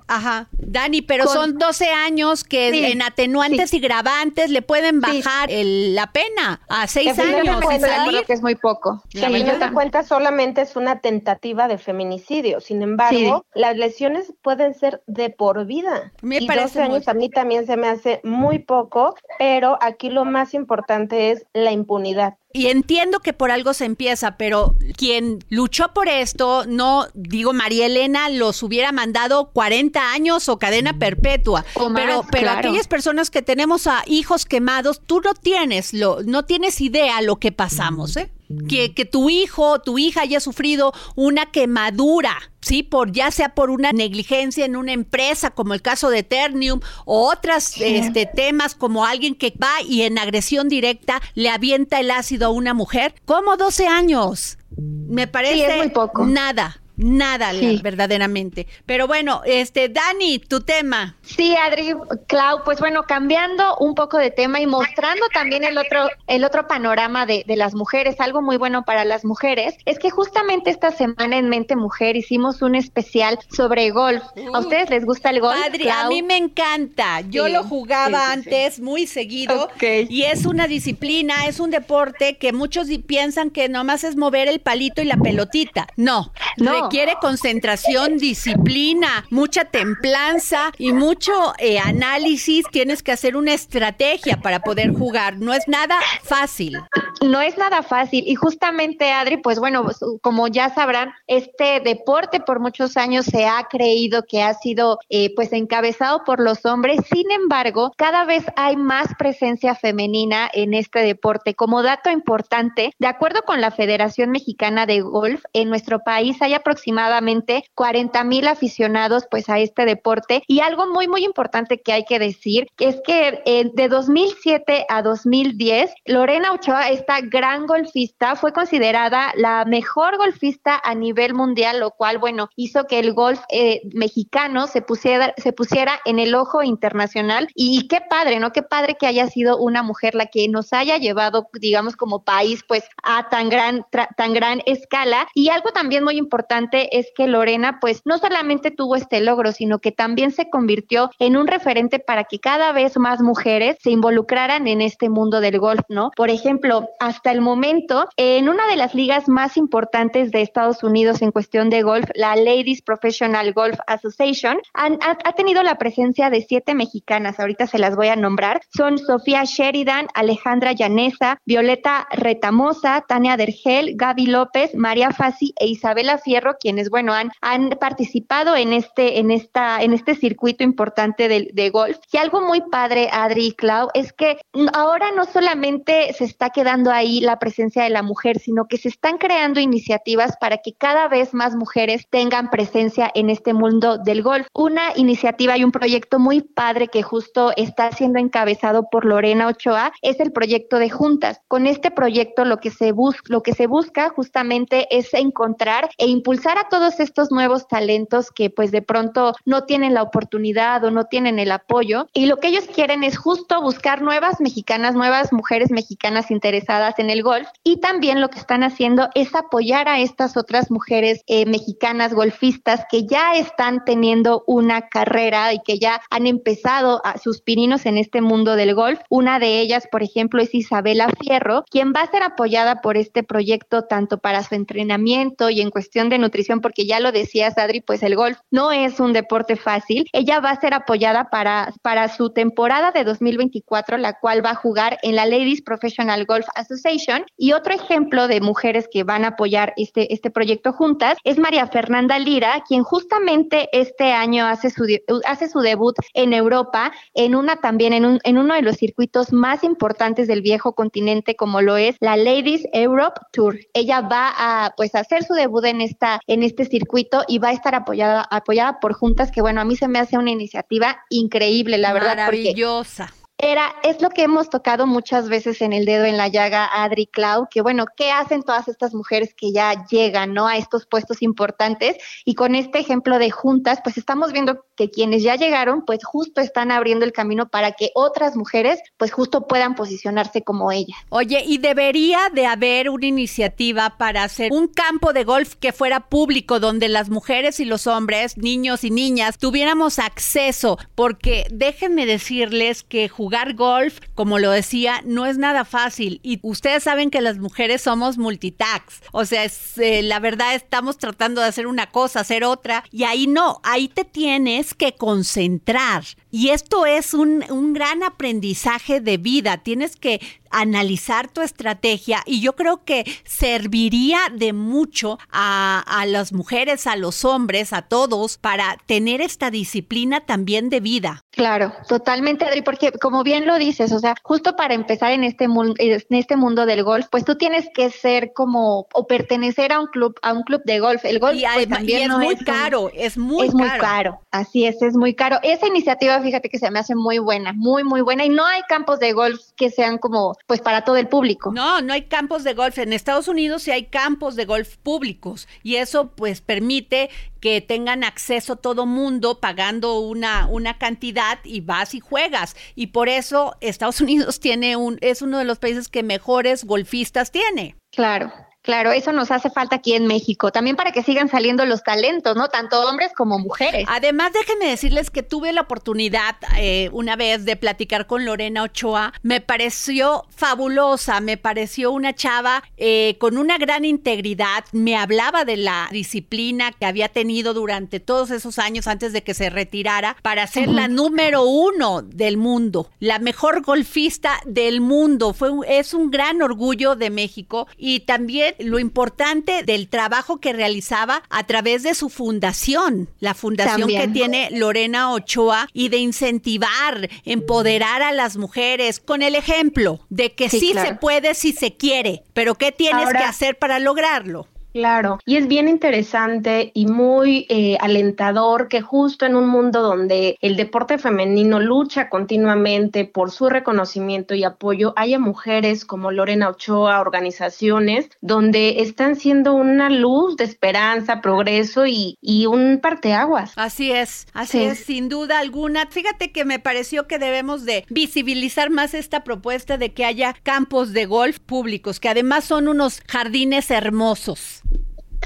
ajá, 0.08 0.48
Dani, 0.52 1.02
pero 1.02 1.26
con- 1.26 1.34
son 1.34 1.58
12 1.58 1.90
años 1.90 2.44
que 2.44 2.72
Sí, 2.72 2.86
en 2.86 3.02
atenuantes 3.02 3.74
y 3.74 3.80
gravantes 3.80 4.50
le 4.50 4.62
pueden 4.62 5.02
Sí. 5.02 5.22
bajar 5.22 5.52
el- 5.52 5.94
la 5.96 6.12
pena 6.12 6.62
a 6.70 6.88
6 6.88 7.16
Definitivamente. 7.16 7.86
años 7.86 8.08
creo 8.10 8.24
que 8.26 8.34
es 8.34 8.42
muy 8.42 8.56
poco. 8.56 9.04
La 9.14 9.28
al 9.28 9.34
final 9.34 9.60
de 9.60 9.72
cuentas 9.72 10.08
solamente 10.08 10.62
es 10.62 10.76
una 10.76 11.00
tentativa 11.00 11.68
de 11.68 11.78
feminicidio. 11.78 12.60
Sin 12.62 12.82
embargo, 12.82 13.46
las 13.54 13.78
lesiones 13.78 14.34
pueden 14.42 14.74
ser 14.74 15.02
de 15.08 15.30
por 15.30 15.66
vida. 15.66 16.12
Me 16.22 16.38
y 16.40 16.48
parece 16.48 16.80
12 16.80 16.82
años 16.82 16.98
mucho. 17.00 17.12
a 17.12 17.14
mí 17.14 17.30
también 17.30 17.66
se 17.68 17.78
me 17.78 17.88
hace 17.88 18.22
muy 18.24 18.60
poco, 18.60 19.16
pero 19.40 19.78
aquí 19.82 20.10
lo 20.10 20.26
más 20.26 20.54
importante 20.54 21.05
importante 21.06 21.32
es 21.32 21.46
la 21.54 21.72
impunidad. 21.72 22.36
Y 22.54 22.68
entiendo 22.68 23.20
que 23.20 23.34
por 23.34 23.52
algo 23.52 23.74
se 23.74 23.84
empieza, 23.84 24.38
pero 24.38 24.76
quien 24.96 25.40
luchó 25.50 25.94
por 25.94 26.08
esto, 26.08 26.64
no 26.66 27.08
digo 27.14 27.52
María 27.52 27.86
Elena, 27.86 28.30
los 28.30 28.64
hubiera 28.64 28.94
mandado 28.94 29.52
40 29.52 30.14
años 30.14 30.48
o 30.48 30.58
cadena 30.58 30.98
perpetua. 30.98 31.66
pero 31.94 32.24
pero 32.32 32.52
aquellas 32.52 32.88
personas 32.88 33.30
que 33.30 33.42
tenemos 33.42 33.88
a 33.88 34.04
hijos 34.08 34.46
quemados, 34.46 35.02
tú 35.06 35.20
no 35.20 35.34
tienes 35.34 35.94
lo 35.94 36.24
no 36.24 36.46
tienes 36.46 36.80
idea 36.80 37.22
lo 37.22 37.38
que 37.38 37.52
pasamos, 37.52 38.16
¿eh? 38.16 38.32
Que, 38.70 38.94
que 38.94 39.06
tu 39.06 39.30
hijo, 39.30 39.80
tu 39.80 39.98
hija 39.98 40.22
haya 40.22 40.40
sufrido 40.40 40.94
una 41.16 41.48
quemadura, 41.48 42.38
¿sí? 42.66 42.82
Por 42.82 43.12
ya 43.12 43.30
sea 43.30 43.50
por 43.50 43.70
una 43.70 43.94
negligencia 43.94 44.66
en 44.66 44.76
una 44.76 44.92
empresa, 44.92 45.52
como 45.52 45.76
el 45.76 45.84
caso 45.84 46.10
de 46.10 46.24
Ternium, 46.24 46.80
o 47.06 47.30
otros 47.32 47.80
este, 47.80 48.26
temas 48.26 48.74
como 48.74 49.06
alguien 49.06 49.36
que 49.36 49.54
va 49.62 49.84
y 49.88 50.02
en 50.02 50.18
agresión 50.18 50.68
directa 50.68 51.22
le 51.36 51.50
avienta 51.50 52.00
el 52.00 52.10
ácido 52.10 52.48
a 52.48 52.50
una 52.50 52.74
mujer. 52.74 53.14
¿Cómo 53.26 53.56
12 53.56 53.88
años? 53.88 54.58
Me 54.78 55.28
parece 55.28 55.78
muy 55.78 55.90
poco. 55.90 56.26
nada. 56.26 56.82
Nada, 56.98 57.52
verdaderamente. 57.82 58.68
Pero 58.86 59.08
bueno, 59.08 59.42
este, 59.46 59.90
Dani, 59.90 60.40
tu 60.40 60.62
tema. 60.62 61.16
Sí, 61.22 61.56
Adri, 61.56 61.94
Clau, 62.28 62.64
pues 62.64 62.80
bueno, 62.80 63.04
cambiando 63.04 63.78
un 63.78 63.96
poco 63.96 64.18
de 64.18 64.32
tema 64.32 64.60
y 64.62 64.68
mostrando 64.68 65.28
también 65.34 65.64
el 65.64 65.78
otro, 65.78 66.08
el 66.28 66.44
otro 66.44 66.68
panorama 66.68 67.26
de, 67.26 67.44
de 67.46 67.56
las 67.56 67.74
mujeres, 67.74 68.20
algo 68.20 68.42
muy 68.42 68.58
bueno 68.58 68.84
para 68.84 69.06
las 69.06 69.26
mujeres, 69.26 69.76
es 69.86 70.00
que 70.00 70.10
justamente 70.10 70.70
esta 70.70 70.92
semana 70.92 71.38
en 71.38 71.50
Mente 71.50 71.76
Mujer 71.76 72.16
hicimos 72.16 72.62
un 72.62 72.76
especial 72.76 73.40
sobre 73.50 73.90
golf. 73.92 74.24
¿A 74.54 74.60
ustedes 74.60 74.90
les 74.90 75.06
gusta 75.06 75.30
el 75.30 75.42
golf? 75.42 75.60
Adri, 75.66 75.90
a 75.90 76.08
mí 76.08 76.22
me 76.22 76.38
encanta. 76.38 77.22
Yo 77.22 77.48
lo 77.50 77.64
jugaba 77.64 78.32
antes 78.32 78.80
muy 78.80 79.08
seguido 79.08 79.70
y 79.82 80.24
es 80.24 80.46
una 80.46 80.68
disciplina, 80.68 81.46
es 81.48 81.60
un 81.60 81.72
deporte 81.72 82.38
que 82.38 82.54
muchos 82.54 82.88
piensan 83.08 83.50
que 83.50 83.70
nomás 83.70 84.04
es 84.04 84.16
mover 84.16 84.48
el 84.48 84.60
palito 84.60 85.02
y 85.02 85.06
la 85.06 85.18
pelotita. 85.18 85.88
No, 85.96 86.32
no 86.58 86.85
requiere 86.86 87.16
concentración, 87.20 88.18
disciplina, 88.18 89.26
mucha 89.30 89.66
templanza 89.66 90.72
y 90.78 90.94
mucho 90.94 91.54
eh, 91.58 91.80
análisis. 91.80 92.66
Tienes 92.72 93.04
que 93.04 93.12
hacer 93.12 93.36
una 93.36 93.54
estrategia 93.54 94.38
para 94.38 94.60
poder 94.60 94.92
jugar. 94.94 95.38
No 95.38 95.54
es 95.54 95.68
nada 95.68 95.98
fácil. 96.24 96.78
No 97.22 97.42
es 97.42 97.58
nada 97.58 97.82
fácil. 97.82 98.24
Y 98.28 98.36
justamente, 98.36 99.12
Adri, 99.12 99.38
pues 99.38 99.60
bueno, 99.60 99.86
como 100.22 100.48
ya 100.48 100.70
sabrán, 100.74 101.14
este 101.28 101.80
deporte 101.80 102.40
por 102.40 102.60
muchos 102.60 102.98
años 102.98 103.26
se 103.26 103.46
ha 103.46 103.68
creído 103.70 104.24
que 104.28 104.44
ha 104.44 104.54
sido 104.54 105.00
eh, 105.10 105.34
pues 105.36 105.54
encabezado 105.54 106.24
por 106.24 106.40
los 106.40 106.66
hombres. 106.66 107.00
Sin 107.12 107.32
embargo, 107.32 107.94
cada 107.98 108.26
vez 108.26 108.46
hay 108.56 108.76
más 108.76 109.08
presencia 109.18 109.76
femenina 109.76 110.50
en 110.54 110.74
este 110.74 111.00
deporte. 111.00 111.56
Como 111.56 111.82
dato 111.82 112.10
importante, 112.10 112.94
de 113.00 113.08
acuerdo 113.08 113.42
con 113.44 113.62
la 113.62 113.72
Federación 113.72 114.32
Mexicana 114.32 114.86
de 114.86 115.02
Golf, 115.02 115.44
en 115.54 115.70
nuestro 115.70 116.00
país 116.00 116.42
hay 116.42 116.54
aproximadamente 116.54 116.75
aproximadamente 116.76 117.64
40 117.74 118.24
mil 118.26 118.48
aficionados 118.48 119.24
pues 119.32 119.50
a 119.50 119.60
este 119.60 119.86
deporte. 119.86 120.44
Y 120.48 120.60
algo 120.60 120.88
muy 120.88 121.08
muy 121.08 121.24
importante 121.24 121.82
que 121.82 121.94
hay 121.94 122.04
que 122.04 122.20
decir 122.20 122.68
es 122.80 122.98
que 123.06 123.42
eh, 123.46 123.72
de 123.74 123.88
2007 123.88 124.86
a 124.90 125.02
2010 125.02 125.94
Lorena 126.06 126.52
Ochoa 126.52 126.90
esta 126.90 127.22
gran 127.22 127.66
golfista 127.66 128.36
fue 128.36 128.52
considerada 128.52 129.32
la 129.36 129.64
mejor 129.66 130.18
golfista 130.18 130.82
a 130.84 130.96
nivel 130.96 131.34
mundial 131.34 131.80
lo 131.80 131.92
cual 131.92 132.18
bueno 132.18 132.50
hizo 132.58 132.86
que 132.88 133.00
el 133.00 133.14
golf 133.14 133.40
eh, 133.50 133.82
mexicano 133.94 134.68
se 134.68 134.82
pusiera 134.82 135.34
se 135.38 135.54
pusiera 135.54 136.00
en 136.04 136.20
el 136.20 136.36
ojo 136.36 136.62
internacional. 136.62 137.48
Y, 137.56 137.88
qué 137.88 138.02
padre 138.10 138.40
no 138.40 138.52
qué 138.52 138.64
padre 138.64 138.96
que 139.00 139.08
haya 139.08 139.28
sido 139.28 139.58
una 139.58 139.82
mujer 139.82 140.16
la 140.16 140.26
que 140.26 140.48
nos 140.50 140.74
haya 140.74 140.98
llevado 140.98 141.48
digamos 141.54 141.96
como 141.96 142.24
país 142.24 142.64
pues 142.68 142.84
a 143.04 143.30
tan 143.30 143.50
gran 143.50 143.86
tan 144.18 144.34
gran 144.34 144.62
escala. 144.66 145.28
Y 145.34 145.50
algo 145.50 145.72
también 145.72 146.04
muy 146.04 146.18
importante 146.18 146.65
es 146.74 147.08
que 147.16 147.28
Lorena 147.28 147.80
pues 147.80 148.02
no 148.06 148.18
solamente 148.18 148.72
tuvo 148.72 148.96
este 148.96 149.22
logro, 149.22 149.52
sino 149.52 149.80
que 149.80 149.92
también 149.92 150.32
se 150.32 150.50
convirtió 150.50 151.10
en 151.20 151.38
un 151.38 151.48
referente 151.48 152.00
para 152.00 152.26
que 152.26 152.40
cada 152.40 152.72
vez 152.72 152.98
más 152.98 153.22
mujeres 153.22 153.78
se 153.82 153.92
involucraran 153.92 154.68
en 154.68 154.82
este 154.82 155.10
mundo 155.10 155.42
del 155.42 155.60
golf, 155.60 155.82
¿no? 155.90 156.12
Por 156.16 156.30
ejemplo, 156.30 156.90
hasta 157.00 157.32
el 157.32 157.42
momento, 157.42 158.08
en 158.18 158.50
una 158.50 158.68
de 158.68 158.76
las 158.76 158.96
ligas 158.96 159.28
más 159.28 159.58
importantes 159.58 160.32
de 160.32 160.42
Estados 160.42 160.84
Unidos 160.84 161.22
en 161.22 161.32
cuestión 161.32 161.70
de 161.70 161.82
golf, 161.82 162.10
la 162.16 162.36
Ladies 162.36 162.82
Professional 162.82 163.54
Golf 163.54 163.78
Association, 163.88 164.58
ha, 164.74 165.34
tenido 165.34 165.64
la 165.64 165.78
presencia 165.78 166.30
de 166.30 166.42
siete 166.42 166.74
mexicanas, 166.76 167.40
ahorita 167.40 167.68
se 167.68 167.80
las 167.80 167.96
voy 167.96 168.08
a 168.08 168.16
nombrar, 168.16 168.62
son 168.76 168.98
Sofía 168.98 169.44
Sheridan, 169.44 170.08
Alejandra 170.14 170.72
Llanesa, 170.72 171.40
Violeta 171.46 172.08
Retamosa, 172.12 173.04
Tania 173.08 173.38
Dergel, 173.38 173.96
Gaby 173.96 174.28
López, 174.28 174.76
María 174.76 175.12
Fassi 175.12 175.54
e 175.60 175.68
Isabela 175.68 176.18
Fierro, 176.18 176.55
quienes, 176.60 176.90
bueno, 176.90 177.14
han, 177.14 177.32
han 177.42 177.70
participado 177.80 178.56
en 178.56 178.74
este, 178.74 179.20
en 179.20 179.32
esta, 179.32 179.82
en 179.82 179.94
este 179.94 180.16
circuito 180.16 180.64
importante 180.64 181.28
de, 181.28 181.50
de 181.54 181.70
golf. 181.70 181.98
Y 182.12 182.18
algo 182.18 182.42
muy 182.42 182.62
padre, 182.62 183.10
Adri 183.12 183.48
y 183.48 183.52
Clau, 183.54 183.90
es 183.94 184.14
que 184.14 184.38
ahora 184.74 185.12
no 185.12 185.26
solamente 185.26 186.14
se 186.14 186.24
está 186.24 186.50
quedando 186.50 186.92
ahí 186.92 187.20
la 187.20 187.40
presencia 187.40 187.84
de 187.84 187.90
la 187.90 188.04
mujer, 188.04 188.40
sino 188.40 188.68
que 188.68 188.78
se 188.78 188.90
están 188.90 189.18
creando 189.18 189.60
iniciativas 189.60 190.38
para 190.40 190.58
que 190.58 190.74
cada 190.74 191.08
vez 191.08 191.34
más 191.34 191.56
mujeres 191.56 192.08
tengan 192.10 192.50
presencia 192.50 193.12
en 193.14 193.30
este 193.30 193.54
mundo 193.54 193.98
del 193.98 194.24
golf. 194.24 194.48
Una 194.54 194.94
iniciativa 194.96 195.58
y 195.58 195.64
un 195.64 195.72
proyecto 195.72 196.20
muy 196.20 196.42
padre 196.42 196.88
que 196.88 197.04
justo 197.04 197.52
está 197.56 197.92
siendo 197.92 198.20
encabezado 198.20 198.88
por 198.90 199.06
Lorena 199.06 199.48
Ochoa 199.48 199.92
es 200.02 200.20
el 200.20 200.32
proyecto 200.32 200.78
de 200.78 200.90
juntas. 200.90 201.42
Con 201.48 201.68
este 201.68 201.92
proyecto 201.92 202.46
lo 202.46 202.58
que 202.58 202.72
se 202.72 202.92
busca, 202.92 203.22
lo 203.28 203.42
que 203.44 203.54
se 203.54 203.68
busca 203.68 204.10
justamente 204.10 204.88
es 204.96 205.14
encontrar 205.14 205.90
e 205.98 206.08
impulsar 206.08 206.45
a 206.54 206.70
todos 206.70 207.00
estos 207.00 207.32
nuevos 207.32 207.68
talentos 207.68 208.32
que 208.32 208.50
pues 208.50 208.72
de 208.72 208.82
pronto 208.82 209.34
no 209.46 209.64
tienen 209.64 209.94
la 209.94 210.04
oportunidad 210.04 210.84
o 210.84 210.92
no 210.92 211.06
tienen 211.06 211.40
el 211.40 211.52
apoyo 211.52 212.08
y 212.14 212.28
lo 212.28 212.38
que 212.38 212.50
ellos 212.50 212.66
quieren 212.74 213.04
es 213.04 213.18
justo 213.18 213.62
buscar 213.62 214.02
nuevas 214.02 214.40
mexicanas, 214.40 214.94
nuevas 214.94 215.34
mujeres 215.34 215.72
mexicanas 215.72 216.30
interesadas 216.30 217.00
en 217.00 217.10
el 217.10 217.24
golf 217.24 217.48
y 217.64 217.78
también 217.78 218.22
lo 218.22 218.30
que 218.30 218.40
están 218.40 218.64
haciendo 218.64 219.10
es 219.16 219.34
apoyar 219.34 219.90
a 219.90 220.00
estas 220.00 220.38
otras 220.38 220.70
mujeres 220.70 221.22
eh, 221.26 221.46
mexicanas 221.48 222.14
golfistas 222.14 222.86
que 222.92 223.08
ya 223.08 223.36
están 223.36 223.84
teniendo 223.84 224.44
una 224.46 224.88
carrera 224.88 225.52
y 225.54 225.60
que 225.60 225.80
ya 225.80 226.02
han 226.12 226.28
empezado 226.28 227.02
a 227.04 227.18
sus 227.18 227.42
pininos 227.42 227.86
en 227.86 227.98
este 227.98 228.22
mundo 228.22 228.56
del 228.56 228.76
golf. 228.76 229.00
Una 229.10 229.40
de 229.40 229.60
ellas, 229.60 229.88
por 229.92 230.04
ejemplo, 230.04 230.42
es 230.42 230.54
Isabela 230.54 231.08
Fierro, 231.20 231.64
quien 231.70 231.94
va 231.94 232.02
a 232.02 232.12
ser 232.12 232.24
apoyada 232.24 232.82
por 232.82 232.98
este 232.98 233.24
proyecto 233.24 233.84
tanto 233.84 234.20
para 234.20 234.44
su 234.44 234.56
entrenamiento 234.56 235.50
y 235.50 235.62
en 235.62 235.72
cuestión 235.72 236.10
de 236.10 236.20
nutrición, 236.20 236.35
porque 236.62 236.86
ya 236.86 237.00
lo 237.00 237.12
decías, 237.12 237.58
Adri, 237.58 237.82
pues 237.82 238.04
el 238.04 238.16
golf 238.16 238.38
no 238.52 238.72
es 238.72 239.00
un 239.00 239.14
deporte 239.14 239.56
fácil. 239.56 240.06
Ella 240.14 240.40
va 240.40 240.52
a 240.52 240.60
ser 240.60 240.74
apoyada 240.74 241.30
para, 241.30 241.74
para 241.82 242.10
su 242.10 242.32
temporada 242.32 242.92
de 242.92 243.04
2024, 243.04 243.98
la 243.98 244.20
cual 244.20 244.46
va 244.46 244.52
a 244.52 244.56
jugar 244.56 244.98
en 245.02 245.16
la 245.16 245.26
Ladies 245.26 245.62
Professional 245.62 246.26
Golf 246.26 246.46
Association. 246.56 247.26
Y 247.38 247.54
otro 247.54 247.74
ejemplo 247.74 248.28
de 248.28 248.42
mujeres 248.42 248.88
que 248.92 249.04
van 249.04 249.24
a 249.24 249.30
apoyar 249.30 249.74
este, 249.78 250.14
este 250.14 250.30
proyecto 250.30 250.74
juntas 250.74 251.18
es 251.24 251.38
María 251.38 251.68
Fernanda 251.68 252.20
Lira, 252.20 252.64
quien 252.68 252.84
justamente 252.84 253.70
este 253.72 254.12
año 254.12 254.46
hace 254.46 254.70
su, 254.70 254.86
hace 255.26 255.50
su 255.50 255.60
debut 255.60 255.96
en 256.14 256.34
Europa, 256.34 256.92
en 257.14 257.36
una 257.36 257.58
también, 257.58 257.94
en, 257.94 258.06
un, 258.06 258.20
en 258.24 258.38
uno 258.38 258.56
de 258.56 258.62
los 258.62 258.76
circuitos 258.76 259.32
más 259.32 259.64
importantes 259.64 260.28
del 260.28 260.42
viejo 260.42 260.74
continente, 260.74 261.36
como 261.36 261.62
lo 261.62 261.78
es 261.78 261.96
la 262.00 262.18
Ladies 262.18 262.68
Europe 262.74 263.20
Tour. 263.32 263.58
Ella 263.74 264.02
va 264.02 264.34
a 264.38 264.74
pues 264.76 264.96
hacer 264.96 265.24
su 265.24 265.34
debut 265.34 265.66
en 265.66 265.82
esta 265.82 266.20
en 266.28 266.44
este 266.44 266.66
circuito 266.66 267.24
y 267.28 267.40
va 267.40 267.50
a 267.50 267.54
estar 267.54 267.76
apoyada, 267.76 268.22
apoyada 268.22 268.80
por 268.80 268.94
juntas, 268.94 269.32
que 269.32 269.42
bueno, 269.42 269.62
a 269.62 269.66
mí 269.66 269.76
se 269.76 269.88
me 269.88 270.00
hace 270.00 270.18
una 270.18 270.32
iniciativa 270.32 271.00
increíble, 271.10 271.78
la 271.78 271.94
verdad. 271.94 272.16
Maravillosa. 272.18 273.14
Era, 273.38 273.76
es 273.84 274.02
lo 274.02 274.10
que 274.10 274.24
hemos 274.24 274.50
tocado 274.50 274.88
muchas 274.88 275.28
veces 275.28 275.62
en 275.62 275.74
el 275.74 275.86
dedo 275.86 276.06
en 276.06 276.16
la 276.16 276.30
llaga, 276.30 276.70
Adri 276.72 277.06
Clau, 277.06 277.48
que 277.50 277.62
bueno, 277.62 277.86
¿qué 277.98 278.10
hacen 278.12 278.44
todas 278.44 278.70
estas 278.70 278.94
mujeres 278.94 279.34
que 279.36 279.52
ya 279.52 279.86
llegan, 279.88 280.34
¿no? 280.34 280.48
A 280.48 280.58
estos 280.58 280.86
puestos 280.86 281.22
importantes. 281.22 281.98
Y 282.24 282.36
con 282.36 282.56
este 282.56 282.80
ejemplo 282.80 283.20
de 283.20 283.32
juntas, 283.32 283.80
pues 283.84 283.98
estamos 283.98 284.32
viendo 284.32 284.66
que 284.78 284.90
quienes 284.90 285.22
ya 285.22 285.36
llegaron, 285.36 285.84
pues 285.86 286.04
justo 286.04 286.40
están 286.40 286.72
abriendo 286.72 287.06
el 287.06 287.12
camino 287.12 287.50
para 287.50 287.74
que 287.74 287.92
otras 287.94 288.36
mujeres, 288.38 288.80
pues 288.98 289.12
justo 289.12 289.48
puedan 289.48 289.76
posicionarse 289.76 290.42
como 290.42 290.72
ellas. 290.72 290.98
Oye, 291.10 291.44
y 291.46 291.58
debería 291.58 292.30
de 292.34 292.46
haber 292.46 292.90
una 292.90 293.06
iniciativa 293.06 293.98
para 293.98 294.24
hacer 294.24 294.52
un 294.52 294.68
campo 294.68 295.12
de 295.12 295.26
golf 295.26 295.56
que 295.56 295.74
fuera 295.74 296.08
público, 296.08 296.60
donde 296.60 296.88
las 296.88 297.10
mujeres 297.10 297.60
y 297.60 297.66
los 297.66 297.86
hombres, 297.86 298.38
niños 298.38 298.84
y 298.84 298.92
niñas, 298.92 299.38
tuviéramos 299.38 300.00
acceso, 300.00 300.78
porque 300.96 301.48
déjenme 301.52 302.06
decirles 302.06 302.84
que 302.84 303.10
golf, 303.56 304.00
como 304.14 304.40
lo 304.40 304.52
decía, 304.52 305.02
no 305.06 305.26
es 305.26 305.38
nada 305.38 305.66
fácil. 305.66 306.20
Y 306.24 306.40
ustedes 306.44 306.84
saben 306.84 307.10
que 307.10 307.22
las 307.22 307.38
mujeres 307.38 307.82
somos 307.82 308.18
multitax. 308.18 309.02
O 309.12 309.26
sea, 309.26 309.44
es, 309.44 309.78
eh, 309.78 310.02
la 310.04 310.20
verdad 310.20 310.56
estamos 310.56 310.98
tratando 310.98 311.42
de 311.42 311.48
hacer 311.48 311.68
una 311.68 311.92
cosa, 311.92 312.22
hacer 312.22 312.44
otra. 312.44 312.84
Y 312.92 313.04
ahí 313.04 313.28
no, 313.28 313.60
ahí 313.64 313.88
te 313.88 314.06
tienes 314.06 314.74
que 314.74 314.94
concentrar. 314.94 316.04
Y 316.38 316.50
esto 316.50 316.86
es 316.86 317.14
un, 317.14 317.46
un 317.50 317.72
gran 317.72 318.04
aprendizaje 318.04 319.00
de 319.00 319.16
vida. 319.16 319.60
Tienes 319.60 319.96
que 319.96 320.20
analizar 320.56 321.28
tu 321.28 321.42
estrategia 321.42 322.22
y 322.26 322.40
yo 322.40 322.56
creo 322.56 322.84
que 322.86 323.04
serviría 323.26 324.20
de 324.34 324.54
mucho 324.54 325.18
a, 325.32 325.84
a 325.86 326.06
las 326.06 326.32
mujeres, 326.32 326.88
a 326.88 326.96
los 326.96 327.26
hombres, 327.26 327.74
a 327.74 327.82
todos, 327.84 328.38
para 328.38 328.78
tener 328.86 329.22
esta 329.22 329.52
disciplina 329.52 330.22
también 330.22 330.70
de 330.70 330.80
vida. 330.80 331.22
Claro, 331.32 331.74
totalmente, 331.90 332.46
Adri, 332.46 332.62
porque 332.62 332.94
como 332.94 333.24
bien 333.24 333.46
lo 333.46 333.58
dices, 333.58 333.92
o 333.92 334.00
sea, 334.00 334.16
justo 334.24 334.56
para 334.56 334.74
empezar 334.74 335.12
en 335.12 335.26
este 335.26 335.50
mundo, 335.50 335.74
en 335.78 336.02
este 336.10 336.38
mundo 336.38 336.66
del 336.66 336.84
golf, 336.84 337.08
pues 337.12 337.26
tú 337.26 337.36
tienes 337.36 337.68
que 337.74 337.90
ser 337.90 338.32
como 338.34 338.88
o 338.94 339.08
pertenecer 339.08 339.74
a 339.74 339.82
un 339.82 339.88
club, 339.88 340.18
a 340.22 340.32
un 340.32 340.44
club 340.44 340.62
de 340.64 340.80
golf. 340.80 341.04
El 341.04 341.20
golf 341.20 341.38
y, 341.38 341.44
pues, 341.54 341.68
también 341.68 342.12
es 342.12 342.18
muy 342.18 342.36
caro, 342.38 342.90
es 342.94 343.18
muy 343.18 343.48
es 343.48 343.54
muy 343.54 343.70
caro. 343.80 344.22
Así 344.32 344.66
es, 344.66 344.82
es 344.82 344.96
muy 344.96 345.14
caro. 345.14 345.40
Esa 345.44 345.68
iniciativa, 345.68 346.22
fíjate 346.26 346.50
que 346.50 346.60
se 346.60 346.70
me 346.72 346.80
hace 346.80 346.96
muy 346.96 347.20
buena, 347.20 347.54
muy 347.54 347.84
muy 347.84 348.02
buena 348.02 348.26
y 348.26 348.30
no 348.30 348.46
hay 348.46 348.62
campos 348.68 349.00
de 349.00 349.14
golf 349.14 349.40
que 349.56 349.70
sean 349.70 349.98
como 349.98 350.36
pues 350.48 350.60
para 350.62 350.84
todo 350.84 350.98
el 350.98 351.08
público. 351.08 351.52
No, 351.54 351.82
no 351.82 351.94
hay 351.94 352.04
campos 352.04 352.44
de 352.44 352.54
golf 352.54 352.78
en 352.78 352.94
Estados 352.94 353.28
Unidos, 353.28 353.64
sí 353.64 353.72
hay 353.72 353.86
campos 353.86 354.36
de 354.36 354.46
golf 354.46 354.78
públicos 354.78 355.48
y 355.64 355.76
eso 355.76 356.12
pues 356.16 356.42
permite 356.42 357.10
que 357.40 357.62
tengan 357.62 358.04
acceso 358.04 358.56
todo 358.56 358.88
mundo 358.88 359.40
pagando 359.40 360.00
una, 360.00 360.48
una 360.48 360.80
cantidad 360.80 361.38
y 361.44 361.62
vas 361.62 361.94
y 361.94 362.00
juegas. 362.00 362.56
Y 362.74 362.88
por 362.88 363.08
eso 363.08 363.56
Estados 363.62 364.02
Unidos 364.06 364.40
tiene 364.40 364.76
un, 364.76 364.98
es 365.02 365.22
uno 365.22 365.38
de 365.38 365.46
los 365.46 365.60
países 365.60 365.88
que 365.88 366.02
mejores 366.02 366.66
golfistas 366.66 367.32
tiene. 367.32 367.76
Claro, 367.92 368.34
Claro, 368.66 368.92
eso 368.92 369.12
nos 369.12 369.30
hace 369.30 369.52
falta 369.52 369.76
aquí 369.76 369.94
en 369.94 370.08
México, 370.08 370.52
también 370.52 370.76
para 370.76 370.92
que 370.92 371.04
sigan 371.04 371.30
saliendo 371.30 371.66
los 371.66 371.84
talentos, 371.84 372.36
¿no? 372.36 372.50
Tanto 372.50 372.82
hombres 372.82 373.12
como 373.16 373.38
mujeres. 373.38 373.86
Además, 373.88 374.32
déjenme 374.34 374.68
decirles 374.68 375.12
que 375.12 375.22
tuve 375.22 375.54
la 375.54 375.62
oportunidad 375.62 376.36
eh, 376.58 376.90
una 376.92 377.16
vez 377.16 377.46
de 377.46 377.56
platicar 377.58 378.08
con 378.08 378.26
Lorena 378.26 378.64
Ochoa. 378.64 379.14
Me 379.22 379.40
pareció 379.40 380.26
fabulosa, 380.36 381.22
me 381.22 381.38
pareció 381.38 381.92
una 381.92 382.16
chava 382.16 382.64
eh, 382.78 383.18
con 383.20 383.38
una 383.38 383.60
gran 383.60 383.86
integridad. 383.86 384.66
Me 384.72 384.98
hablaba 384.98 385.46
de 385.46 385.58
la 385.58 385.88
disciplina 385.92 386.72
que 386.72 386.88
había 386.88 387.10
tenido 387.10 387.54
durante 387.54 388.00
todos 388.00 388.32
esos 388.32 388.58
años 388.58 388.88
antes 388.88 389.14
de 389.14 389.22
que 389.22 389.36
se 389.36 389.52
retirara 389.52 390.18
para 390.24 390.48
ser 390.48 390.70
la 390.70 390.88
número 390.88 391.44
uno 391.44 392.02
del 392.02 392.38
mundo, 392.38 392.90
la 393.00 393.20
mejor 393.20 393.62
golfista 393.62 394.40
del 394.48 394.82
mundo. 394.82 395.34
Fue, 395.34 395.52
es 395.68 395.94
un 395.94 396.10
gran 396.10 396.42
orgullo 396.42 396.96
de 396.96 397.12
México 397.12 397.68
y 397.78 398.00
también 398.00 398.55
lo 398.60 398.80
importante 398.80 399.64
del 399.64 399.88
trabajo 399.88 400.40
que 400.40 400.54
realizaba 400.54 401.24
a 401.30 401.44
través 401.46 401.84
de 401.84 401.96
su 401.96 402.10
fundación, 402.10 403.10
la 403.20 403.34
fundación 403.34 403.88
que 403.88 404.08
tiene 404.08 404.50
Lorena 404.52 405.12
Ochoa, 405.12 405.68
y 405.74 405.90
de 405.90 405.98
incentivar, 405.98 407.10
empoderar 407.24 408.02
a 408.02 408.12
las 408.12 408.38
mujeres 408.38 409.00
con 409.00 409.22
el 409.22 409.36
ejemplo 409.36 410.00
de 410.10 410.34
que 410.34 410.50
sí, 410.50 410.74
se 410.74 410.96
puede 410.96 411.34
si 411.34 411.54
se 411.54 411.76
quiere, 411.76 412.24
pero 412.34 412.56
¿qué 412.56 412.72
tienes 412.72 413.10
que 413.10 413.24
hacer 413.24 413.58
para 413.58 413.80
lograrlo? 413.80 414.48
Claro, 414.76 415.20
y 415.26 415.38
es 415.38 415.48
bien 415.48 415.70
interesante 415.70 416.72
y 416.74 416.86
muy 416.86 417.46
eh, 417.48 417.78
alentador 417.80 418.68
que 418.68 418.82
justo 418.82 419.26
en 419.26 419.38
un 419.38 419.48
mundo 419.48 419.82
donde 419.82 420.38
el 420.42 420.58
deporte 420.58 420.98
femenino 420.98 421.62
lucha 421.62 422.10
continuamente 422.10 423.06
por 423.06 423.32
su 423.32 423.48
reconocimiento 423.48 424.36
y 424.36 424.44
apoyo, 424.44 424.92
haya 424.98 425.18
mujeres 425.18 425.86
como 425.86 426.12
Lorena 426.12 426.50
Ochoa, 426.50 427.00
organizaciones 427.00 428.10
donde 428.20 428.82
están 428.82 429.16
siendo 429.16 429.54
una 429.54 429.90
luz 429.90 430.36
de 430.36 430.44
esperanza, 430.44 431.22
progreso 431.22 431.88
y, 431.88 432.18
y 432.20 432.46
un 432.46 432.80
parteaguas. 432.82 433.54
Así 433.56 433.94
es, 433.94 434.28
así 434.34 434.62
es, 434.62 434.80
sin 434.80 435.08
duda 435.08 435.40
alguna. 435.40 435.88
Fíjate 435.90 436.34
que 436.34 436.44
me 436.44 436.60
pareció 436.60 437.08
que 437.08 437.18
debemos 437.18 437.64
de 437.64 437.86
visibilizar 437.90 438.72
más 438.72 438.94
esta 438.94 439.24
propuesta 439.24 439.78
de 439.78 439.94
que 439.94 440.04
haya 440.04 440.36
campos 440.44 440.92
de 440.92 441.06
golf 441.06 441.40
públicos, 441.40 442.02
que 442.02 442.10
además 442.10 442.44
son 442.44 442.68
unos 442.68 443.02
jardines 443.08 443.72
hermosos. 443.72 444.64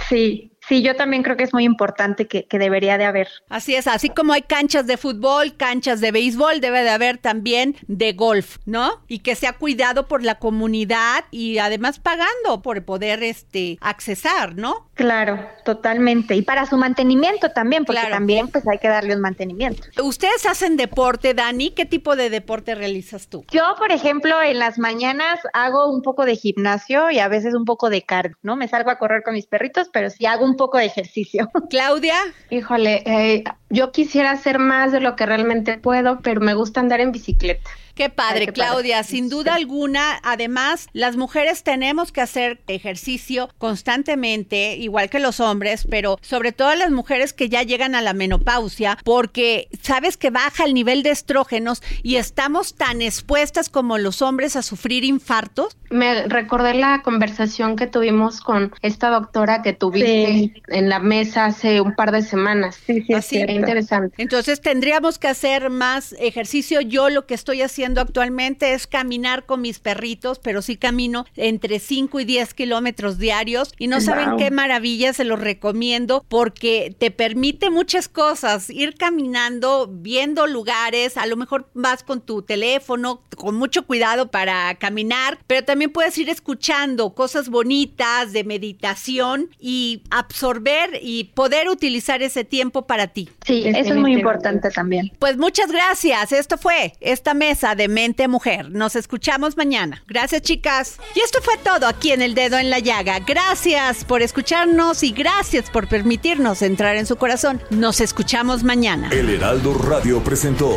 Sí, 0.08 0.58
Sí, 0.70 0.84
yo 0.84 0.96
también 0.96 1.24
creo 1.24 1.36
que 1.36 1.44
es 1.44 1.52
muy 1.52 1.64
importante 1.64 2.28
que, 2.28 2.46
debería 2.60 3.00
de 3.00 3.06
haber. 3.06 3.28
Así 3.50 3.74
es, 3.74 3.88
así 3.88 4.10
como 4.10 4.34
hay 4.34 4.44
canchas 4.44 4.86
de 4.86 4.98
fútbol, 4.98 5.56
canchas 5.58 6.00
de 6.00 6.12
béisbol, 6.12 6.62
debe 6.62 6.84
de 6.84 6.92
haber 6.92 7.18
también 7.18 7.76
de 7.88 8.14
golf, 8.14 8.58
¿no? 8.66 9.02
Y 9.08 9.20
que 9.20 9.34
sea 9.34 9.54
cuidado 9.54 10.08
por 10.08 10.22
la 10.24 10.36
comunidad 10.36 11.26
y 11.32 11.58
además 11.58 11.98
pagando 11.98 12.62
por 12.62 12.84
poder 12.86 13.24
este 13.24 13.80
accesar, 13.82 14.58
¿no? 14.58 14.90
Claro, 14.94 15.40
totalmente. 15.66 16.36
Y 16.36 16.44
para 16.44 16.68
su 16.68 16.78
mantenimiento 16.78 17.50
también, 17.50 17.86
porque 17.86 18.06
también 18.08 18.50
pues 18.50 18.68
hay 18.68 18.78
que 18.78 18.90
darle 18.90 19.16
un 19.16 19.22
mantenimiento. 19.22 19.88
¿Ustedes 20.04 20.46
hacen 20.46 20.78
deporte, 20.78 21.34
Dani? 21.34 21.72
¿Qué 21.72 21.86
tipo 21.86 22.16
de 22.16 22.30
deporte 22.30 22.76
realizas 22.76 23.28
tú? 23.28 23.44
Yo, 23.50 23.64
por 23.80 23.92
ejemplo, 23.92 24.40
en 24.44 24.60
las 24.60 24.78
mañanas 24.78 25.40
hago 25.54 25.90
un 25.90 26.04
poco 26.04 26.26
de 26.26 26.36
gimnasio 26.36 27.10
y 27.10 27.18
a 27.20 27.28
veces 27.28 27.56
un 27.56 27.66
poco 27.66 27.90
de 27.90 28.04
cardio, 28.04 28.38
¿no? 28.44 28.56
Me 28.56 28.68
salgo 28.68 28.92
a 28.92 29.00
correr 29.00 29.24
con 29.24 29.34
mis 29.34 29.48
perritos, 29.48 29.90
pero 29.92 30.12
sí 30.12 30.28
hago 30.28 30.46
un 30.46 30.59
poco 30.60 30.78
de 30.78 30.86
ejercicio. 30.86 31.50
Claudia. 31.70 32.16
Híjole, 32.52 33.02
eh, 33.06 33.44
yo 33.70 33.92
quisiera 33.92 34.32
hacer 34.32 34.60
más 34.60 34.92
de 34.92 35.00
lo 35.00 35.16
que 35.16 35.26
realmente 35.26 35.78
puedo, 35.78 36.20
pero 36.20 36.42
me 36.42 36.54
gusta 36.54 36.82
andar 36.82 37.00
en 37.00 37.12
bicicleta. 37.12 37.70
Qué 38.00 38.10
padre, 38.10 38.48
Claudia. 38.54 39.04
Sin 39.04 39.28
duda 39.28 39.56
alguna, 39.56 40.22
además, 40.24 40.88
las 40.94 41.18
mujeres 41.18 41.64
tenemos 41.64 42.14
que 42.14 42.22
hacer 42.22 42.62
ejercicio 42.68 43.50
constantemente, 43.58 44.78
igual 44.78 45.10
que 45.10 45.20
los 45.20 45.42
hombres, 45.42 45.86
pero 45.90 46.18
sobre 46.22 46.54
todo 46.54 46.74
las 46.76 46.92
mujeres 46.92 47.34
que 47.34 47.50
ya 47.50 47.62
llegan 47.64 47.96
a 47.96 48.02
la 48.02 48.14
menopausia, 48.14 48.98
porque 49.04 49.68
sabes 49.82 50.16
que 50.16 50.30
baja 50.30 50.64
el 50.64 50.74
nivel 50.74 51.04
de 51.04 51.10
estrógenos 51.10 51.84
y 52.02 52.16
estamos 52.16 52.76
tan 52.76 53.02
expuestas 53.02 53.68
como 53.68 53.98
los 53.98 54.22
hombres 54.22 54.56
a 54.56 54.62
sufrir 54.62 55.04
infartos. 55.04 55.76
Me 55.90 56.26
recordé 56.26 56.76
la 56.76 57.02
conversación 57.02 57.76
que 57.76 57.88
tuvimos 57.88 58.40
con 58.40 58.72
esta 58.82 59.10
doctora 59.10 59.62
que 59.62 59.74
tuviste 59.74 60.54
en 60.70 60.88
la 60.88 61.00
mesa 61.00 61.48
hace 61.48 61.82
un 61.82 61.96
par 61.96 62.14
de 62.14 62.22
semanas. 62.22 62.80
Sí, 62.88 63.02
sí, 63.02 63.14
Así, 63.14 63.40
interesante. 63.40 64.16
Entonces 64.20 64.62
tendríamos 64.62 65.20
que 65.20 65.28
hacer 65.28 65.70
más 65.70 66.16
ejercicio. 66.18 66.80
Yo 66.80 67.10
lo 67.10 67.26
que 67.26 67.34
estoy 67.34 67.62
haciendo 67.62 67.89
actualmente 67.98 68.74
es 68.74 68.88
caminar 68.88 69.46
con 69.46 69.62
mis 69.62 69.80
perritos, 69.80 70.40
pero 70.40 70.62
sí 70.62 70.78
camino 70.78 71.26
entre 71.36 71.80
5 71.80 72.20
y 72.20 72.26
10 72.26 72.54
kilómetros 72.54 73.18
diarios 73.18 73.74
y 73.78 73.88
no 73.88 74.02
saben 74.02 74.38
qué 74.38 74.52
maravilla, 74.52 75.14
se 75.14 75.24
los 75.24 75.40
recomiendo 75.40 76.26
porque 76.28 76.96
te 76.98 77.12
permite 77.12 77.70
muchas 77.70 78.08
cosas, 78.08 78.70
ir 78.70 78.96
caminando, 78.96 79.90
viendo 79.92 80.48
lugares, 80.48 81.18
a 81.18 81.26
lo 81.26 81.38
mejor 81.38 81.70
vas 81.74 82.04
con 82.04 82.22
tu 82.22 82.42
teléfono, 82.42 83.22
con 83.36 83.56
mucho 83.56 83.86
cuidado 83.86 84.32
para 84.32 84.76
caminar, 84.76 85.40
pero 85.48 85.64
también 85.64 85.92
puedes 85.92 86.18
ir 86.18 86.30
escuchando 86.30 87.14
cosas 87.14 87.50
bonitas 87.50 88.34
de 88.34 88.44
meditación 88.44 89.50
y 89.60 90.04
absorber 90.10 91.00
y 91.02 91.26
poder 91.36 91.70
utilizar 91.70 92.22
ese 92.22 92.44
tiempo 92.44 92.86
para 92.86 93.08
ti. 93.08 93.30
Sí, 93.46 93.64
eso 93.66 93.94
es 93.94 93.96
muy 93.96 94.14
importante 94.14 94.70
también. 94.70 95.12
Pues 95.20 95.38
muchas 95.38 95.72
gracias. 95.72 96.32
Esto 96.32 96.58
fue 96.58 96.94
esta 97.00 97.34
mesa 97.34 97.76
de 97.80 97.88
Mente 97.88 98.28
Mujer. 98.28 98.70
Nos 98.70 98.96
escuchamos 98.96 99.56
mañana. 99.58 100.04
Gracias, 100.06 100.42
chicas. 100.42 101.00
Y 101.16 101.22
esto 101.22 101.40
fue 101.42 101.58
todo 101.58 101.88
aquí 101.88 102.12
en 102.12 102.22
El 102.22 102.36
Dedo 102.36 102.58
en 102.58 102.70
la 102.70 102.80
Llaga. 102.80 103.20
Gracias 103.20 104.04
por 104.04 104.22
escucharnos 104.22 105.02
y 105.02 105.12
gracias 105.12 105.72
por 105.72 105.88
permitirnos 105.88 106.62
entrar 106.62 106.98
en 106.98 107.06
su 107.06 107.16
corazón. 107.16 107.62
Nos 107.70 108.02
escuchamos 108.02 108.64
mañana. 108.64 109.10
El 109.12 109.30
Heraldo 109.30 109.74
Radio 109.74 110.22
presentó 110.22 110.76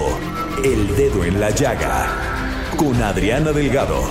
El 0.65 0.97
Dedo 0.97 1.25
en 1.25 1.41
la 1.41 1.51
Llaga 1.51 2.09
con 2.77 3.03
Adriana 3.03 3.53
Delgado. 3.53 4.09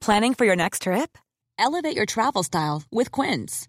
Planning 0.00 0.32
for 0.32 0.46
your 0.46 0.56
next 0.56 0.82
trip? 0.82 1.18
Elevate 1.58 1.94
your 1.94 2.06
travel 2.06 2.42
style 2.42 2.84
with 2.90 3.12
Quince. 3.12 3.68